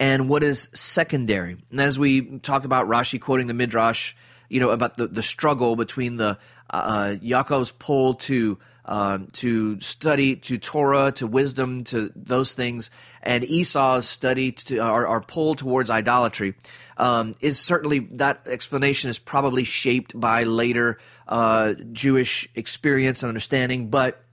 and 0.00 0.28
what 0.28 0.42
is 0.42 0.68
secondary. 0.72 1.56
And 1.70 1.80
as 1.80 1.98
we 1.98 2.38
talked 2.38 2.64
about 2.64 2.88
Rashi 2.88 3.20
quoting 3.20 3.46
the 3.46 3.54
Midrash, 3.54 4.14
you 4.48 4.60
know 4.60 4.70
about 4.70 4.96
the, 4.96 5.08
the 5.08 5.22
struggle 5.22 5.76
between 5.76 6.16
the 6.16 6.38
uh, 6.70 7.16
Yaakov's 7.22 7.70
pull 7.72 8.14
to 8.14 8.58
um, 8.88 9.28
to 9.34 9.78
study, 9.80 10.34
to 10.34 10.56
Torah, 10.56 11.12
to 11.12 11.26
wisdom, 11.26 11.84
to 11.84 12.10
those 12.16 12.52
things, 12.52 12.90
and 13.22 13.44
Esau's 13.44 14.08
study 14.08 14.50
to, 14.52 14.78
are, 14.78 15.06
are 15.06 15.20
pulled 15.20 15.58
towards 15.58 15.90
idolatry, 15.90 16.54
um, 16.96 17.34
is 17.40 17.60
certainly 17.60 18.00
that 18.12 18.46
explanation 18.46 19.10
is 19.10 19.18
probably 19.18 19.62
shaped 19.62 20.18
by 20.18 20.44
later 20.44 20.98
uh, 21.28 21.74
Jewish 21.92 22.48
experience 22.56 23.22
and 23.22 23.28
understanding, 23.28 23.90
but. 23.90 24.24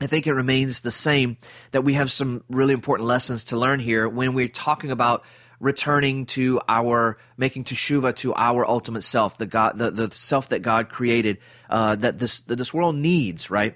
I 0.00 0.08
think 0.08 0.26
it 0.26 0.34
remains 0.34 0.80
the 0.80 0.90
same 0.90 1.36
that 1.70 1.82
we 1.82 1.94
have 1.94 2.10
some 2.10 2.42
really 2.50 2.74
important 2.74 3.06
lessons 3.06 3.44
to 3.44 3.56
learn 3.56 3.78
here 3.78 4.08
when 4.08 4.34
we're 4.34 4.48
talking 4.48 4.90
about 4.90 5.24
returning 5.64 6.26
to 6.26 6.60
our 6.68 7.16
making 7.38 7.64
teshuva 7.64 8.14
to 8.16 8.34
our 8.34 8.68
ultimate 8.68 9.02
self, 9.02 9.38
the 9.38 9.46
God, 9.46 9.78
the, 9.78 9.90
the 9.90 10.10
self 10.10 10.50
that 10.50 10.60
God 10.60 10.90
created, 10.90 11.38
uh, 11.70 11.94
that 11.96 12.18
this 12.18 12.40
that 12.40 12.56
this 12.56 12.74
world 12.74 12.96
needs, 12.96 13.50
right? 13.50 13.74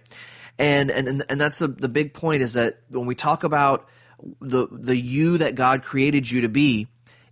And 0.59 0.91
and 0.91 1.25
and 1.29 1.41
that's 1.41 1.59
the 1.59 1.69
the 1.69 1.89
big 1.89 2.13
point 2.13 2.43
is 2.43 2.53
that 2.53 2.81
when 2.91 3.07
we 3.07 3.15
talk 3.15 3.43
about 3.43 3.89
the 4.41 4.69
the 4.71 4.97
you 4.97 5.39
that 5.39 5.55
God 5.55 5.83
created 5.83 6.31
you 6.31 6.43
to 6.43 6.49
be, 6.49 6.89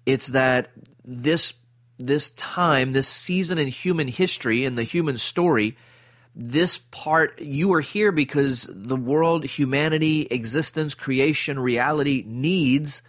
it's 0.06 0.28
that 0.28 0.70
this 1.04 1.52
this 1.98 2.30
time, 2.30 2.92
this 2.92 3.08
season 3.08 3.58
in 3.58 3.68
human 3.68 4.08
history 4.08 4.64
and 4.64 4.78
the 4.78 4.84
human 4.84 5.18
story, 5.18 5.76
this 6.34 6.78
part 6.78 7.40
you 7.42 7.74
are 7.74 7.82
here 7.82 8.10
because 8.10 8.66
the 8.70 8.96
world, 8.96 9.44
humanity, 9.44 10.26
existence, 10.30 10.94
creation, 10.94 11.58
reality 11.58 12.24
needs 12.26 13.02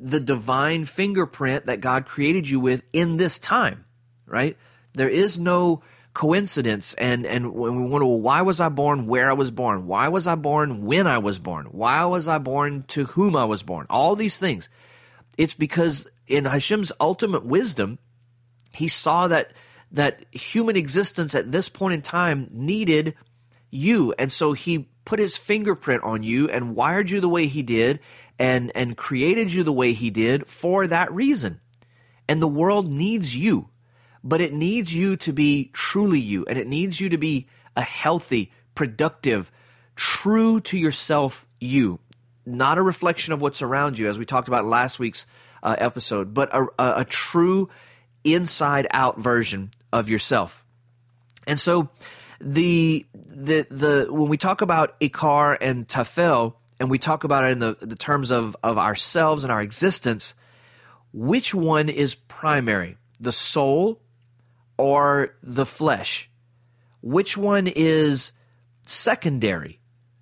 the 0.00 0.20
divine 0.20 0.84
fingerprint 0.84 1.66
that 1.66 1.80
God 1.80 2.06
created 2.06 2.48
you 2.48 2.58
with 2.58 2.86
in 2.92 3.16
this 3.16 3.38
time, 3.38 3.84
right? 4.26 4.56
There 4.94 5.08
is 5.08 5.38
no 5.38 5.82
coincidence. 6.14 6.94
And 6.94 7.26
and 7.26 7.52
when 7.52 7.76
we 7.76 7.88
wonder 7.88 8.06
well, 8.06 8.20
why 8.20 8.42
was 8.42 8.60
I 8.60 8.68
born 8.68 9.06
where 9.06 9.30
I 9.30 9.34
was 9.34 9.50
born? 9.50 9.86
Why 9.86 10.08
was 10.08 10.26
I 10.26 10.34
born 10.34 10.84
when 10.84 11.06
I 11.06 11.18
was 11.18 11.38
born? 11.38 11.66
Why 11.66 12.04
was 12.04 12.28
I 12.28 12.38
born 12.38 12.84
to 12.88 13.04
whom 13.04 13.36
I 13.36 13.44
was 13.44 13.62
born? 13.62 13.86
All 13.90 14.16
these 14.16 14.38
things. 14.38 14.68
It's 15.36 15.54
because 15.54 16.06
in 16.26 16.44
Hashem's 16.44 16.92
ultimate 17.00 17.44
wisdom 17.44 17.98
he 18.72 18.88
saw 18.88 19.28
that 19.28 19.52
that 19.92 20.24
human 20.32 20.76
existence 20.76 21.34
at 21.34 21.50
this 21.50 21.68
point 21.68 21.94
in 21.94 22.02
time 22.02 22.48
needed 22.52 23.14
you. 23.70 24.14
And 24.18 24.30
so 24.30 24.52
he 24.52 24.88
put 25.10 25.18
his 25.18 25.36
fingerprint 25.36 26.04
on 26.04 26.22
you 26.22 26.48
and 26.48 26.76
wired 26.76 27.10
you 27.10 27.20
the 27.20 27.28
way 27.28 27.48
he 27.48 27.62
did 27.64 27.98
and 28.38 28.70
and 28.76 28.96
created 28.96 29.52
you 29.52 29.64
the 29.64 29.72
way 29.72 29.92
he 29.92 30.08
did 30.08 30.46
for 30.46 30.86
that 30.86 31.12
reason. 31.12 31.58
And 32.28 32.40
the 32.40 32.46
world 32.46 32.94
needs 32.94 33.34
you, 33.34 33.70
but 34.22 34.40
it 34.40 34.52
needs 34.52 34.94
you 34.94 35.16
to 35.16 35.32
be 35.32 35.70
truly 35.72 36.20
you 36.20 36.46
and 36.46 36.56
it 36.56 36.68
needs 36.68 37.00
you 37.00 37.08
to 37.08 37.18
be 37.18 37.48
a 37.74 37.82
healthy, 37.82 38.52
productive, 38.76 39.50
true 39.96 40.60
to 40.60 40.78
yourself 40.78 41.44
you, 41.58 41.98
not 42.46 42.78
a 42.78 42.82
reflection 42.82 43.32
of 43.32 43.40
what's 43.40 43.62
around 43.62 43.98
you 43.98 44.08
as 44.08 44.16
we 44.16 44.24
talked 44.24 44.46
about 44.46 44.64
last 44.64 45.00
week's 45.00 45.26
uh, 45.64 45.74
episode, 45.76 46.32
but 46.32 46.54
a, 46.54 46.66
a, 46.78 47.00
a 47.00 47.04
true 47.04 47.68
inside 48.22 48.86
out 48.92 49.18
version 49.18 49.72
of 49.92 50.08
yourself. 50.08 50.64
And 51.48 51.58
so 51.58 51.88
the 52.40 53.06
the 53.14 53.66
the 53.70 54.06
when 54.10 54.28
we 54.28 54.36
talk 54.36 54.62
about 54.62 54.98
Ikar 55.00 55.58
and 55.60 55.86
Tafel, 55.86 56.54
and 56.80 56.90
we 56.90 56.98
talk 56.98 57.24
about 57.24 57.44
it 57.44 57.52
in 57.52 57.58
the, 57.58 57.76
the 57.80 57.94
terms 57.94 58.30
of, 58.30 58.56
of 58.62 58.78
ourselves 58.78 59.44
and 59.44 59.52
our 59.52 59.60
existence, 59.60 60.34
which 61.12 61.54
one 61.54 61.90
is 61.90 62.14
primary? 62.14 62.96
The 63.20 63.32
soul 63.32 64.00
or 64.78 65.36
the 65.42 65.66
flesh? 65.66 66.30
Which 67.02 67.36
one 67.36 67.66
is 67.66 68.32
secondary? 68.86 69.78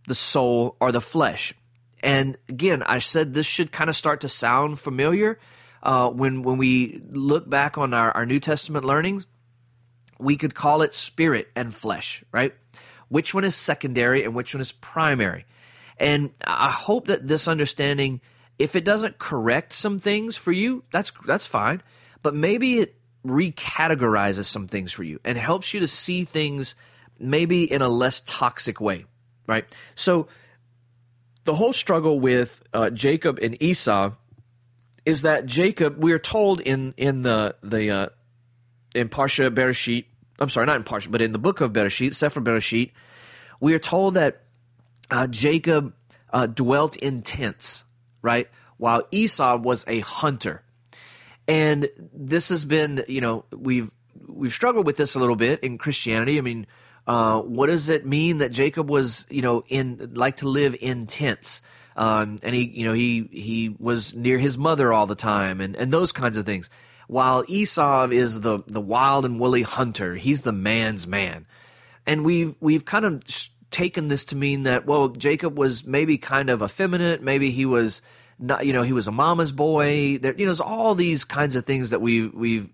The 0.08 0.16
soul 0.16 0.76
or 0.80 0.90
the 0.90 1.00
flesh? 1.00 1.54
And 2.02 2.36
again, 2.48 2.82
I 2.82 2.98
said 2.98 3.34
this 3.34 3.46
should 3.46 3.70
kind 3.70 3.88
of 3.88 3.96
start 3.96 4.20
to 4.22 4.28
sound 4.28 4.80
familiar 4.80 5.38
uh, 5.82 6.10
when 6.10 6.42
when 6.42 6.58
we 6.58 7.00
look 7.10 7.48
back 7.48 7.78
on 7.78 7.94
our, 7.94 8.10
our 8.10 8.26
New 8.26 8.40
Testament 8.40 8.84
learnings. 8.84 9.26
We 10.18 10.36
could 10.36 10.54
call 10.54 10.82
it 10.82 10.94
spirit 10.94 11.48
and 11.54 11.74
flesh, 11.74 12.24
right? 12.32 12.54
Which 13.08 13.34
one 13.34 13.44
is 13.44 13.54
secondary 13.54 14.24
and 14.24 14.34
which 14.34 14.54
one 14.54 14.60
is 14.60 14.72
primary? 14.72 15.46
And 15.98 16.30
I 16.44 16.70
hope 16.70 17.06
that 17.06 17.26
this 17.26 17.48
understanding, 17.48 18.20
if 18.58 18.76
it 18.76 18.84
doesn't 18.84 19.18
correct 19.18 19.72
some 19.72 19.98
things 19.98 20.36
for 20.36 20.52
you, 20.52 20.84
that's 20.92 21.12
that's 21.26 21.46
fine. 21.46 21.82
But 22.22 22.34
maybe 22.34 22.78
it 22.78 22.94
recategorizes 23.26 24.46
some 24.46 24.66
things 24.66 24.92
for 24.92 25.02
you 25.02 25.20
and 25.24 25.36
helps 25.38 25.74
you 25.74 25.80
to 25.80 25.88
see 25.88 26.24
things 26.24 26.74
maybe 27.18 27.70
in 27.70 27.82
a 27.82 27.88
less 27.88 28.20
toxic 28.20 28.80
way, 28.80 29.04
right? 29.46 29.64
So 29.94 30.28
the 31.44 31.54
whole 31.54 31.72
struggle 31.72 32.20
with 32.20 32.62
uh, 32.72 32.90
Jacob 32.90 33.38
and 33.42 33.60
Esau 33.62 34.12
is 35.04 35.22
that 35.22 35.46
Jacob, 35.46 35.96
we 36.02 36.12
are 36.12 36.18
told 36.18 36.60
in 36.60 36.94
in 36.96 37.22
the 37.22 37.56
the 37.62 37.90
uh, 37.90 38.08
in 38.98 39.08
Parsha 39.08 39.50
Bereshit, 39.50 40.04
I'm 40.38 40.48
sorry, 40.48 40.66
not 40.66 40.76
in 40.76 40.84
Parsha, 40.84 41.10
but 41.10 41.22
in 41.22 41.32
the 41.32 41.38
book 41.38 41.60
of 41.60 41.72
Bereshit, 41.72 42.14
Sefer 42.14 42.40
Bereshit, 42.40 42.90
we 43.60 43.74
are 43.74 43.78
told 43.78 44.14
that 44.14 44.42
uh, 45.10 45.26
Jacob 45.26 45.94
uh, 46.32 46.46
dwelt 46.46 46.96
in 46.96 47.22
tents, 47.22 47.84
right? 48.22 48.48
While 48.76 49.02
Esau 49.10 49.56
was 49.56 49.84
a 49.88 50.00
hunter. 50.00 50.62
And 51.46 51.88
this 52.12 52.50
has 52.50 52.64
been, 52.64 53.04
you 53.08 53.20
know, 53.20 53.44
we've 53.50 53.90
we've 54.26 54.52
struggled 54.52 54.84
with 54.84 54.96
this 54.96 55.14
a 55.14 55.18
little 55.18 55.36
bit 55.36 55.60
in 55.60 55.78
Christianity. 55.78 56.36
I 56.36 56.42
mean, 56.42 56.66
uh, 57.06 57.40
what 57.40 57.68
does 57.68 57.88
it 57.88 58.04
mean 58.04 58.38
that 58.38 58.50
Jacob 58.50 58.90
was, 58.90 59.24
you 59.30 59.40
know, 59.40 59.64
in 59.68 60.12
like 60.14 60.36
to 60.38 60.48
live 60.48 60.76
in 60.78 61.06
tents? 61.06 61.62
um, 61.98 62.38
and 62.44 62.54
he 62.54 62.62
you 62.62 62.84
know 62.84 62.92
he 62.92 63.28
he 63.32 63.74
was 63.78 64.14
near 64.14 64.38
his 64.38 64.56
mother 64.56 64.92
all 64.92 65.06
the 65.06 65.16
time, 65.16 65.60
and 65.60 65.76
and 65.76 65.92
those 65.92 66.12
kinds 66.12 66.36
of 66.36 66.46
things. 66.46 66.70
While 67.08 67.44
Esau 67.48 68.08
is 68.10 68.40
the 68.40 68.62
the 68.66 68.80
wild 68.80 69.24
and 69.24 69.40
woolly 69.40 69.62
hunter, 69.62 70.14
he's 70.14 70.42
the 70.42 70.52
man's 70.52 71.06
man, 71.06 71.46
and 72.06 72.24
we've 72.24 72.54
we've 72.60 72.84
kind 72.84 73.04
of 73.04 73.22
taken 73.70 74.08
this 74.08 74.26
to 74.26 74.36
mean 74.36 74.62
that 74.62 74.86
well 74.86 75.08
Jacob 75.08 75.58
was 75.58 75.84
maybe 75.84 76.18
kind 76.18 76.50
of 76.50 76.62
effeminate, 76.62 77.22
maybe 77.22 77.50
he 77.50 77.64
was 77.64 78.02
not 78.38 78.66
you 78.66 78.72
know 78.72 78.82
he 78.82 78.92
was 78.92 79.08
a 79.08 79.12
mama's 79.12 79.52
boy. 79.52 80.18
There, 80.18 80.34
you 80.34 80.44
know, 80.44 80.50
there's 80.50 80.60
all 80.60 80.94
these 80.94 81.24
kinds 81.24 81.56
of 81.56 81.64
things 81.64 81.90
that 81.90 82.00
we've 82.00 82.32
we've 82.34 82.70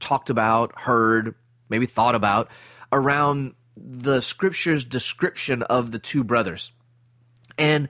talked 0.00 0.30
about, 0.30 0.72
heard, 0.80 1.34
maybe 1.68 1.84
thought 1.84 2.14
about 2.14 2.50
around 2.90 3.54
the 3.76 4.20
scripture's 4.20 4.84
description 4.84 5.62
of 5.62 5.90
the 5.90 5.98
two 5.98 6.24
brothers. 6.24 6.72
And 7.58 7.88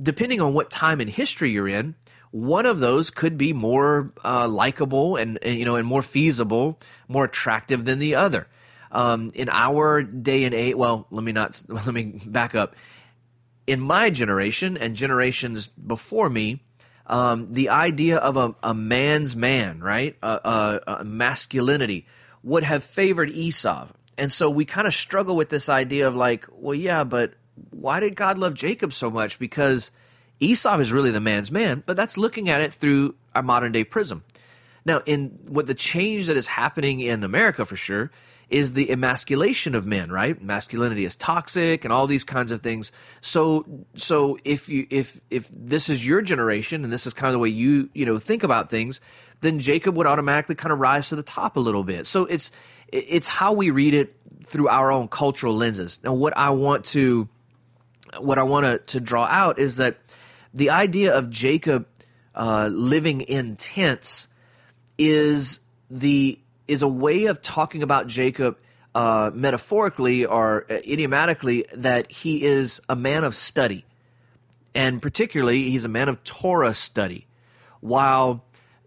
depending 0.00 0.40
on 0.40 0.54
what 0.54 0.70
time 0.70 1.00
in 1.00 1.08
history 1.08 1.50
you're 1.50 1.68
in, 1.68 1.94
one 2.36 2.66
of 2.66 2.80
those 2.80 3.08
could 3.08 3.38
be 3.38 3.54
more 3.54 4.12
uh, 4.22 4.46
likable 4.46 5.16
and, 5.16 5.38
and, 5.40 5.58
you 5.58 5.64
know 5.64 5.76
and 5.76 5.86
more 5.86 6.02
feasible, 6.02 6.78
more 7.08 7.24
attractive 7.24 7.86
than 7.86 7.98
the 7.98 8.14
other. 8.14 8.46
Um, 8.92 9.30
in 9.34 9.48
our 9.48 10.02
day 10.02 10.44
and 10.44 10.54
age, 10.54 10.74
well, 10.74 11.06
let 11.10 11.24
me 11.24 11.32
not 11.32 11.62
let 11.68 11.86
me 11.86 12.20
back 12.26 12.54
up. 12.54 12.76
In 13.66 13.80
my 13.80 14.10
generation 14.10 14.76
and 14.76 14.94
generations 14.94 15.66
before 15.66 16.28
me, 16.28 16.62
um, 17.06 17.46
the 17.46 17.70
idea 17.70 18.18
of 18.18 18.36
a, 18.36 18.54
a 18.62 18.74
man's 18.74 19.34
man, 19.34 19.80
right, 19.80 20.16
masculinity, 21.04 22.06
would 22.42 22.64
have 22.64 22.84
favored 22.84 23.30
Esau. 23.30 23.88
And 24.18 24.30
so 24.30 24.50
we 24.50 24.64
kind 24.66 24.86
of 24.86 24.94
struggle 24.94 25.36
with 25.36 25.48
this 25.48 25.68
idea 25.68 26.06
of 26.06 26.14
like, 26.14 26.46
well, 26.52 26.74
yeah, 26.74 27.02
but 27.02 27.32
why 27.70 27.98
did 28.00 28.14
God 28.14 28.38
love 28.38 28.54
Jacob 28.54 28.92
so 28.92 29.10
much? 29.10 29.38
Because 29.38 29.90
Esau 30.40 30.78
is 30.78 30.92
really 30.92 31.10
the 31.10 31.20
man's 31.20 31.50
man, 31.50 31.82
but 31.86 31.96
that's 31.96 32.16
looking 32.16 32.48
at 32.48 32.60
it 32.60 32.74
through 32.74 33.14
a 33.34 33.42
modern 33.42 33.72
day 33.72 33.84
prism. 33.84 34.22
Now, 34.84 35.02
in 35.06 35.38
what 35.48 35.66
the 35.66 35.74
change 35.74 36.26
that 36.28 36.36
is 36.36 36.46
happening 36.46 37.00
in 37.00 37.24
America 37.24 37.64
for 37.64 37.76
sure 37.76 38.10
is 38.48 38.74
the 38.74 38.90
emasculation 38.92 39.74
of 39.74 39.84
men, 39.84 40.10
right? 40.10 40.40
Masculinity 40.40 41.04
is 41.04 41.16
toxic 41.16 41.84
and 41.84 41.92
all 41.92 42.06
these 42.06 42.22
kinds 42.22 42.52
of 42.52 42.60
things. 42.60 42.92
So, 43.20 43.66
so 43.96 44.38
if 44.44 44.68
you, 44.68 44.86
if, 44.88 45.20
if 45.30 45.50
this 45.52 45.88
is 45.88 46.06
your 46.06 46.22
generation 46.22 46.84
and 46.84 46.92
this 46.92 47.06
is 47.06 47.12
kind 47.12 47.28
of 47.28 47.32
the 47.32 47.38
way 47.40 47.48
you, 47.48 47.90
you 47.92 48.06
know, 48.06 48.18
think 48.18 48.44
about 48.44 48.70
things, 48.70 49.00
then 49.40 49.58
Jacob 49.58 49.96
would 49.96 50.06
automatically 50.06 50.54
kind 50.54 50.72
of 50.72 50.78
rise 50.78 51.08
to 51.08 51.16
the 51.16 51.24
top 51.24 51.56
a 51.56 51.60
little 51.60 51.82
bit. 51.82 52.06
So 52.06 52.26
it's, 52.26 52.52
it's 52.92 53.26
how 53.26 53.52
we 53.52 53.70
read 53.70 53.94
it 53.94 54.14
through 54.44 54.68
our 54.68 54.92
own 54.92 55.08
cultural 55.08 55.56
lenses. 55.56 55.98
Now, 56.04 56.14
what 56.14 56.36
I 56.36 56.50
want 56.50 56.84
to, 56.86 57.28
what 58.18 58.38
I 58.38 58.44
want 58.44 58.66
to, 58.66 58.78
to 58.92 59.00
draw 59.00 59.24
out 59.24 59.58
is 59.58 59.76
that 59.76 59.98
the 60.56 60.70
idea 60.70 61.14
of 61.14 61.28
Jacob 61.28 61.86
uh, 62.34 62.68
living 62.72 63.20
in 63.20 63.56
tents 63.56 64.26
is 64.98 65.60
the 65.90 66.38
is 66.66 66.82
a 66.82 66.88
way 66.88 67.26
of 67.26 67.42
talking 67.42 67.82
about 67.82 68.06
Jacob 68.06 68.58
uh, 68.94 69.30
metaphorically 69.34 70.24
or 70.24 70.64
uh, 70.70 70.74
idiomatically 70.74 71.66
that 71.74 72.10
he 72.10 72.42
is 72.42 72.80
a 72.88 72.96
man 72.96 73.22
of 73.22 73.36
study, 73.36 73.84
and 74.74 75.00
particularly 75.02 75.70
he's 75.70 75.84
a 75.84 75.88
man 75.88 76.08
of 76.08 76.24
Torah 76.24 76.72
study, 76.72 77.26
while 77.80 78.42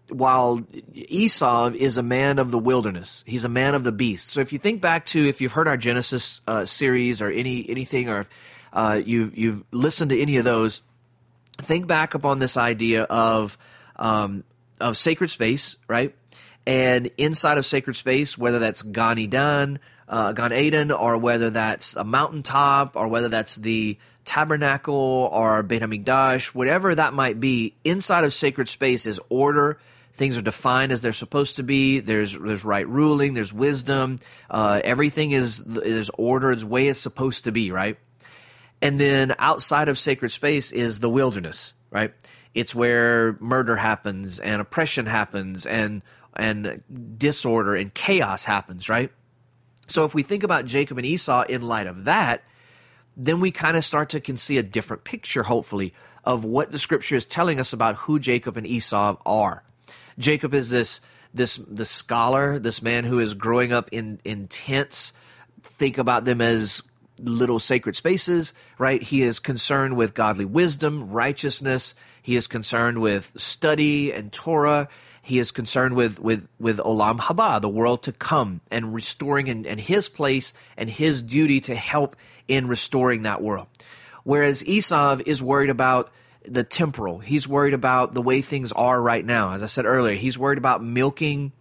while 0.10 0.66
Esau 0.96 1.70
is 1.70 1.98
a 1.98 2.04
man 2.04 2.40
of 2.40 2.50
the 2.50 2.58
wilderness, 2.58 3.24
he's 3.28 3.44
a 3.44 3.50
man 3.50 3.76
of 3.76 3.84
the 3.84 3.92
beast. 3.92 4.30
So 4.30 4.40
if 4.42 4.52
you 4.52 4.58
think 4.58 4.82
back 4.82 5.06
to 5.08 5.30
if 5.30 5.40
you've 5.40 5.52
heard 5.52 5.68
our 5.68 5.78
Genesis 5.78 6.42
uh, 6.48 6.66
series 6.66 7.22
or 7.22 7.30
any 7.30 7.70
anything, 7.70 8.10
or 8.10 8.26
uh, 8.74 9.00
you've 9.06 9.38
you've 9.38 9.64
listened 9.72 10.10
to 10.10 10.20
any 10.20 10.38
of 10.38 10.46
those, 10.46 10.82
think 11.62 11.88
back 11.88 12.14
upon 12.14 12.40
this 12.40 12.58
idea 12.58 13.04
of 13.04 13.58
um, 13.96 14.44
of 14.80 14.98
sacred 14.98 15.30
space, 15.30 15.78
right? 15.88 16.16
And 16.66 17.08
inside 17.18 17.58
of 17.58 17.66
sacred 17.66 17.96
space, 17.96 18.38
whether 18.38 18.60
that's 18.60 18.82
Gan 18.82 19.18
Eden, 19.18 19.80
uh, 20.08 20.34
Gan 20.34 20.54
Eden, 20.54 20.92
or 20.92 21.18
whether 21.18 21.50
that's 21.50 21.96
a 21.96 22.04
mountaintop, 22.04 22.96
or 22.96 23.08
whether 23.08 23.30
that's 23.30 23.56
the 23.56 23.98
tabernacle 24.26 25.30
or 25.32 25.64
Beit 25.64 25.82
Hamikdash, 25.82 26.48
whatever 26.48 26.94
that 26.94 27.14
might 27.14 27.40
be, 27.40 27.74
inside 27.84 28.24
of 28.24 28.34
sacred 28.34 28.70
space 28.70 29.06
is 29.06 29.20
order. 29.30 29.80
Things 30.14 30.38
are 30.38 30.42
defined 30.42 30.92
as 30.92 31.02
they're 31.02 31.14
supposed 31.14 31.56
to 31.56 31.64
be. 31.64 32.02
There's 32.02 32.38
there's 32.38 32.66
right 32.66 32.88
ruling. 32.88 33.34
There's 33.34 33.54
wisdom. 33.54 34.20
Uh, 34.50 34.82
everything 34.84 35.32
is 35.32 35.62
is 35.62 36.12
order. 36.18 36.52
It's 36.52 36.64
way 36.64 36.90
it's 36.90 37.00
supposed 37.00 37.46
to 37.46 37.52
be, 37.52 37.72
right? 37.72 37.98
And 38.82 39.00
then 39.00 39.36
outside 39.40 39.90
of 39.90 40.00
sacred 40.00 40.30
space 40.30 40.72
is 40.72 41.00
the 41.00 41.10
wilderness, 41.10 41.74
right? 41.90 42.14
It's 42.54 42.74
where 42.74 43.38
murder 43.40 43.76
happens 43.76 44.40
and 44.40 44.62
oppression 44.62 45.06
happens 45.06 45.66
and 45.66 46.02
and 46.36 46.82
disorder 47.18 47.76
and 47.76 47.94
chaos 47.94 48.46
happens, 48.46 48.88
right? 48.88 49.12
So 49.88 50.06
if 50.06 50.14
we 50.14 50.24
think 50.24 50.44
about 50.44 50.66
Jacob 50.66 50.98
and 50.98 51.06
Esau 51.06 51.44
in 51.44 51.64
light 51.64 51.88
of 51.88 52.06
that, 52.06 52.44
then 53.18 53.40
we 53.40 53.52
kind 53.52 53.76
of 53.76 53.84
start 53.84 54.10
to 54.10 54.22
can 54.22 54.38
see 54.38 54.58
a 54.58 54.64
different 54.64 55.04
picture, 55.04 55.44
hopefully, 55.44 55.94
of 56.24 56.46
what 56.46 56.72
the 56.72 56.80
scripture 56.80 57.16
is 57.16 57.26
telling 57.26 57.60
us 57.60 57.74
about 57.74 57.96
who 57.96 58.20
Jacob 58.20 58.56
and 58.56 58.66
Esau 58.66 59.18
are. 59.26 59.64
Jacob 60.18 60.54
is 60.54 60.70
this 60.70 61.02
this 61.34 61.58
the 61.58 61.86
scholar, 61.86 62.60
this 62.60 62.82
man 62.82 63.04
who 63.04 63.20
is 63.20 63.34
growing 63.34 63.74
up 63.74 63.90
in 63.92 64.20
in 64.24 64.48
tents. 64.48 65.12
Think 65.62 65.98
about 65.98 66.26
them 66.26 66.40
as 66.40 66.82
little 67.24 67.60
sacred 67.60 67.96
spaces, 67.96 68.54
right? 68.78 69.02
He 69.02 69.22
is 69.22 69.40
concerned 69.40 69.96
with 69.96 70.14
godly 70.14 70.46
wisdom, 70.46 71.10
righteousness. 71.10 71.96
He 72.22 72.36
is 72.36 72.48
concerned 72.48 73.02
with 73.02 73.32
study 73.38 74.12
and 74.12 74.32
Torah. 74.32 74.88
He 75.22 75.40
is 75.40 75.52
concerned 75.52 75.96
with, 75.96 76.20
with, 76.20 76.48
with 76.60 76.78
Olam 76.78 77.20
Haba, 77.20 77.62
the 77.62 77.70
world 77.70 78.04
to 78.04 78.12
come, 78.12 78.62
and 78.72 78.94
restoring 78.94 79.50
and, 79.50 79.68
and 79.68 79.80
his 79.80 80.10
place 80.10 80.54
and 80.78 80.90
his 80.90 81.22
duty 81.22 81.60
to 81.62 81.76
help 81.76 82.16
in 82.48 82.68
restoring 82.68 83.24
that 83.24 83.42
world. 83.42 83.68
Whereas 84.24 84.66
Esau 84.66 85.20
is 85.26 85.42
worried 85.42 85.70
about 85.70 86.12
the 86.46 86.64
temporal. 86.64 87.20
He's 87.20 87.48
worried 87.48 87.74
about 87.74 88.14
the 88.14 88.22
way 88.22 88.42
things 88.42 88.72
are 88.72 89.00
right 89.02 89.26
now. 89.26 89.54
As 89.54 89.64
I 89.64 89.68
said 89.68 89.86
earlier, 89.86 90.16
he's 90.16 90.38
worried 90.38 90.58
about 90.58 90.84
milking 90.84 91.52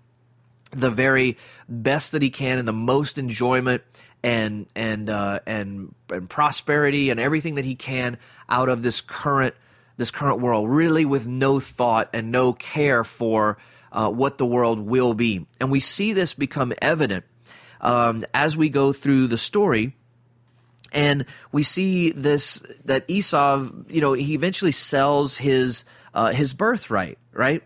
the 0.70 0.90
very 0.90 1.36
best 1.68 2.12
that 2.12 2.22
he 2.22 2.30
can 2.30 2.58
and 2.58 2.68
the 2.68 2.72
most 2.72 3.18
enjoyment 3.18 3.82
and 4.22 4.66
and 4.74 5.10
uh, 5.10 5.40
and 5.46 5.94
and 6.10 6.28
prosperity 6.28 7.10
and 7.10 7.20
everything 7.20 7.56
that 7.56 7.64
he 7.64 7.74
can 7.74 8.18
out 8.48 8.68
of 8.68 8.82
this 8.82 9.00
current 9.00 9.54
this 9.96 10.10
current 10.10 10.40
world, 10.40 10.68
really 10.70 11.04
with 11.04 11.26
no 11.26 11.60
thought 11.60 12.08
and 12.12 12.30
no 12.30 12.52
care 12.52 13.04
for 13.04 13.58
uh, 13.92 14.08
what 14.08 14.38
the 14.38 14.46
world 14.46 14.80
will 14.80 15.14
be. 15.14 15.46
And 15.60 15.70
we 15.70 15.80
see 15.80 16.12
this 16.12 16.34
become 16.34 16.72
evident 16.80 17.24
um, 17.80 18.24
as 18.32 18.56
we 18.56 18.68
go 18.68 18.92
through 18.92 19.26
the 19.26 19.38
story. 19.38 19.94
And 20.90 21.26
we 21.52 21.64
see 21.64 22.12
this 22.12 22.62
that 22.86 23.04
Esau, 23.08 23.68
you 23.88 24.00
know, 24.00 24.14
he 24.14 24.34
eventually 24.34 24.72
sells 24.72 25.36
his 25.36 25.84
uh, 26.14 26.32
his 26.32 26.54
birthright, 26.54 27.18
right? 27.32 27.62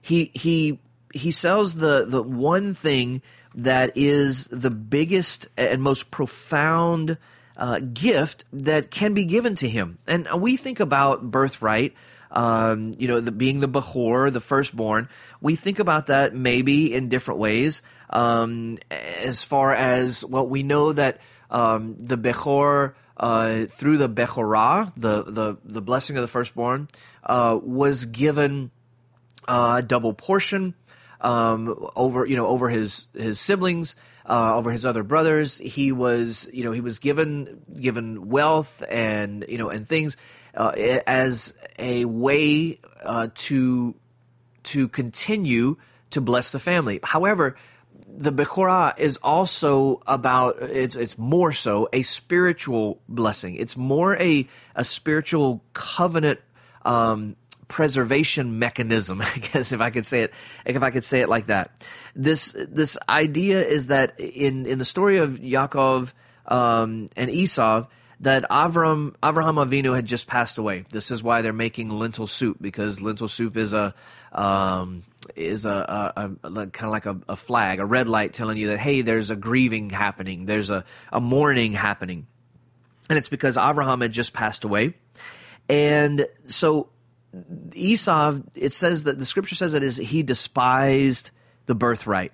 He 0.00 0.30
he 0.34 0.80
he 1.12 1.30
sells 1.30 1.74
the 1.74 2.06
the 2.06 2.22
one 2.22 2.72
thing 2.72 3.20
that 3.54 3.92
is 3.94 4.46
the 4.46 4.70
biggest 4.70 5.48
and 5.56 5.82
most 5.82 6.10
profound 6.10 7.18
uh, 7.56 7.78
gift 7.78 8.44
that 8.52 8.90
can 8.90 9.14
be 9.14 9.24
given 9.24 9.54
to 9.56 9.68
him. 9.68 9.98
And 10.06 10.28
we 10.40 10.56
think 10.56 10.80
about 10.80 11.30
birthright, 11.30 11.94
um, 12.30 12.94
you 12.98 13.06
know, 13.06 13.20
the, 13.20 13.30
being 13.30 13.60
the 13.60 13.68
Bechor, 13.68 14.32
the 14.32 14.40
firstborn. 14.40 15.08
We 15.40 15.54
think 15.54 15.78
about 15.78 16.06
that 16.06 16.34
maybe 16.34 16.92
in 16.92 17.08
different 17.08 17.40
ways. 17.40 17.82
Um, 18.10 18.78
as 18.90 19.42
far 19.44 19.72
as, 19.72 20.24
well, 20.24 20.46
we 20.46 20.62
know 20.62 20.92
that 20.92 21.20
um, 21.50 21.96
the 21.98 22.18
Bechor, 22.18 22.94
uh, 23.16 23.66
through 23.66 23.98
the 23.98 24.08
Bechorah, 24.08 24.92
the, 24.96 25.22
the, 25.22 25.56
the 25.64 25.80
blessing 25.80 26.16
of 26.16 26.22
the 26.22 26.28
firstborn, 26.28 26.88
uh, 27.22 27.58
was 27.62 28.04
given 28.06 28.72
uh, 29.46 29.76
a 29.78 29.82
double 29.82 30.12
portion 30.12 30.74
um, 31.20 31.88
over 31.96 32.26
you 32.26 32.36
know 32.36 32.46
over 32.46 32.68
his 32.68 33.06
his 33.14 33.40
siblings, 33.40 33.96
uh, 34.28 34.56
over 34.56 34.70
his 34.70 34.86
other 34.86 35.02
brothers. 35.02 35.58
He 35.58 35.92
was 35.92 36.48
you 36.52 36.64
know 36.64 36.72
he 36.72 36.80
was 36.80 36.98
given 36.98 37.62
given 37.80 38.28
wealth 38.28 38.82
and 38.90 39.44
you 39.48 39.58
know 39.58 39.70
and 39.70 39.88
things 39.88 40.16
uh, 40.54 40.72
as 41.06 41.54
a 41.78 42.04
way 42.04 42.80
uh, 43.02 43.28
to 43.34 43.94
to 44.64 44.88
continue 44.88 45.76
to 46.10 46.20
bless 46.20 46.52
the 46.52 46.58
family. 46.58 47.00
However, 47.02 47.56
the 48.16 48.32
Bechorah 48.32 48.98
is 48.98 49.16
also 49.18 50.00
about 50.06 50.62
it's 50.62 50.96
it's 50.96 51.18
more 51.18 51.52
so 51.52 51.88
a 51.92 52.02
spiritual 52.02 53.00
blessing. 53.08 53.56
It's 53.56 53.76
more 53.76 54.16
a 54.16 54.48
a 54.74 54.84
spiritual 54.84 55.64
covenant 55.72 56.40
um, 56.84 57.36
preservation 57.68 58.58
mechanism, 58.58 59.20
I 59.22 59.38
guess 59.38 59.72
if 59.72 59.80
I 59.80 59.90
could 59.90 60.06
say 60.06 60.22
it, 60.22 60.32
if 60.64 60.82
I 60.82 60.90
could 60.90 61.04
say 61.04 61.20
it 61.20 61.28
like 61.28 61.46
that. 61.46 61.70
This 62.14 62.54
this 62.56 62.96
idea 63.08 63.64
is 63.64 63.88
that 63.88 64.18
in 64.20 64.66
in 64.66 64.78
the 64.78 64.84
story 64.84 65.18
of 65.18 65.30
Yaakov 65.30 66.12
um, 66.46 67.08
and 67.16 67.30
Esau, 67.30 67.86
that 68.20 68.44
Avram 68.50 69.14
Avraham 69.22 69.64
Avinu 69.64 69.94
had 69.94 70.06
just 70.06 70.26
passed 70.26 70.58
away. 70.58 70.84
This 70.90 71.10
is 71.10 71.22
why 71.22 71.42
they're 71.42 71.52
making 71.52 71.90
lentil 71.90 72.26
soup 72.26 72.58
because 72.60 73.00
lentil 73.00 73.28
soup 73.28 73.56
is 73.56 73.72
a 73.72 73.94
um, 74.32 75.02
is 75.36 75.64
a, 75.64 76.12
a, 76.16 76.48
a, 76.48 76.66
kind 76.66 76.84
of 76.84 76.90
like 76.90 77.06
a, 77.06 77.18
a, 77.28 77.36
flag, 77.36 77.78
a 77.78 77.86
red 77.86 78.08
light 78.08 78.32
telling 78.32 78.56
you 78.56 78.68
that 78.68 78.78
hey, 78.78 79.02
there's 79.02 79.30
a 79.30 79.36
grieving 79.36 79.90
happening, 79.90 80.44
there's 80.44 80.70
a, 80.70 80.84
a 81.12 81.20
mourning 81.20 81.72
happening, 81.72 82.26
and 83.08 83.16
it's 83.16 83.28
because 83.28 83.56
Avraham 83.56 84.02
had 84.02 84.12
just 84.12 84.32
passed 84.32 84.64
away, 84.64 84.94
and 85.68 86.26
so 86.46 86.88
Esau. 87.74 88.40
It 88.54 88.72
says 88.72 89.04
that 89.04 89.18
the 89.18 89.24
scripture 89.24 89.54
says 89.54 89.72
that 89.72 89.82
is 89.82 89.96
he 89.96 90.22
despised 90.22 91.30
the 91.66 91.74
birthright 91.74 92.32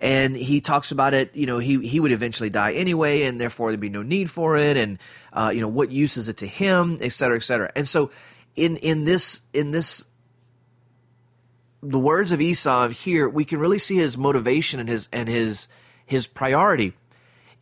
and 0.00 0.34
he 0.34 0.60
talks 0.60 0.92
about 0.92 1.14
it. 1.14 1.36
You 1.36 1.46
know, 1.46 1.58
he 1.58 1.86
he 1.86 2.00
would 2.00 2.12
eventually 2.12 2.50
die 2.50 2.72
anyway, 2.72 3.22
and 3.22 3.40
therefore 3.40 3.70
there'd 3.70 3.80
be 3.80 3.90
no 3.90 4.02
need 4.02 4.30
for 4.30 4.56
it. 4.56 4.76
And 4.76 4.98
uh, 5.32 5.52
you 5.54 5.60
know, 5.60 5.68
what 5.68 5.90
use 5.90 6.16
is 6.16 6.28
it 6.28 6.38
to 6.38 6.46
him, 6.46 6.98
et 7.00 7.12
cetera, 7.12 7.36
et 7.36 7.42
cetera. 7.42 7.70
And 7.76 7.86
so, 7.86 8.10
in 8.56 8.78
in 8.78 9.04
this 9.04 9.42
in 9.52 9.70
this 9.70 10.06
the 11.82 11.98
words 11.98 12.32
of 12.32 12.40
Esau 12.40 12.88
here, 12.88 13.28
we 13.28 13.44
can 13.44 13.58
really 13.58 13.78
see 13.78 13.96
his 13.96 14.16
motivation 14.16 14.80
and 14.80 14.88
his 14.88 15.08
and 15.12 15.28
his 15.28 15.68
his 16.06 16.26
priority. 16.26 16.94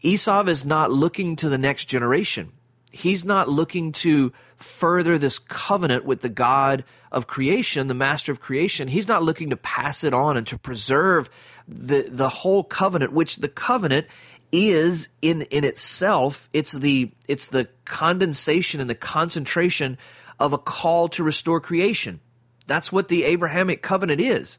Esau 0.00 0.44
is 0.44 0.64
not 0.64 0.92
looking 0.92 1.34
to 1.36 1.48
the 1.48 1.58
next 1.58 1.86
generation. 1.86 2.52
He's 2.90 3.24
not 3.24 3.48
looking 3.48 3.92
to 3.92 4.32
further 4.56 5.18
this 5.18 5.38
covenant 5.38 6.04
with 6.04 6.20
the 6.20 6.28
God 6.28 6.84
of 7.12 7.26
creation, 7.26 7.88
the 7.88 7.94
master 7.94 8.32
of 8.32 8.40
creation. 8.40 8.88
He's 8.88 9.08
not 9.08 9.22
looking 9.22 9.50
to 9.50 9.56
pass 9.56 10.04
it 10.04 10.14
on 10.14 10.36
and 10.36 10.46
to 10.48 10.58
preserve 10.58 11.30
the 11.66 12.08
the 12.10 12.28
whole 12.28 12.64
covenant, 12.64 13.12
which 13.12 13.36
the 13.36 13.48
covenant 13.48 14.06
is 14.50 15.08
in 15.20 15.42
in 15.42 15.64
itself. 15.64 16.48
It's 16.52 16.72
the 16.72 17.12
it's 17.26 17.46
the 17.46 17.68
condensation 17.84 18.80
and 18.80 18.88
the 18.88 18.94
concentration 18.94 19.98
of 20.38 20.52
a 20.52 20.58
call 20.58 21.08
to 21.10 21.22
restore 21.22 21.60
creation. 21.60 22.20
That's 22.66 22.92
what 22.92 23.08
the 23.08 23.24
Abrahamic 23.24 23.82
covenant 23.82 24.20
is. 24.20 24.58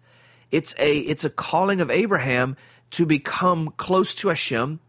It's 0.52 0.76
a 0.78 1.00
it's 1.00 1.24
a 1.24 1.30
calling 1.30 1.82
of 1.82 1.92
Abraham 1.92 2.58
to 2.92 3.06
become 3.06 3.74
close 3.78 4.14
to 4.16 4.30
Hashem 4.30 4.80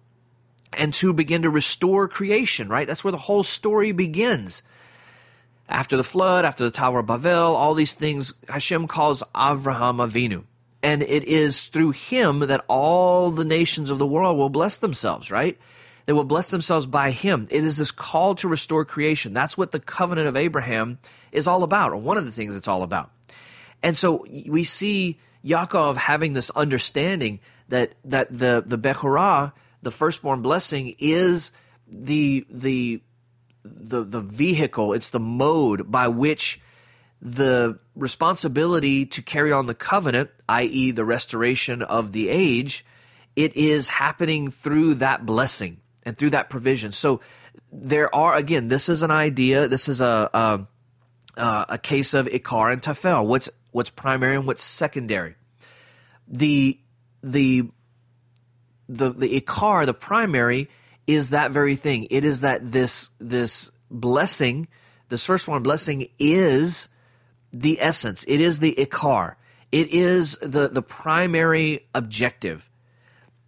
and 0.73 0.95
to 0.95 1.13
begin 1.13 1.43
to 1.43 1.51
restore 1.51 2.09
creation, 2.09 2.69
right? 2.69 2.87
That's 2.87 3.05
where 3.05 3.13
the 3.13 3.19
whole 3.19 3.45
story 3.45 3.93
begins. 3.93 4.63
After 5.69 5.97
the 5.97 6.05
flood, 6.05 6.45
after 6.45 6.65
the 6.65 6.71
Tower 6.71 7.01
of 7.01 7.07
Babel, 7.07 7.55
all 7.55 7.75
these 7.75 7.95
things, 7.95 8.35
Hashem 8.49 8.89
calls 8.89 9.23
Avraham 9.35 9.97
Avinu 9.97 10.45
and 10.83 11.03
it 11.03 11.25
is 11.25 11.67
through 11.67 11.91
him 11.91 12.41
that 12.41 12.65
all 12.69 13.31
the 13.31 13.45
nations 13.45 13.91
of 13.91 13.99
the 13.99 14.07
world 14.07 14.37
will 14.37 14.49
bless 14.49 14.79
themselves, 14.79 15.31
right? 15.31 15.59
They 16.07 16.13
will 16.13 16.25
bless 16.25 16.51
themselves 16.51 16.87
by 16.87 17.11
him. 17.11 17.47
It 17.51 17.65
is 17.65 17.77
this 17.77 17.91
call 17.91 18.35
to 18.37 18.49
restore 18.49 18.85
creation. 18.85 19.33
That's 19.33 19.59
what 19.59 19.73
the 19.73 19.81
covenant 19.81 20.27
of 20.27 20.37
Abraham 20.37 20.99
is 21.33 21.47
all 21.47 21.63
about, 21.63 21.93
or 21.93 21.99
one 21.99 22.17
of 22.17 22.25
the 22.25 22.33
things 22.33 22.57
it's 22.57 22.69
all 22.69 22.83
about. 22.83 23.11
And 23.83 23.97
so 23.97 24.27
we 24.47 24.65
see 24.65 25.19
Yaakov 25.45 25.97
having 25.97 26.33
this 26.33 26.51
understanding 26.51 27.41
that 27.69 27.93
that 28.05 28.37
the 28.37 28.65
the 28.67 28.79
Bechorah, 28.79 29.53
the 29.83 29.91
firstborn 29.91 30.43
blessing, 30.43 30.95
is 30.99 31.53
the 31.87 32.47
the 32.51 33.03
the 33.65 34.03
the 34.03 34.21
vehicle. 34.21 34.93
It's 34.93 35.11
the 35.11 35.21
mode 35.21 35.91
by 35.91 36.09
which 36.09 36.61
the 37.23 37.79
responsibility 37.95 39.05
to 39.05 39.23
carry 39.23 39.53
on 39.53 39.67
the 39.67 39.75
covenant, 39.75 40.31
i.e., 40.49 40.91
the 40.91 41.05
restoration 41.05 41.83
of 41.83 42.13
the 42.13 42.31
age, 42.31 42.85
it 43.37 43.55
is 43.57 43.89
happening 43.89 44.51
through 44.51 44.95
that 44.95 45.27
blessing 45.27 45.81
and 46.05 46.17
through 46.17 46.31
that 46.31 46.49
provision. 46.49 46.93
So 46.93 47.21
there 47.73 48.15
are 48.15 48.35
again, 48.37 48.69
this 48.69 48.89
is 48.89 49.03
an 49.03 49.11
idea. 49.11 49.69
This 49.69 49.89
is 49.89 50.01
a 50.01 50.67
a, 51.37 51.67
a 51.69 51.79
case 51.79 52.15
of 52.15 52.27
ikar 52.27 52.73
and 52.73 52.83
tafel. 52.83 53.27
What's 53.27 53.51
what's 53.71 53.91
primary 53.91 54.37
and 54.37 54.47
what's 54.47 54.63
secondary. 54.63 55.37
The 56.27 56.81
the 57.23 57.71
the 58.91 59.11
the 59.11 59.41
ikar, 59.41 59.87
the 59.87 59.95
primary, 59.95 60.69
is 61.07 61.31
that 61.31 61.53
very 61.53 61.77
thing. 61.77 62.07
It 62.11 62.25
is 62.25 62.41
that 62.41 62.73
this 62.73 63.11
this 63.19 63.71
blessing, 63.91 64.69
this 65.09 65.25
first 65.25 65.49
one 65.49 65.63
blessing 65.63 66.09
is 66.19 66.89
the 67.53 67.81
essence. 67.81 68.25
It 68.27 68.41
is 68.41 68.59
the 68.59 68.75
ikar. 68.75 69.37
It 69.73 69.89
is 69.93 70.37
the, 70.43 70.69
the 70.69 70.83
primary 70.83 71.87
objective. 71.95 72.69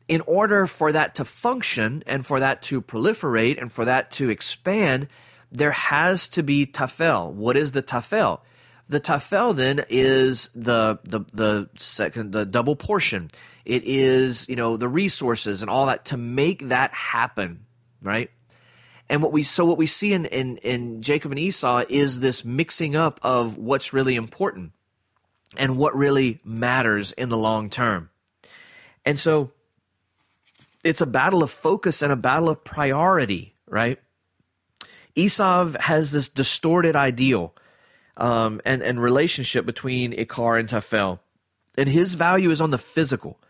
In 0.07 0.21
order 0.23 0.67
for 0.67 0.93
that 0.93 1.15
to 1.17 1.25
function 1.25 2.03
and 2.07 2.25
for 2.25 2.39
that 2.39 2.63
to 2.63 2.81
proliferate 2.81 3.61
and 3.61 3.73
for 3.73 3.85
that 3.85 4.11
to 4.13 4.31
expand, 4.31 5.09
there 5.51 5.73
has 5.73 6.29
to 6.31 6.43
be 6.43 6.67
tafel. 6.67 7.33
What 7.33 7.57
is 7.57 7.73
the 7.73 7.83
tafel? 7.83 8.41
The 8.89 9.01
tafel 9.01 9.55
then 9.55 9.85
is 9.89 10.51
the 10.55 10.99
the 11.05 11.21
the 11.33 11.69
second 11.79 12.33
the 12.33 12.45
double 12.45 12.77
portion. 12.77 13.31
It 13.65 13.85
is 13.85 14.49
you 14.49 14.57
know 14.57 14.77
the 14.77 14.89
resources 14.89 15.63
and 15.63 15.71
all 15.71 15.87
that 15.87 16.07
to 16.07 16.17
make 16.17 16.69
that 16.69 16.93
happen, 16.93 17.65
right? 18.03 18.31
And 19.09 19.23
what 19.23 19.33
we 19.33 19.43
so 19.43 19.65
what 19.65 19.79
we 19.79 19.87
see 19.87 20.13
in, 20.13 20.25
in, 20.27 20.57
in 20.59 21.03
Jacob 21.03 21.33
and 21.33 21.39
Esau 21.39 21.85
is 21.89 22.21
this 22.21 22.45
mixing 22.45 22.97
up 22.97 23.21
of 23.23 23.59
what's 23.59 23.93
really 23.93 24.17
important 24.17 24.73
and 25.57 25.77
what 25.77 25.95
really 25.95 26.41
matters 26.45 27.13
in 27.13 27.29
the 27.29 27.37
long 27.37 27.69
term. 27.69 28.11
And 29.05 29.19
so 29.19 29.53
it's 30.83 31.01
a 31.01 31.07
battle 31.07 31.43
of 31.43 31.51
focus 31.51 32.03
and 32.03 32.13
a 32.13 32.17
battle 32.17 32.49
of 32.49 32.65
priority, 32.65 33.55
right? 33.67 33.99
Esau 35.15 35.73
has 35.79 36.13
this 36.13 36.29
distorted 36.29 36.97
ideal 36.97 37.55
um, 38.23 38.61
and, 38.65 38.83
and 38.83 39.03
relationship 39.03 39.67
between 39.67 40.13
Ikar 40.13 40.59
and 40.59 40.69
Tafel. 40.69 41.19
And 41.77 41.89
his 41.89 42.15
value 42.15 42.51
is 42.51 42.61
on 42.61 42.71
the 42.71 42.79
physical. 42.79 43.41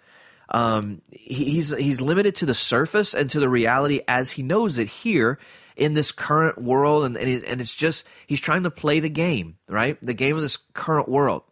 Um, 0.48 1.02
he's 1.10 1.70
he's 1.70 2.00
limited 2.00 2.34
to 2.36 2.46
the 2.46 2.54
surface 2.54 3.14
and 3.14 3.28
to 3.30 3.40
the 3.40 3.48
reality 3.48 4.00
as 4.08 4.32
he 4.32 4.42
knows 4.42 4.78
it 4.78 4.88
here 4.88 5.38
in 5.76 5.94
this 5.94 6.12
current 6.12 6.60
world, 6.60 7.04
and 7.04 7.16
and, 7.16 7.44
and 7.44 7.60
it's 7.60 7.74
just 7.74 8.06
he's 8.26 8.40
trying 8.40 8.62
to 8.62 8.70
play 8.70 9.00
the 9.00 9.08
game, 9.08 9.56
right? 9.68 9.98
The 10.02 10.14
game 10.14 10.36
of 10.36 10.42
this 10.42 10.58
current 10.74 11.08
world. 11.08 11.42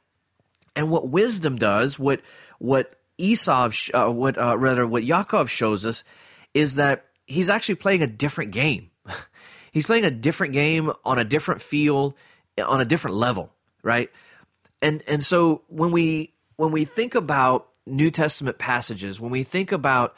And 0.77 0.91
what 0.91 1.09
wisdom 1.09 1.57
does, 1.57 1.99
what 1.99 2.21
what 2.59 2.95
Esau, 3.19 3.71
uh, 3.95 4.11
what 4.11 4.39
uh, 4.39 4.57
rather 4.57 4.87
what 4.87 5.03
Yaakov 5.03 5.49
shows 5.49 5.85
us, 5.85 6.05
is 6.55 6.77
that 6.77 7.07
he's 7.27 7.51
actually 7.51 7.77
playing 7.77 8.03
a 8.03 8.07
different 8.07 8.51
game. 8.51 8.91
he's 9.73 9.87
playing 9.87 10.05
a 10.05 10.11
different 10.11 10.53
game 10.53 10.93
on 11.05 11.19
a 11.19 11.25
different 11.25 11.63
field, 11.63 12.15
on 12.61 12.81
a 12.81 12.85
different 12.85 13.17
level, 13.17 13.51
right? 13.83 14.11
And 14.83 15.03
and 15.07 15.25
so 15.25 15.63
when 15.69 15.91
we 15.91 16.35
when 16.57 16.73
we 16.73 16.85
think 16.85 17.15
about 17.15 17.69
New 17.87 18.11
Testament 18.11 18.59
passages, 18.59 19.21
when 19.21 19.31
we 19.31 19.43
think 19.43 19.73
about 19.73 20.15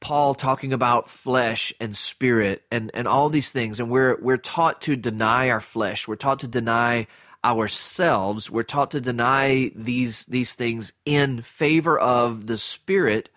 Paul 0.00 0.34
talking 0.34 0.72
about 0.72 1.10
flesh 1.10 1.72
and 1.78 1.96
spirit 1.96 2.62
and, 2.70 2.90
and 2.94 3.06
all 3.06 3.28
these 3.28 3.50
things, 3.50 3.80
and 3.80 3.90
we're 3.90 4.16
we're 4.20 4.36
taught 4.36 4.80
to 4.82 4.96
deny 4.96 5.50
our 5.50 5.60
flesh, 5.60 6.08
we're 6.08 6.16
taught 6.16 6.40
to 6.40 6.48
deny 6.48 7.06
ourselves, 7.44 8.50
we're 8.50 8.62
taught 8.62 8.90
to 8.92 9.00
deny 9.00 9.70
these 9.74 10.24
these 10.26 10.54
things 10.54 10.92
in 11.04 11.42
favor 11.42 11.98
of 11.98 12.46
the 12.46 12.58
spirit. 12.58 13.28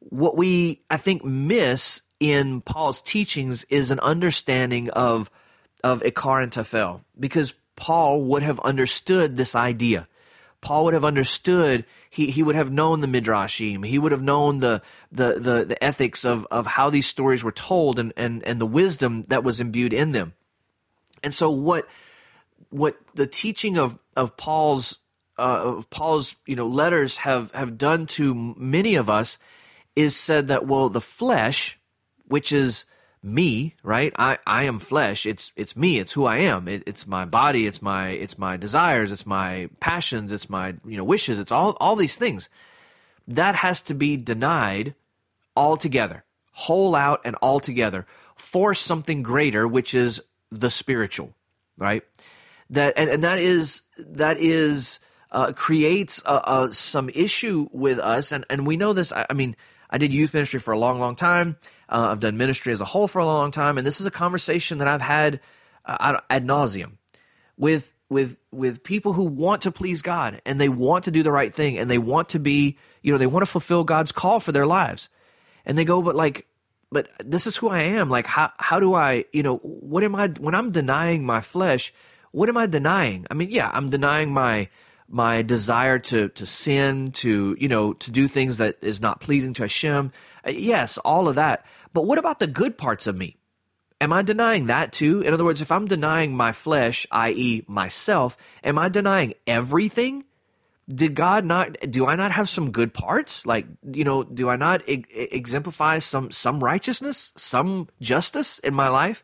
What 0.00 0.36
we 0.36 0.82
I 0.90 0.96
think 0.96 1.24
miss 1.24 2.02
in 2.20 2.60
Paul's 2.60 3.00
teachings 3.00 3.64
is 3.64 3.90
an 3.90 4.00
understanding 4.00 4.90
of 4.90 5.30
of 5.84 6.02
Ikar 6.02 6.42
and 6.42 6.52
Tafel, 6.52 7.02
because 7.18 7.54
Paul 7.76 8.22
would 8.24 8.42
have 8.42 8.58
understood 8.60 9.36
this 9.36 9.54
idea. 9.54 10.08
Paul 10.60 10.84
would 10.84 10.94
have 10.94 11.04
understood 11.04 11.84
he, 12.10 12.30
he 12.30 12.42
would 12.42 12.56
have 12.56 12.72
known 12.72 13.00
the 13.00 13.06
midrashim. 13.06 13.86
He 13.86 13.98
would 13.98 14.12
have 14.12 14.22
known 14.22 14.60
the, 14.60 14.82
the, 15.12 15.34
the, 15.34 15.64
the 15.64 15.84
ethics 15.84 16.24
of, 16.24 16.46
of 16.50 16.66
how 16.66 16.90
these 16.90 17.06
stories 17.06 17.44
were 17.44 17.52
told 17.52 17.98
and, 17.98 18.12
and, 18.16 18.42
and 18.42 18.60
the 18.60 18.66
wisdom 18.66 19.24
that 19.28 19.44
was 19.44 19.60
imbued 19.60 19.92
in 19.92 20.12
them. 20.12 20.34
And 21.22 21.34
so 21.34 21.50
what 21.50 21.86
what 22.70 22.96
the 23.14 23.26
teaching 23.26 23.78
of 23.78 23.98
of 24.16 24.36
Paul's 24.36 24.98
uh, 25.38 25.76
of 25.76 25.90
Paul's 25.90 26.36
you 26.46 26.56
know 26.56 26.66
letters 26.66 27.18
have 27.18 27.50
have 27.52 27.78
done 27.78 28.06
to 28.06 28.34
many 28.34 28.94
of 28.94 29.08
us 29.08 29.38
is 29.96 30.16
said 30.16 30.48
that 30.48 30.66
well 30.66 30.88
the 30.88 31.00
flesh, 31.00 31.78
which 32.26 32.52
is 32.52 32.84
me, 33.22 33.74
right? 33.82 34.12
I, 34.18 34.38
I 34.46 34.64
am 34.64 34.78
flesh. 34.78 35.26
It's 35.26 35.52
it's 35.56 35.76
me. 35.76 35.98
It's 35.98 36.12
who 36.12 36.24
I 36.24 36.38
am. 36.38 36.68
It, 36.68 36.82
it's 36.86 37.06
my 37.06 37.24
body. 37.24 37.66
It's 37.66 37.82
my 37.82 38.10
it's 38.10 38.38
my 38.38 38.56
desires. 38.56 39.12
It's 39.12 39.26
my 39.26 39.68
passions. 39.80 40.32
It's 40.32 40.48
my 40.48 40.74
you 40.84 40.96
know 40.96 41.04
wishes. 41.04 41.38
It's 41.38 41.52
all 41.52 41.76
all 41.80 41.96
these 41.96 42.16
things. 42.16 42.48
That 43.26 43.56
has 43.56 43.82
to 43.82 43.94
be 43.94 44.16
denied 44.16 44.94
altogether, 45.56 46.24
whole 46.52 46.94
out 46.94 47.20
and 47.24 47.36
altogether 47.42 48.06
for 48.36 48.72
something 48.74 49.22
greater, 49.22 49.66
which 49.66 49.94
is 49.94 50.20
the 50.50 50.70
spiritual, 50.70 51.34
right? 51.76 52.04
That 52.70 52.94
and, 52.96 53.10
and 53.10 53.24
that 53.24 53.38
is 53.38 53.82
that 53.98 54.38
is 54.38 55.00
uh, 55.30 55.52
creates 55.52 56.22
some 56.72 57.10
issue 57.10 57.68
with 57.72 57.98
us, 57.98 58.32
and 58.32 58.44
and 58.48 58.66
we 58.66 58.76
know 58.76 58.92
this. 58.92 59.12
I, 59.12 59.26
I 59.28 59.32
mean, 59.34 59.56
I 59.90 59.98
did 59.98 60.12
youth 60.12 60.34
ministry 60.34 60.60
for 60.60 60.72
a 60.72 60.78
long, 60.78 61.00
long 61.00 61.16
time. 61.16 61.56
Uh, 61.88 62.08
I've 62.10 62.20
done 62.20 62.36
ministry 62.36 62.72
as 62.72 62.80
a 62.80 62.84
whole 62.84 63.08
for 63.08 63.18
a 63.18 63.24
long 63.24 63.50
time, 63.50 63.78
and 63.78 63.86
this 63.86 64.00
is 64.00 64.06
a 64.06 64.10
conversation 64.10 64.78
that 64.78 64.88
I've 64.88 65.00
had 65.00 65.40
uh, 65.84 66.20
ad 66.28 66.46
nauseum 66.46 66.92
with 67.56 67.92
with 68.08 68.38
with 68.50 68.82
people 68.82 69.12
who 69.12 69.24
want 69.24 69.62
to 69.62 69.72
please 69.72 70.02
God 70.02 70.40
and 70.46 70.60
they 70.60 70.68
want 70.68 71.04
to 71.04 71.10
do 71.10 71.22
the 71.22 71.32
right 71.32 71.54
thing 71.54 71.78
and 71.78 71.90
they 71.90 71.98
want 71.98 72.30
to 72.30 72.38
be, 72.38 72.78
you 73.02 73.12
know, 73.12 73.18
they 73.18 73.26
want 73.26 73.42
to 73.44 73.50
fulfill 73.50 73.84
God's 73.84 74.12
call 74.12 74.40
for 74.40 74.52
their 74.52 74.66
lives. 74.66 75.08
And 75.66 75.76
they 75.76 75.84
go, 75.84 76.00
but 76.02 76.16
like, 76.16 76.46
but 76.90 77.08
this 77.18 77.46
is 77.46 77.56
who 77.56 77.68
I 77.68 77.82
am. 77.82 78.08
Like, 78.08 78.26
how 78.26 78.50
how 78.58 78.80
do 78.80 78.94
I, 78.94 79.26
you 79.32 79.42
know, 79.42 79.56
what 79.58 80.04
am 80.04 80.14
I 80.14 80.28
when 80.28 80.54
I'm 80.54 80.70
denying 80.70 81.24
my 81.24 81.40
flesh? 81.40 81.92
What 82.30 82.48
am 82.48 82.56
I 82.56 82.66
denying? 82.66 83.26
I 83.30 83.34
mean, 83.34 83.50
yeah, 83.50 83.70
I'm 83.72 83.90
denying 83.90 84.32
my 84.32 84.68
my 85.06 85.42
desire 85.42 85.98
to 85.98 86.28
to 86.30 86.46
sin, 86.46 87.10
to 87.12 87.56
you 87.58 87.68
know, 87.68 87.92
to 87.94 88.10
do 88.10 88.26
things 88.26 88.56
that 88.56 88.78
is 88.80 89.02
not 89.02 89.20
pleasing 89.20 89.52
to 89.54 89.64
Hashem. 89.64 90.12
Uh, 90.46 90.50
yes, 90.50 90.96
all 90.98 91.28
of 91.28 91.34
that. 91.34 91.66
But 91.92 92.06
what 92.06 92.18
about 92.18 92.38
the 92.38 92.46
good 92.46 92.78
parts 92.78 93.06
of 93.06 93.16
me? 93.16 93.36
Am 94.00 94.12
I 94.12 94.22
denying 94.22 94.66
that 94.66 94.92
too? 94.92 95.22
In 95.22 95.34
other 95.34 95.44
words, 95.44 95.60
if 95.60 95.72
I'm 95.72 95.86
denying 95.86 96.36
my 96.36 96.52
flesh, 96.52 97.06
i.e., 97.10 97.64
myself, 97.66 98.36
am 98.62 98.78
I 98.78 98.88
denying 98.88 99.34
everything? 99.46 100.24
Did 100.88 101.14
God 101.14 101.44
not? 101.44 101.76
Do 101.90 102.06
I 102.06 102.14
not 102.14 102.32
have 102.32 102.48
some 102.48 102.70
good 102.70 102.94
parts? 102.94 103.44
Like, 103.44 103.66
you 103.92 104.04
know, 104.04 104.22
do 104.22 104.48
I 104.48 104.56
not 104.56 104.88
e- 104.88 105.04
exemplify 105.10 105.98
some 105.98 106.30
some 106.30 106.64
righteousness, 106.64 107.32
some 107.36 107.88
justice 108.00 108.58
in 108.60 108.72
my 108.72 108.88
life? 108.88 109.22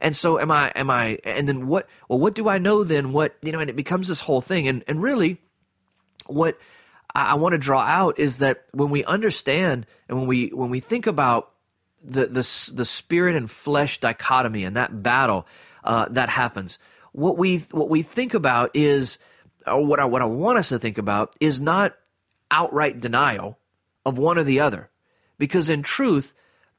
And 0.00 0.16
so, 0.16 0.38
am 0.38 0.50
I? 0.50 0.72
Am 0.74 0.88
I? 0.88 1.18
And 1.24 1.46
then 1.46 1.66
what? 1.66 1.88
Well, 2.08 2.18
what 2.18 2.34
do 2.34 2.48
I 2.48 2.56
know 2.56 2.84
then? 2.84 3.12
What 3.12 3.36
you 3.42 3.52
know? 3.52 3.60
And 3.60 3.68
it 3.68 3.76
becomes 3.76 4.08
this 4.08 4.20
whole 4.20 4.40
thing. 4.40 4.66
And 4.66 4.82
and 4.88 5.02
really, 5.02 5.42
what 6.26 6.58
I, 7.14 7.32
I 7.32 7.34
want 7.34 7.52
to 7.52 7.58
draw 7.58 7.82
out 7.82 8.18
is 8.18 8.38
that 8.38 8.64
when 8.72 8.88
we 8.88 9.04
understand 9.04 9.86
and 10.08 10.16
when 10.16 10.26
we 10.26 10.48
when 10.48 10.70
we 10.70 10.80
think 10.80 11.06
about 11.06 11.53
the 12.04 12.26
the 12.26 12.72
the 12.74 12.84
spirit 12.84 13.34
and 13.34 13.50
flesh 13.50 13.98
dichotomy 13.98 14.64
and 14.64 14.76
that 14.76 15.02
battle 15.02 15.46
uh, 15.82 16.06
that 16.10 16.28
happens. 16.28 16.78
What 17.12 17.38
we 17.38 17.58
what 17.70 17.88
we 17.88 18.02
think 18.02 18.34
about 18.34 18.70
is, 18.74 19.18
or 19.66 19.84
what 19.84 20.00
I 20.00 20.04
what 20.04 20.22
I 20.22 20.26
want 20.26 20.58
us 20.58 20.68
to 20.68 20.78
think 20.78 20.98
about 20.98 21.34
is 21.40 21.60
not 21.60 21.94
outright 22.50 23.00
denial 23.00 23.58
of 24.04 24.18
one 24.18 24.38
or 24.38 24.44
the 24.44 24.60
other, 24.60 24.90
because 25.38 25.68
in 25.68 25.82
truth, 25.82 26.32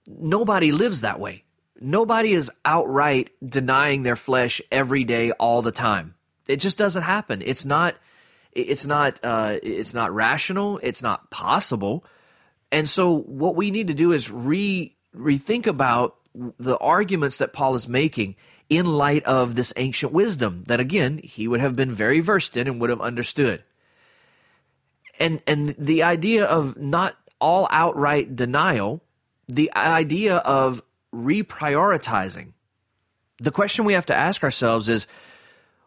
nobody 0.07 0.71
lives 0.71 1.01
that 1.01 1.19
way. 1.19 1.43
Nobody 1.79 2.33
is 2.33 2.51
outright 2.63 3.31
denying 3.45 4.03
their 4.03 4.15
flesh 4.15 4.61
every 4.71 5.03
day, 5.03 5.31
all 5.31 5.61
the 5.61 5.71
time. 5.71 6.15
It 6.47 6.57
just 6.57 6.77
doesn't 6.77 7.03
happen. 7.03 7.41
It's 7.43 7.65
not. 7.65 7.95
It's 8.51 8.85
not. 8.85 9.19
Uh, 9.23 9.57
it's 9.61 9.93
not 9.93 10.13
rational. 10.13 10.79
It's 10.83 11.01
not 11.01 11.29
possible. 11.31 12.05
And 12.71 12.89
so, 12.89 13.19
what 13.19 13.55
we 13.55 13.71
need 13.71 13.87
to 13.87 13.93
do 13.93 14.11
is 14.11 14.31
re 14.31 14.95
rethink 15.15 15.67
about 15.67 16.17
the 16.33 16.77
arguments 16.77 17.37
that 17.37 17.53
Paul 17.53 17.75
is 17.75 17.87
making 17.87 18.35
in 18.69 18.85
light 18.85 19.23
of 19.25 19.55
this 19.55 19.73
ancient 19.77 20.11
wisdom 20.11 20.63
that 20.67 20.79
again 20.79 21.19
he 21.23 21.47
would 21.47 21.59
have 21.59 21.75
been 21.75 21.91
very 21.91 22.19
versed 22.19 22.57
in 22.57 22.67
and 22.67 22.79
would 22.81 22.89
have 22.89 23.01
understood. 23.01 23.63
And 25.19 25.41
and 25.47 25.69
the 25.77 26.03
idea 26.03 26.45
of 26.45 26.77
not 26.77 27.15
all 27.39 27.67
outright 27.71 28.35
denial, 28.35 29.01
the 29.47 29.71
idea 29.75 30.37
of 30.37 30.81
reprioritizing. 31.13 32.53
The 33.39 33.51
question 33.51 33.85
we 33.85 33.93
have 33.93 34.05
to 34.07 34.15
ask 34.15 34.43
ourselves 34.43 34.89
is 34.89 35.07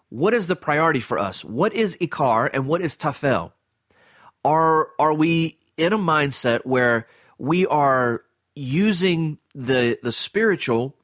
what 0.08 0.32
is 0.32 0.46
the 0.46 0.56
priority 0.56 1.00
for 1.00 1.18
us? 1.18 1.44
What 1.44 1.72
is 1.74 1.96
ikar 2.00 2.48
and 2.52 2.66
what 2.66 2.80
is 2.80 2.96
tafel? 2.96 3.52
Are 4.44 4.88
are 4.98 5.12
we 5.12 5.58
in 5.76 5.92
a 5.92 5.98
mindset 5.98 6.64
where 6.64 7.06
we 7.38 7.66
are 7.66 8.22
using 8.58 9.38
the 9.54 9.98
the 10.02 10.12
spiritual 10.12 10.96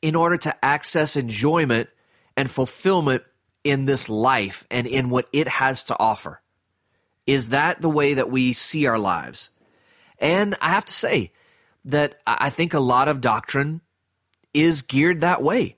in 0.00 0.14
order 0.14 0.36
to 0.38 0.64
access 0.64 1.14
enjoyment 1.14 1.88
and 2.36 2.50
fulfillment 2.50 3.22
in 3.62 3.84
this 3.84 4.08
life 4.08 4.66
and 4.70 4.86
in 4.86 5.10
what 5.10 5.28
it 5.32 5.46
has 5.46 5.84
to 5.84 5.96
offer. 5.98 6.40
Is 7.26 7.50
that 7.50 7.82
the 7.82 7.90
way 7.90 8.14
that 8.14 8.30
we 8.30 8.54
see 8.54 8.86
our 8.86 8.98
lives? 8.98 9.50
And 10.18 10.56
I 10.60 10.70
have 10.70 10.86
to 10.86 10.92
say 10.92 11.32
that 11.84 12.20
I 12.26 12.50
think 12.50 12.72
a 12.72 12.80
lot 12.80 13.08
of 13.08 13.20
doctrine 13.20 13.82
is 14.54 14.82
geared 14.82 15.20
that 15.20 15.42
way. 15.42 15.76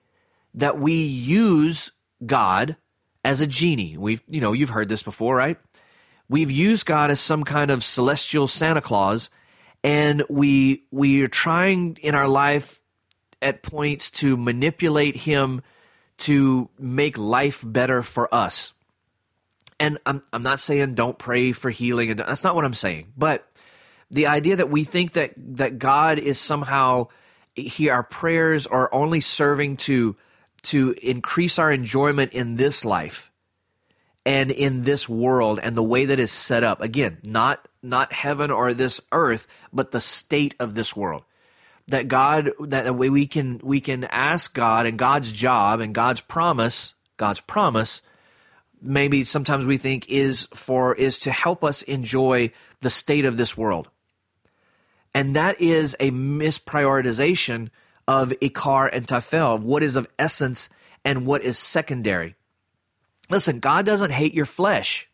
That 0.55 0.78
we 0.78 0.94
use 0.94 1.90
God 2.24 2.76
as 3.24 3.40
a 3.40 3.46
genie. 3.46 3.96
We've, 3.96 4.22
you 4.28 4.40
know, 4.40 4.53
you've 4.53 4.70
heard 4.70 4.88
this 4.88 5.03
before, 5.03 5.34
right? 5.34 5.59
We've 6.28 6.50
used 6.50 6.86
God 6.86 7.11
as 7.11 7.20
some 7.20 7.44
kind 7.44 7.70
of 7.70 7.84
celestial 7.84 8.46
Santa 8.46 8.80
Claus 8.80 9.30
and 9.84 10.22
we 10.28 10.84
we 10.90 11.22
are 11.22 11.28
trying 11.28 11.96
in 12.02 12.14
our 12.14 12.28
life 12.28 12.80
at 13.40 13.62
points 13.62 14.10
to 14.10 14.36
manipulate 14.36 15.16
him 15.16 15.62
to 16.18 16.68
make 16.78 17.18
life 17.18 17.62
better 17.66 18.02
for 18.02 18.32
us. 18.32 18.72
And 19.80 19.98
I'm 20.06 20.22
I'm 20.32 20.42
not 20.42 20.60
saying 20.60 20.94
don't 20.94 21.18
pray 21.18 21.52
for 21.52 21.70
healing 21.70 22.10
and 22.10 22.20
that's 22.20 22.44
not 22.44 22.54
what 22.54 22.64
I'm 22.64 22.74
saying. 22.74 23.12
But 23.16 23.48
the 24.10 24.26
idea 24.28 24.56
that 24.56 24.70
we 24.70 24.84
think 24.84 25.12
that 25.12 25.32
that 25.36 25.78
God 25.78 26.18
is 26.18 26.38
somehow 26.38 27.08
he 27.54 27.88
our 27.88 28.04
prayers 28.04 28.66
are 28.66 28.92
only 28.94 29.20
serving 29.20 29.78
to 29.78 30.16
to 30.62 30.94
increase 31.02 31.58
our 31.58 31.72
enjoyment 31.72 32.32
in 32.32 32.56
this 32.56 32.84
life 32.84 33.32
and 34.24 34.52
in 34.52 34.84
this 34.84 35.08
world 35.08 35.58
and 35.60 35.76
the 35.76 35.82
way 35.82 36.04
that 36.04 36.20
is 36.20 36.30
set 36.30 36.62
up. 36.62 36.80
Again, 36.80 37.18
not 37.24 37.66
not 37.82 38.12
heaven 38.12 38.50
or 38.50 38.74
this 38.74 39.00
earth, 39.10 39.46
but 39.72 39.90
the 39.90 40.00
state 40.00 40.54
of 40.58 40.74
this 40.74 40.94
world. 40.94 41.24
That 41.88 42.08
God, 42.08 42.52
that 42.60 42.94
way 42.94 43.10
we 43.10 43.26
can 43.26 43.60
we 43.62 43.80
can 43.80 44.04
ask 44.04 44.54
God 44.54 44.86
and 44.86 44.98
God's 44.98 45.32
job 45.32 45.80
and 45.80 45.94
God's 45.94 46.20
promise, 46.20 46.94
God's 47.16 47.40
promise, 47.40 48.02
maybe 48.80 49.24
sometimes 49.24 49.66
we 49.66 49.78
think 49.78 50.08
is 50.08 50.48
for 50.54 50.94
is 50.94 51.18
to 51.20 51.32
help 51.32 51.64
us 51.64 51.82
enjoy 51.82 52.52
the 52.80 52.90
state 52.90 53.24
of 53.24 53.36
this 53.36 53.56
world. 53.56 53.88
And 55.14 55.36
that 55.36 55.60
is 55.60 55.94
a 56.00 56.10
misprioritization 56.10 57.70
of 58.08 58.30
Ikar 58.40 58.88
and 58.92 59.06
Tafel, 59.06 59.60
what 59.60 59.82
is 59.82 59.96
of 59.96 60.08
essence 60.18 60.68
and 61.04 61.26
what 61.26 61.42
is 61.42 61.58
secondary. 61.58 62.34
Listen, 63.28 63.60
God 63.60 63.86
doesn't 63.86 64.10
hate 64.10 64.34
your 64.34 64.46
flesh. 64.46 65.08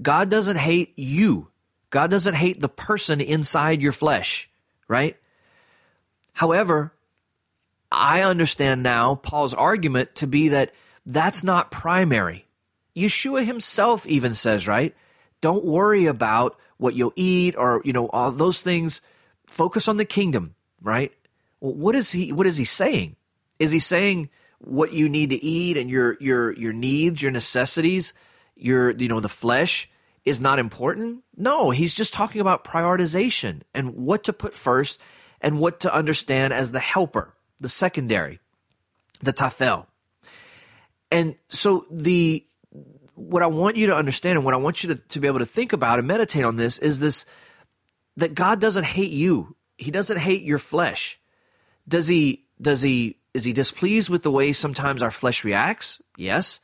God 0.00 0.30
doesn't 0.30 0.56
hate 0.56 0.92
you. 0.96 1.48
God 1.90 2.10
doesn't 2.10 2.34
hate 2.34 2.60
the 2.60 2.68
person 2.68 3.20
inside 3.20 3.80
your 3.80 3.92
flesh, 3.92 4.50
right? 4.88 5.16
However, 6.32 6.92
I 7.92 8.22
understand 8.22 8.82
now 8.82 9.14
Paul's 9.14 9.54
argument 9.54 10.16
to 10.16 10.26
be 10.26 10.48
that 10.48 10.72
that's 11.06 11.44
not 11.44 11.70
primary. 11.70 12.46
Yeshua 12.96 13.44
himself 13.46 14.06
even 14.06 14.34
says, 14.34 14.66
right? 14.66 14.94
Don't 15.40 15.64
worry 15.64 16.06
about 16.06 16.58
what 16.78 16.94
you'll 16.94 17.12
eat 17.14 17.54
or, 17.56 17.80
you 17.84 17.92
know, 17.92 18.08
all 18.08 18.32
those 18.32 18.60
things. 18.60 19.00
Focus 19.46 19.86
on 19.86 19.96
the 19.96 20.04
kingdom, 20.04 20.54
right? 20.82 21.12
Well, 21.60 21.74
what 21.74 21.94
is 21.94 22.10
he 22.10 22.32
what 22.32 22.46
is 22.46 22.56
he 22.56 22.64
saying? 22.64 23.16
Is 23.58 23.70
he 23.70 23.78
saying 23.78 24.30
what 24.58 24.92
you 24.92 25.08
need 25.08 25.30
to 25.30 25.44
eat 25.44 25.76
and 25.76 25.88
your 25.88 26.16
your 26.18 26.52
your 26.52 26.72
needs, 26.72 27.22
your 27.22 27.30
necessities 27.30 28.12
your 28.56 28.90
you 28.90 29.08
know 29.08 29.20
the 29.20 29.28
flesh 29.28 29.88
is 30.24 30.40
not 30.40 30.58
important. 30.58 31.22
No, 31.36 31.70
he's 31.70 31.94
just 31.94 32.14
talking 32.14 32.40
about 32.40 32.64
prioritization 32.64 33.62
and 33.74 33.94
what 33.94 34.24
to 34.24 34.32
put 34.32 34.54
first 34.54 34.98
and 35.40 35.58
what 35.58 35.80
to 35.80 35.94
understand 35.94 36.52
as 36.52 36.72
the 36.72 36.80
helper, 36.80 37.34
the 37.60 37.68
secondary, 37.68 38.40
the 39.20 39.32
tafel. 39.32 39.86
And 41.10 41.36
so 41.48 41.86
the 41.90 42.44
what 43.14 43.42
I 43.42 43.46
want 43.46 43.76
you 43.76 43.88
to 43.88 43.96
understand 43.96 44.36
and 44.36 44.44
what 44.44 44.54
I 44.54 44.58
want 44.58 44.82
you 44.82 44.94
to, 44.94 44.96
to 44.96 45.20
be 45.20 45.28
able 45.28 45.38
to 45.38 45.46
think 45.46 45.72
about 45.72 45.98
and 45.98 46.08
meditate 46.08 46.44
on 46.44 46.56
this 46.56 46.78
is 46.78 46.98
this 46.98 47.26
that 48.16 48.34
God 48.34 48.60
doesn't 48.60 48.84
hate 48.84 49.12
you. 49.12 49.56
He 49.76 49.90
doesn't 49.90 50.18
hate 50.18 50.42
your 50.42 50.58
flesh. 50.58 51.20
Does 51.86 52.08
he 52.08 52.46
does 52.60 52.82
he 52.82 53.18
is 53.34 53.44
he 53.44 53.52
displeased 53.52 54.08
with 54.08 54.22
the 54.22 54.30
way 54.30 54.52
sometimes 54.52 55.02
our 55.02 55.10
flesh 55.10 55.44
reacts? 55.44 56.00
Yes. 56.16 56.60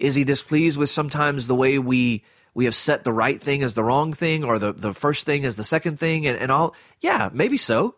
Is 0.00 0.14
he 0.14 0.24
displeased 0.24 0.78
with 0.78 0.90
sometimes 0.90 1.46
the 1.46 1.54
way 1.54 1.78
we 1.78 2.24
we 2.54 2.64
have 2.64 2.74
set 2.74 3.04
the 3.04 3.12
right 3.12 3.40
thing 3.40 3.62
as 3.62 3.74
the 3.74 3.84
wrong 3.84 4.12
thing 4.12 4.42
or 4.42 4.58
the, 4.58 4.72
the 4.72 4.92
first 4.92 5.24
thing 5.24 5.44
as 5.44 5.54
the 5.54 5.62
second 5.62 6.00
thing 6.00 6.26
and, 6.26 6.36
and 6.38 6.50
all? 6.50 6.74
Yeah, 7.00 7.28
maybe 7.32 7.56
so. 7.56 7.94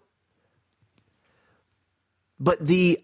But 2.38 2.66
the 2.66 3.02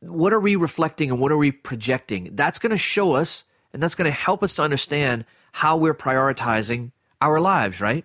what 0.00 0.32
are 0.32 0.40
we 0.40 0.56
reflecting 0.56 1.10
and 1.10 1.20
what 1.20 1.30
are 1.30 1.36
we 1.36 1.52
projecting? 1.52 2.30
That's 2.32 2.58
going 2.58 2.70
to 2.70 2.78
show 2.78 3.14
us 3.14 3.44
and 3.72 3.82
that's 3.82 3.94
going 3.94 4.10
to 4.10 4.16
help 4.16 4.42
us 4.42 4.56
to 4.56 4.62
understand 4.62 5.24
how 5.52 5.76
we're 5.76 5.94
prioritizing 5.94 6.90
our 7.20 7.40
lives, 7.40 7.80
right? 7.80 8.04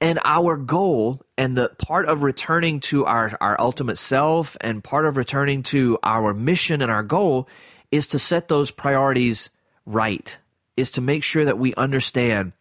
And 0.00 0.18
our 0.24 0.56
goal 0.56 1.22
and 1.36 1.56
the 1.56 1.70
part 1.78 2.06
of 2.06 2.22
returning 2.22 2.80
to 2.80 3.04
our, 3.04 3.36
our 3.40 3.60
ultimate 3.60 3.98
self 3.98 4.56
and 4.60 4.82
part 4.82 5.06
of 5.06 5.16
returning 5.16 5.62
to 5.64 5.98
our 6.02 6.32
mission 6.32 6.82
and 6.82 6.90
our 6.90 7.02
goal 7.02 7.48
is 7.90 8.06
to 8.08 8.18
set 8.18 8.48
those 8.48 8.70
priorities 8.70 9.50
right, 9.84 10.38
is 10.76 10.90
to 10.92 11.00
make 11.00 11.22
sure 11.22 11.44
that 11.44 11.58
we 11.58 11.74
understand 11.74 12.52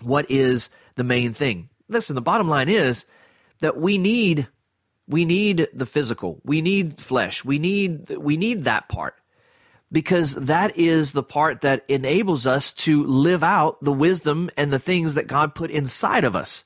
what 0.00 0.30
is 0.30 0.70
the 0.94 1.04
main 1.04 1.32
thing. 1.32 1.68
listen, 1.88 2.14
the 2.14 2.22
bottom 2.22 2.48
line 2.48 2.68
is 2.68 3.04
that 3.60 3.76
we 3.76 3.98
need 3.98 4.48
we 5.08 5.24
need 5.24 5.68
the 5.74 5.86
physical. 5.86 6.40
We 6.44 6.62
need 6.62 6.98
flesh. 6.98 7.44
We 7.44 7.58
need 7.58 8.10
we 8.16 8.36
need 8.36 8.64
that 8.64 8.88
part. 8.88 9.14
Because 9.90 10.34
that 10.34 10.78
is 10.78 11.12
the 11.12 11.22
part 11.22 11.60
that 11.60 11.84
enables 11.86 12.46
us 12.46 12.72
to 12.72 13.04
live 13.04 13.44
out 13.44 13.82
the 13.84 13.92
wisdom 13.92 14.48
and 14.56 14.72
the 14.72 14.78
things 14.78 15.14
that 15.14 15.26
God 15.26 15.54
put 15.54 15.70
inside 15.70 16.24
of 16.24 16.34
us. 16.34 16.64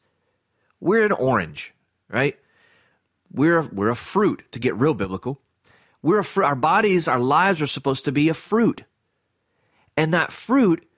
We're 0.78 1.05
an 1.05 1.12
orange, 1.12 1.74
right? 2.09 2.38
We're 3.32 3.59
a, 3.59 3.66
we're 3.66 3.88
a 3.88 3.97
fruit 3.97 4.44
to 4.53 4.61
get 4.61 4.76
real 4.76 4.94
biblical. 4.94 5.40
We're 6.07 6.22
fr- 6.22 6.44
our 6.44 6.54
bodies, 6.54 7.09
our 7.09 7.18
lives 7.18 7.61
are 7.61 7.66
supposed 7.66 8.04
to 8.04 8.12
be 8.12 8.28
a 8.28 8.34
fruit. 8.34 8.84
And 9.96 10.14
that 10.14 10.30
fruit 10.30 10.88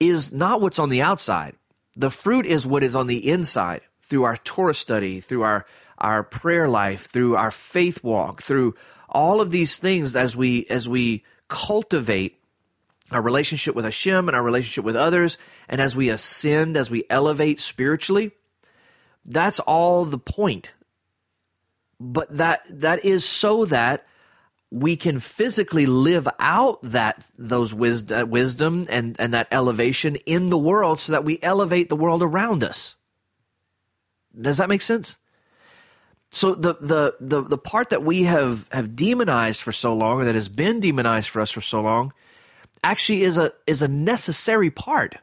is 0.00 0.32
not 0.32 0.62
what's 0.62 0.78
on 0.78 0.88
the 0.88 1.02
outside. 1.02 1.56
The 1.94 2.10
fruit 2.10 2.46
is 2.46 2.64
what 2.64 2.82
is 2.82 2.96
on 2.96 3.06
the 3.06 3.28
inside 3.30 3.82
through 4.00 4.22
our 4.22 4.38
Torah 4.38 4.72
study, 4.72 5.20
through 5.20 5.42
our, 5.42 5.66
our 5.98 6.22
prayer 6.22 6.66
life, 6.66 7.04
through 7.04 7.36
our 7.36 7.50
faith 7.50 8.02
walk, 8.02 8.40
through 8.40 8.74
all 9.06 9.42
of 9.42 9.50
these 9.50 9.76
things 9.76 10.16
as 10.16 10.34
we, 10.34 10.64
as 10.70 10.88
we 10.88 11.24
cultivate 11.48 12.40
our 13.10 13.20
relationship 13.20 13.74
with 13.74 13.84
Hashem 13.84 14.30
and 14.30 14.34
our 14.34 14.42
relationship 14.42 14.82
with 14.82 14.96
others, 14.96 15.36
and 15.68 15.78
as 15.78 15.94
we 15.94 16.08
ascend, 16.08 16.78
as 16.78 16.90
we 16.90 17.04
elevate 17.10 17.60
spiritually, 17.60 18.30
that's 19.26 19.60
all 19.60 20.06
the 20.06 20.16
point. 20.16 20.72
But 22.00 22.38
that 22.38 22.62
that 22.70 23.04
is 23.04 23.26
so 23.28 23.66
that 23.66 24.06
we 24.70 24.96
can 24.96 25.20
physically 25.20 25.86
live 25.86 26.28
out 26.38 26.80
that 26.82 27.24
those 27.38 27.72
wisdom, 27.72 28.30
wisdom 28.30 28.86
and, 28.88 29.14
and 29.18 29.32
that 29.32 29.48
elevation 29.52 30.16
in 30.26 30.50
the 30.50 30.58
world 30.58 30.98
so 30.98 31.12
that 31.12 31.24
we 31.24 31.38
elevate 31.42 31.88
the 31.88 31.96
world 31.96 32.22
around 32.22 32.64
us. 32.64 32.96
Does 34.38 34.58
that 34.58 34.68
make 34.68 34.82
sense? 34.82 35.16
So 36.30 36.54
the, 36.54 36.74
the, 36.80 37.14
the, 37.20 37.42
the 37.42 37.58
part 37.58 37.90
that 37.90 38.02
we 38.02 38.24
have, 38.24 38.68
have 38.72 38.96
demonized 38.96 39.62
for 39.62 39.70
so 39.70 39.94
long, 39.94 40.20
or 40.20 40.24
that 40.24 40.34
has 40.34 40.48
been 40.48 40.80
demonized 40.80 41.28
for 41.28 41.40
us 41.40 41.52
for 41.52 41.60
so 41.60 41.80
long, 41.80 42.12
actually 42.82 43.22
is 43.22 43.38
a, 43.38 43.52
is 43.68 43.82
a 43.82 43.88
necessary 43.88 44.70
part. 44.70 45.16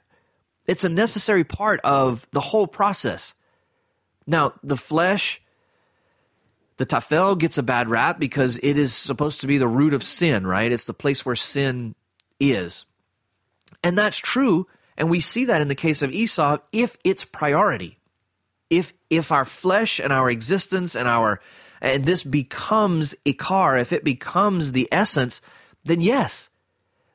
It's 0.67 0.85
a 0.85 0.89
necessary 0.89 1.43
part 1.43 1.81
of 1.83 2.25
the 2.31 2.39
whole 2.39 2.67
process. 2.67 3.33
Now, 4.25 4.53
the 4.63 4.77
flesh, 4.77 5.41
the 6.81 6.87
tafel 6.87 7.37
gets 7.37 7.59
a 7.59 7.63
bad 7.63 7.89
rap 7.89 8.17
because 8.17 8.57
it 8.63 8.75
is 8.75 8.91
supposed 8.91 9.39
to 9.39 9.45
be 9.45 9.59
the 9.59 9.67
root 9.67 9.93
of 9.93 10.01
sin, 10.01 10.47
right? 10.47 10.71
It's 10.71 10.85
the 10.85 10.95
place 10.95 11.23
where 11.23 11.35
sin 11.35 11.93
is. 12.39 12.85
And 13.83 13.95
that's 13.95 14.17
true. 14.17 14.65
And 14.97 15.07
we 15.07 15.19
see 15.19 15.45
that 15.45 15.61
in 15.61 15.67
the 15.67 15.75
case 15.75 16.01
of 16.01 16.11
Esau 16.11 16.57
if 16.71 16.97
it's 17.03 17.23
priority. 17.23 17.99
If 18.71 18.93
if 19.11 19.31
our 19.31 19.45
flesh 19.45 19.99
and 19.99 20.11
our 20.11 20.27
existence 20.31 20.95
and 20.95 21.07
our 21.07 21.39
and 21.81 22.03
this 22.05 22.23
becomes 22.23 23.13
ikar, 23.27 23.79
if 23.79 23.93
it 23.93 24.03
becomes 24.03 24.71
the 24.71 24.89
essence, 24.91 25.39
then 25.83 26.01
yes, 26.01 26.49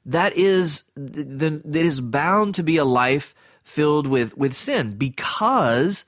that 0.05 0.37
is 0.37 0.85
then 0.95 1.63
it 1.65 1.85
is 1.85 2.01
bound 2.01 2.55
to 2.55 2.63
be 2.63 2.77
a 2.77 2.85
life 2.85 3.35
filled 3.65 4.07
with 4.07 4.37
with 4.37 4.55
sin 4.55 4.97
because 4.97 6.05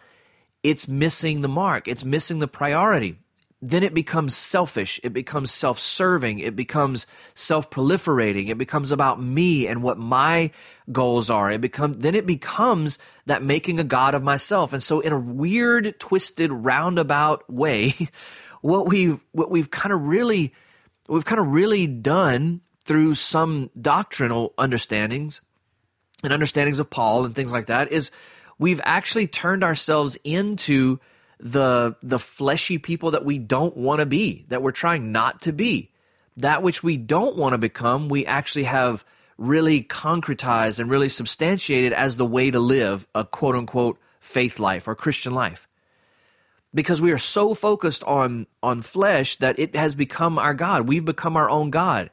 it's 0.63 0.87
missing 0.87 1.41
the 1.41 1.49
mark. 1.49 1.89
It's 1.89 2.05
missing 2.05 2.39
the 2.39 2.47
priority 2.47 3.19
then 3.61 3.83
it 3.83 3.93
becomes 3.93 4.37
selfish. 4.37 5.01
It 5.03 5.13
becomes 5.13 5.51
self 5.51 5.81
serving. 5.81 6.39
It 6.39 6.55
becomes 6.55 7.07
self 7.35 7.71
proliferating. 7.71 8.49
It 8.49 8.59
becomes 8.59 8.93
about 8.93 9.21
me 9.21 9.67
and 9.67 9.83
what 9.83 9.99
my 9.99 10.53
goals 10.93 11.29
are. 11.29 11.51
It 11.51 11.61
become, 11.61 11.95
then 11.95 12.15
it 12.15 12.27
becomes 12.27 12.99
that 13.27 13.43
making 13.43 13.81
a 13.81 13.85
God 13.85 14.15
of 14.15 14.23
myself. 14.23 14.73
And 14.73 14.83
so 14.83 15.01
in 15.01 15.13
a 15.13 15.19
weird, 15.19 15.99
twisted, 15.99 16.53
roundabout 16.53 17.51
way, 17.51 17.95
what 18.61 18.87
we've, 18.87 19.21
what 19.33 19.51
we've 19.51 19.71
kind 19.71 19.93
of 19.93 20.03
really, 20.03 20.53
we've 21.09 21.25
kind 21.25 21.41
of 21.41 21.49
really 21.49 21.87
done 21.87 22.61
through 22.85 23.15
some 23.17 23.71
doctrinal 23.81 24.55
understandings 24.57 25.41
and 26.23 26.33
understandings 26.33 26.79
of 26.79 26.91
Paul 26.91 27.25
and 27.25 27.35
things 27.35 27.53
like 27.53 27.67
that 27.67 27.93
is 27.93 28.11
we've 28.59 28.81
actually 28.85 29.27
turned 29.27 29.63
ourselves 29.63 30.17
into 30.25 30.99
the 31.41 31.97
the 32.03 32.19
fleshy 32.19 32.79
people 32.79 33.13
that 33.13 33.25
we 33.25 33.39
don't 33.39 33.77
want 33.77 34.01
to 34.01 34.07
be, 34.07 34.45
that 34.49 34.63
we're 34.63 34.73
trying 34.73 35.13
not 35.13 35.43
to 35.43 35.53
be. 35.53 35.91
That 36.37 36.63
which 36.63 36.83
we 36.83 36.97
don't 36.97 37.37
want 37.37 37.55
to 37.55 37.59
become, 37.59 38.09
we 38.09 38.25
actually 38.27 38.65
have 38.65 39.05
really 39.37 39.83
concretized 39.83 40.79
and 40.79 40.91
really 40.91 41.09
substantiated 41.09 41.93
as 41.93 42.17
the 42.17 42.27
way 42.27 42.51
to 42.51 42.59
live 42.59 43.07
a 43.15 43.25
quote 43.25 43.55
unquote 43.55 43.99
faith 44.21 44.59
life 44.59 44.89
or 44.89 44.95
Christian 44.95 45.33
life. 45.33 45.69
Because 46.75 47.01
we 47.01 47.13
are 47.13 47.19
so 47.19 47.55
focused 47.55 48.05
on 48.05 48.47
on 48.63 48.83
flesh 48.83 49.37
that 49.37 49.59
it 49.59 49.75
has 49.75 49.95
become 49.95 50.39
our 50.39 50.55
God. 50.55 50.89
We've 50.89 51.05
become 51.05 51.37
our 51.37 51.49
own 51.49 51.71
God. 51.71 52.11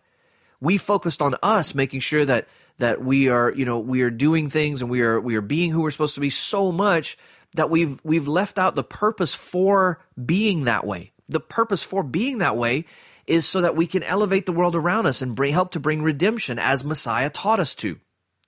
We 0.62 0.78
focused 0.78 1.22
on 1.22 1.36
us 1.44 1.76
making 1.76 2.00
sure 2.00 2.26
that 2.26 2.48
that 2.78 3.04
we 3.04 3.30
are, 3.30 3.52
you 3.52 3.66
know, 3.66 3.80
we 3.80 4.02
are 4.02 4.10
doing 4.10 4.50
things 4.50 4.82
and 4.82 4.90
we 4.90 5.02
are 5.02 5.20
we 5.20 5.36
are 5.36 5.42
being 5.42 5.72
who 5.72 5.82
we're 5.82 5.92
supposed 5.92 6.16
to 6.16 6.22
be 6.22 6.30
so 6.30 6.72
much 6.72 7.18
that 7.56 7.70
we've 7.70 8.00
we've 8.04 8.28
left 8.28 8.60
out 8.60 8.76
the 8.76 8.84
purpose 8.84 9.34
for 9.34 10.00
being 10.24 10.66
that 10.66 10.86
way. 10.86 11.12
The 11.28 11.40
purpose 11.40 11.84
for 11.84 12.04
being 12.04 12.38
that 12.40 12.56
way 12.56 12.86
is 13.26 13.48
so 13.48 13.62
that 13.62 13.76
we 13.76 13.88
can 13.88 14.04
elevate 14.04 14.46
the 14.46 14.52
world 14.52 14.76
around 14.76 15.08
us 15.08 15.22
and 15.22 15.36
bring 15.36 15.54
help 15.54 15.72
to 15.72 15.80
bring 15.80 16.04
redemption 16.04 16.60
as 16.60 16.84
Messiah 16.84 17.30
taught 17.30 17.60
us 17.60 17.74
to, 17.76 18.00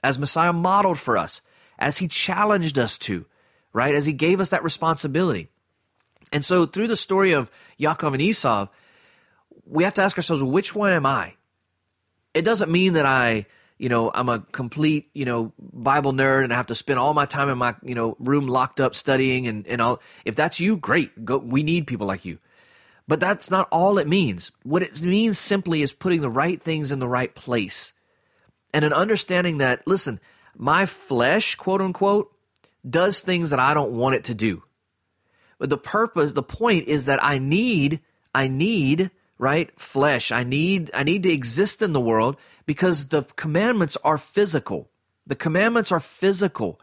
as 0.04 0.20
Messiah 0.20 0.54
modeled 0.54 1.00
for 1.00 1.18
us, 1.18 1.42
as 1.80 1.98
he 1.98 2.08
challenged 2.08 2.78
us 2.78 2.98
to, 3.00 3.26
right? 3.74 3.96
As 3.96 4.06
he 4.06 4.14
gave 4.14 4.40
us 4.40 4.50
that 4.50 4.64
responsibility. 4.64 5.50
And 6.32 6.46
so 6.46 6.66
through 6.66 6.88
the 6.88 6.96
story 6.96 7.32
of 7.32 7.50
Yaakov 7.80 8.14
and 8.14 8.22
Esau, 8.22 8.68
we 9.66 9.84
have 9.84 9.96
to 9.96 10.02
ask 10.02 10.18
ourselves, 10.18 10.44
which 10.44 10.76
one 10.76 10.92
am 10.92 11.06
I? 11.06 11.34
It 12.34 12.44
doesn't 12.44 12.72
mean 12.72 12.94
that 12.94 13.06
I 13.06 13.48
you 13.78 13.90
know, 13.90 14.12
I'm 14.14 14.30
a 14.30 14.40
complete, 14.40 15.10
you 15.14 15.26
know, 15.26 15.54
Bible 15.60 16.12
nerd 16.12 16.44
and 16.44 16.52
I 16.52 16.56
have 16.56 16.68
to 16.68 16.76
spend 16.76 17.00
all 17.00 17.14
my 17.14 17.26
time 17.26 17.50
in 17.50 17.58
my, 17.58 17.76
you 17.84 17.94
know, 17.94 18.16
room 18.20 18.48
locked 18.48 18.80
up 18.80 18.96
studying 18.96 19.48
and, 19.48 19.68
and 19.68 19.82
all. 19.82 20.02
If 20.26 20.36
that's 20.36 20.60
you, 20.60 20.78
great. 20.78 21.26
Go, 21.26 21.38
we 21.38 21.64
need 21.64 21.86
people 21.86 22.08
like 22.08 22.26
you. 22.26 22.40
But 23.08 23.20
that's 23.20 23.52
not 23.52 23.68
all 23.72 24.00
it 24.00 24.08
means. 24.08 24.52
What 24.64 24.82
it 24.82 25.02
means 25.02 25.40
simply 25.40 25.82
is 25.82 25.94
putting 25.94 26.22
the 26.22 26.30
right 26.30 26.62
things 26.62 26.92
in 26.92 27.00
the 27.00 27.08
right 27.08 27.34
place. 27.34 27.94
And 28.74 28.84
an 28.84 28.94
understanding 28.94 29.60
that, 29.60 29.86
listen, 29.88 30.20
my 30.56 30.86
flesh, 30.86 31.56
quote 31.56 31.82
unquote, 31.82 32.32
does 32.88 33.22
things 33.22 33.52
that 33.52 33.60
I 33.60 33.74
don't 33.74 33.94
want 33.94 34.16
it 34.16 34.24
to 34.26 34.34
do. 34.34 34.64
But 35.60 35.70
the 35.70 35.78
purpose, 35.78 36.34
the 36.34 36.44
point 36.44 36.88
is 36.88 37.06
that 37.06 37.24
I 37.24 37.40
need, 37.40 38.02
I 38.34 38.48
need, 38.48 39.12
right, 39.38 39.72
flesh. 39.80 40.32
I 40.32 40.44
need, 40.44 40.92
I 40.94 41.04
need 41.04 41.24
to 41.24 41.32
exist 41.32 41.82
in 41.82 41.94
the 41.94 42.02
world 42.02 42.38
because 42.68 43.08
the 43.08 43.24
commandments 43.24 43.98
are 44.04 44.20
physical. 44.20 44.90
The 45.26 45.36
commandments 45.36 45.92
are 45.92 46.00
physical 46.00 46.80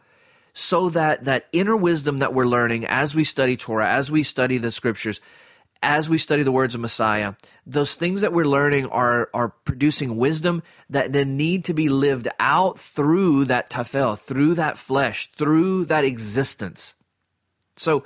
so 0.53 0.89
that 0.91 1.25
that 1.27 1.47
inner 1.53 1.77
wisdom 1.77 2.19
that 2.19 2.35
we're 2.35 2.47
learning 2.47 2.87
as 2.87 3.15
we 3.15 3.23
study 3.23 3.57
Torah, 3.57 3.89
as 3.89 4.11
we 4.11 4.25
study 4.25 4.59
the 4.59 4.73
scriptures, 4.73 5.21
as 5.83 6.09
we 6.09 6.17
study 6.17 6.43
the 6.43 6.53
words 6.53 6.75
of 6.75 6.81
Messiah, 6.81 7.35
those 7.67 7.95
things 7.95 8.23
that 8.23 8.33
we're 8.33 8.47
learning 8.47 8.87
are, 8.87 9.29
are 9.35 9.51
producing 9.65 10.17
wisdom 10.17 10.63
that 10.89 11.13
then 11.13 11.37
need 11.37 11.65
to 11.67 11.75
be 11.75 11.89
lived 11.89 12.29
out 12.41 12.79
through 12.79 13.45
that 13.45 13.69
tafel, 13.69 14.19
through 14.19 14.55
that 14.55 14.79
flesh, 14.79 15.31
through 15.33 15.85
that 15.87 16.05
existence. 16.05 16.95
So 17.77 18.05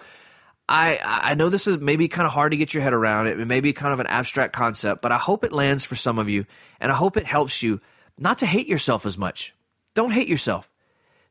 I, 0.68 0.98
I 1.02 1.34
know 1.34 1.48
this 1.48 1.66
is 1.66 1.78
maybe 1.78 2.08
kind 2.08 2.26
of 2.26 2.32
hard 2.32 2.52
to 2.52 2.58
get 2.58 2.74
your 2.74 2.82
head 2.82 2.92
around. 2.92 3.26
It 3.26 3.38
may 3.46 3.60
be 3.60 3.72
kind 3.72 3.92
of 3.92 4.00
an 4.00 4.06
abstract 4.06 4.52
concept, 4.52 5.00
but 5.00 5.12
I 5.12 5.16
hope 5.16 5.44
it 5.44 5.52
lands 5.52 5.84
for 5.84 5.96
some 5.96 6.18
of 6.18 6.28
you, 6.28 6.44
and 6.78 6.92
I 6.92 6.94
hope 6.94 7.16
it 7.16 7.24
helps 7.24 7.62
you 7.62 7.80
not 8.18 8.38
to 8.38 8.46
hate 8.46 8.66
yourself 8.66 9.06
as 9.06 9.16
much. 9.16 9.54
Don't 9.94 10.10
hate 10.10 10.28
yourself. 10.28 10.70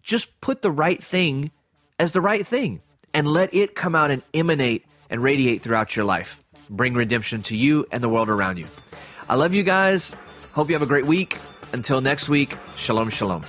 Just 0.01 0.39
put 0.41 0.61
the 0.61 0.71
right 0.71 1.03
thing 1.03 1.51
as 1.99 2.13
the 2.13 2.21
right 2.21 2.45
thing 2.45 2.81
and 3.13 3.27
let 3.27 3.53
it 3.53 3.75
come 3.75 3.95
out 3.95 4.11
and 4.11 4.23
emanate 4.33 4.85
and 5.09 5.21
radiate 5.21 5.61
throughout 5.61 5.95
your 5.95 6.05
life. 6.05 6.43
Bring 6.69 6.93
redemption 6.93 7.43
to 7.43 7.55
you 7.55 7.85
and 7.91 8.03
the 8.03 8.09
world 8.09 8.29
around 8.29 8.57
you. 8.57 8.67
I 9.29 9.35
love 9.35 9.53
you 9.53 9.63
guys. 9.63 10.15
Hope 10.53 10.69
you 10.69 10.75
have 10.75 10.81
a 10.81 10.87
great 10.87 11.05
week. 11.05 11.37
Until 11.73 12.01
next 12.01 12.29
week, 12.29 12.55
shalom, 12.75 13.09
shalom. 13.09 13.43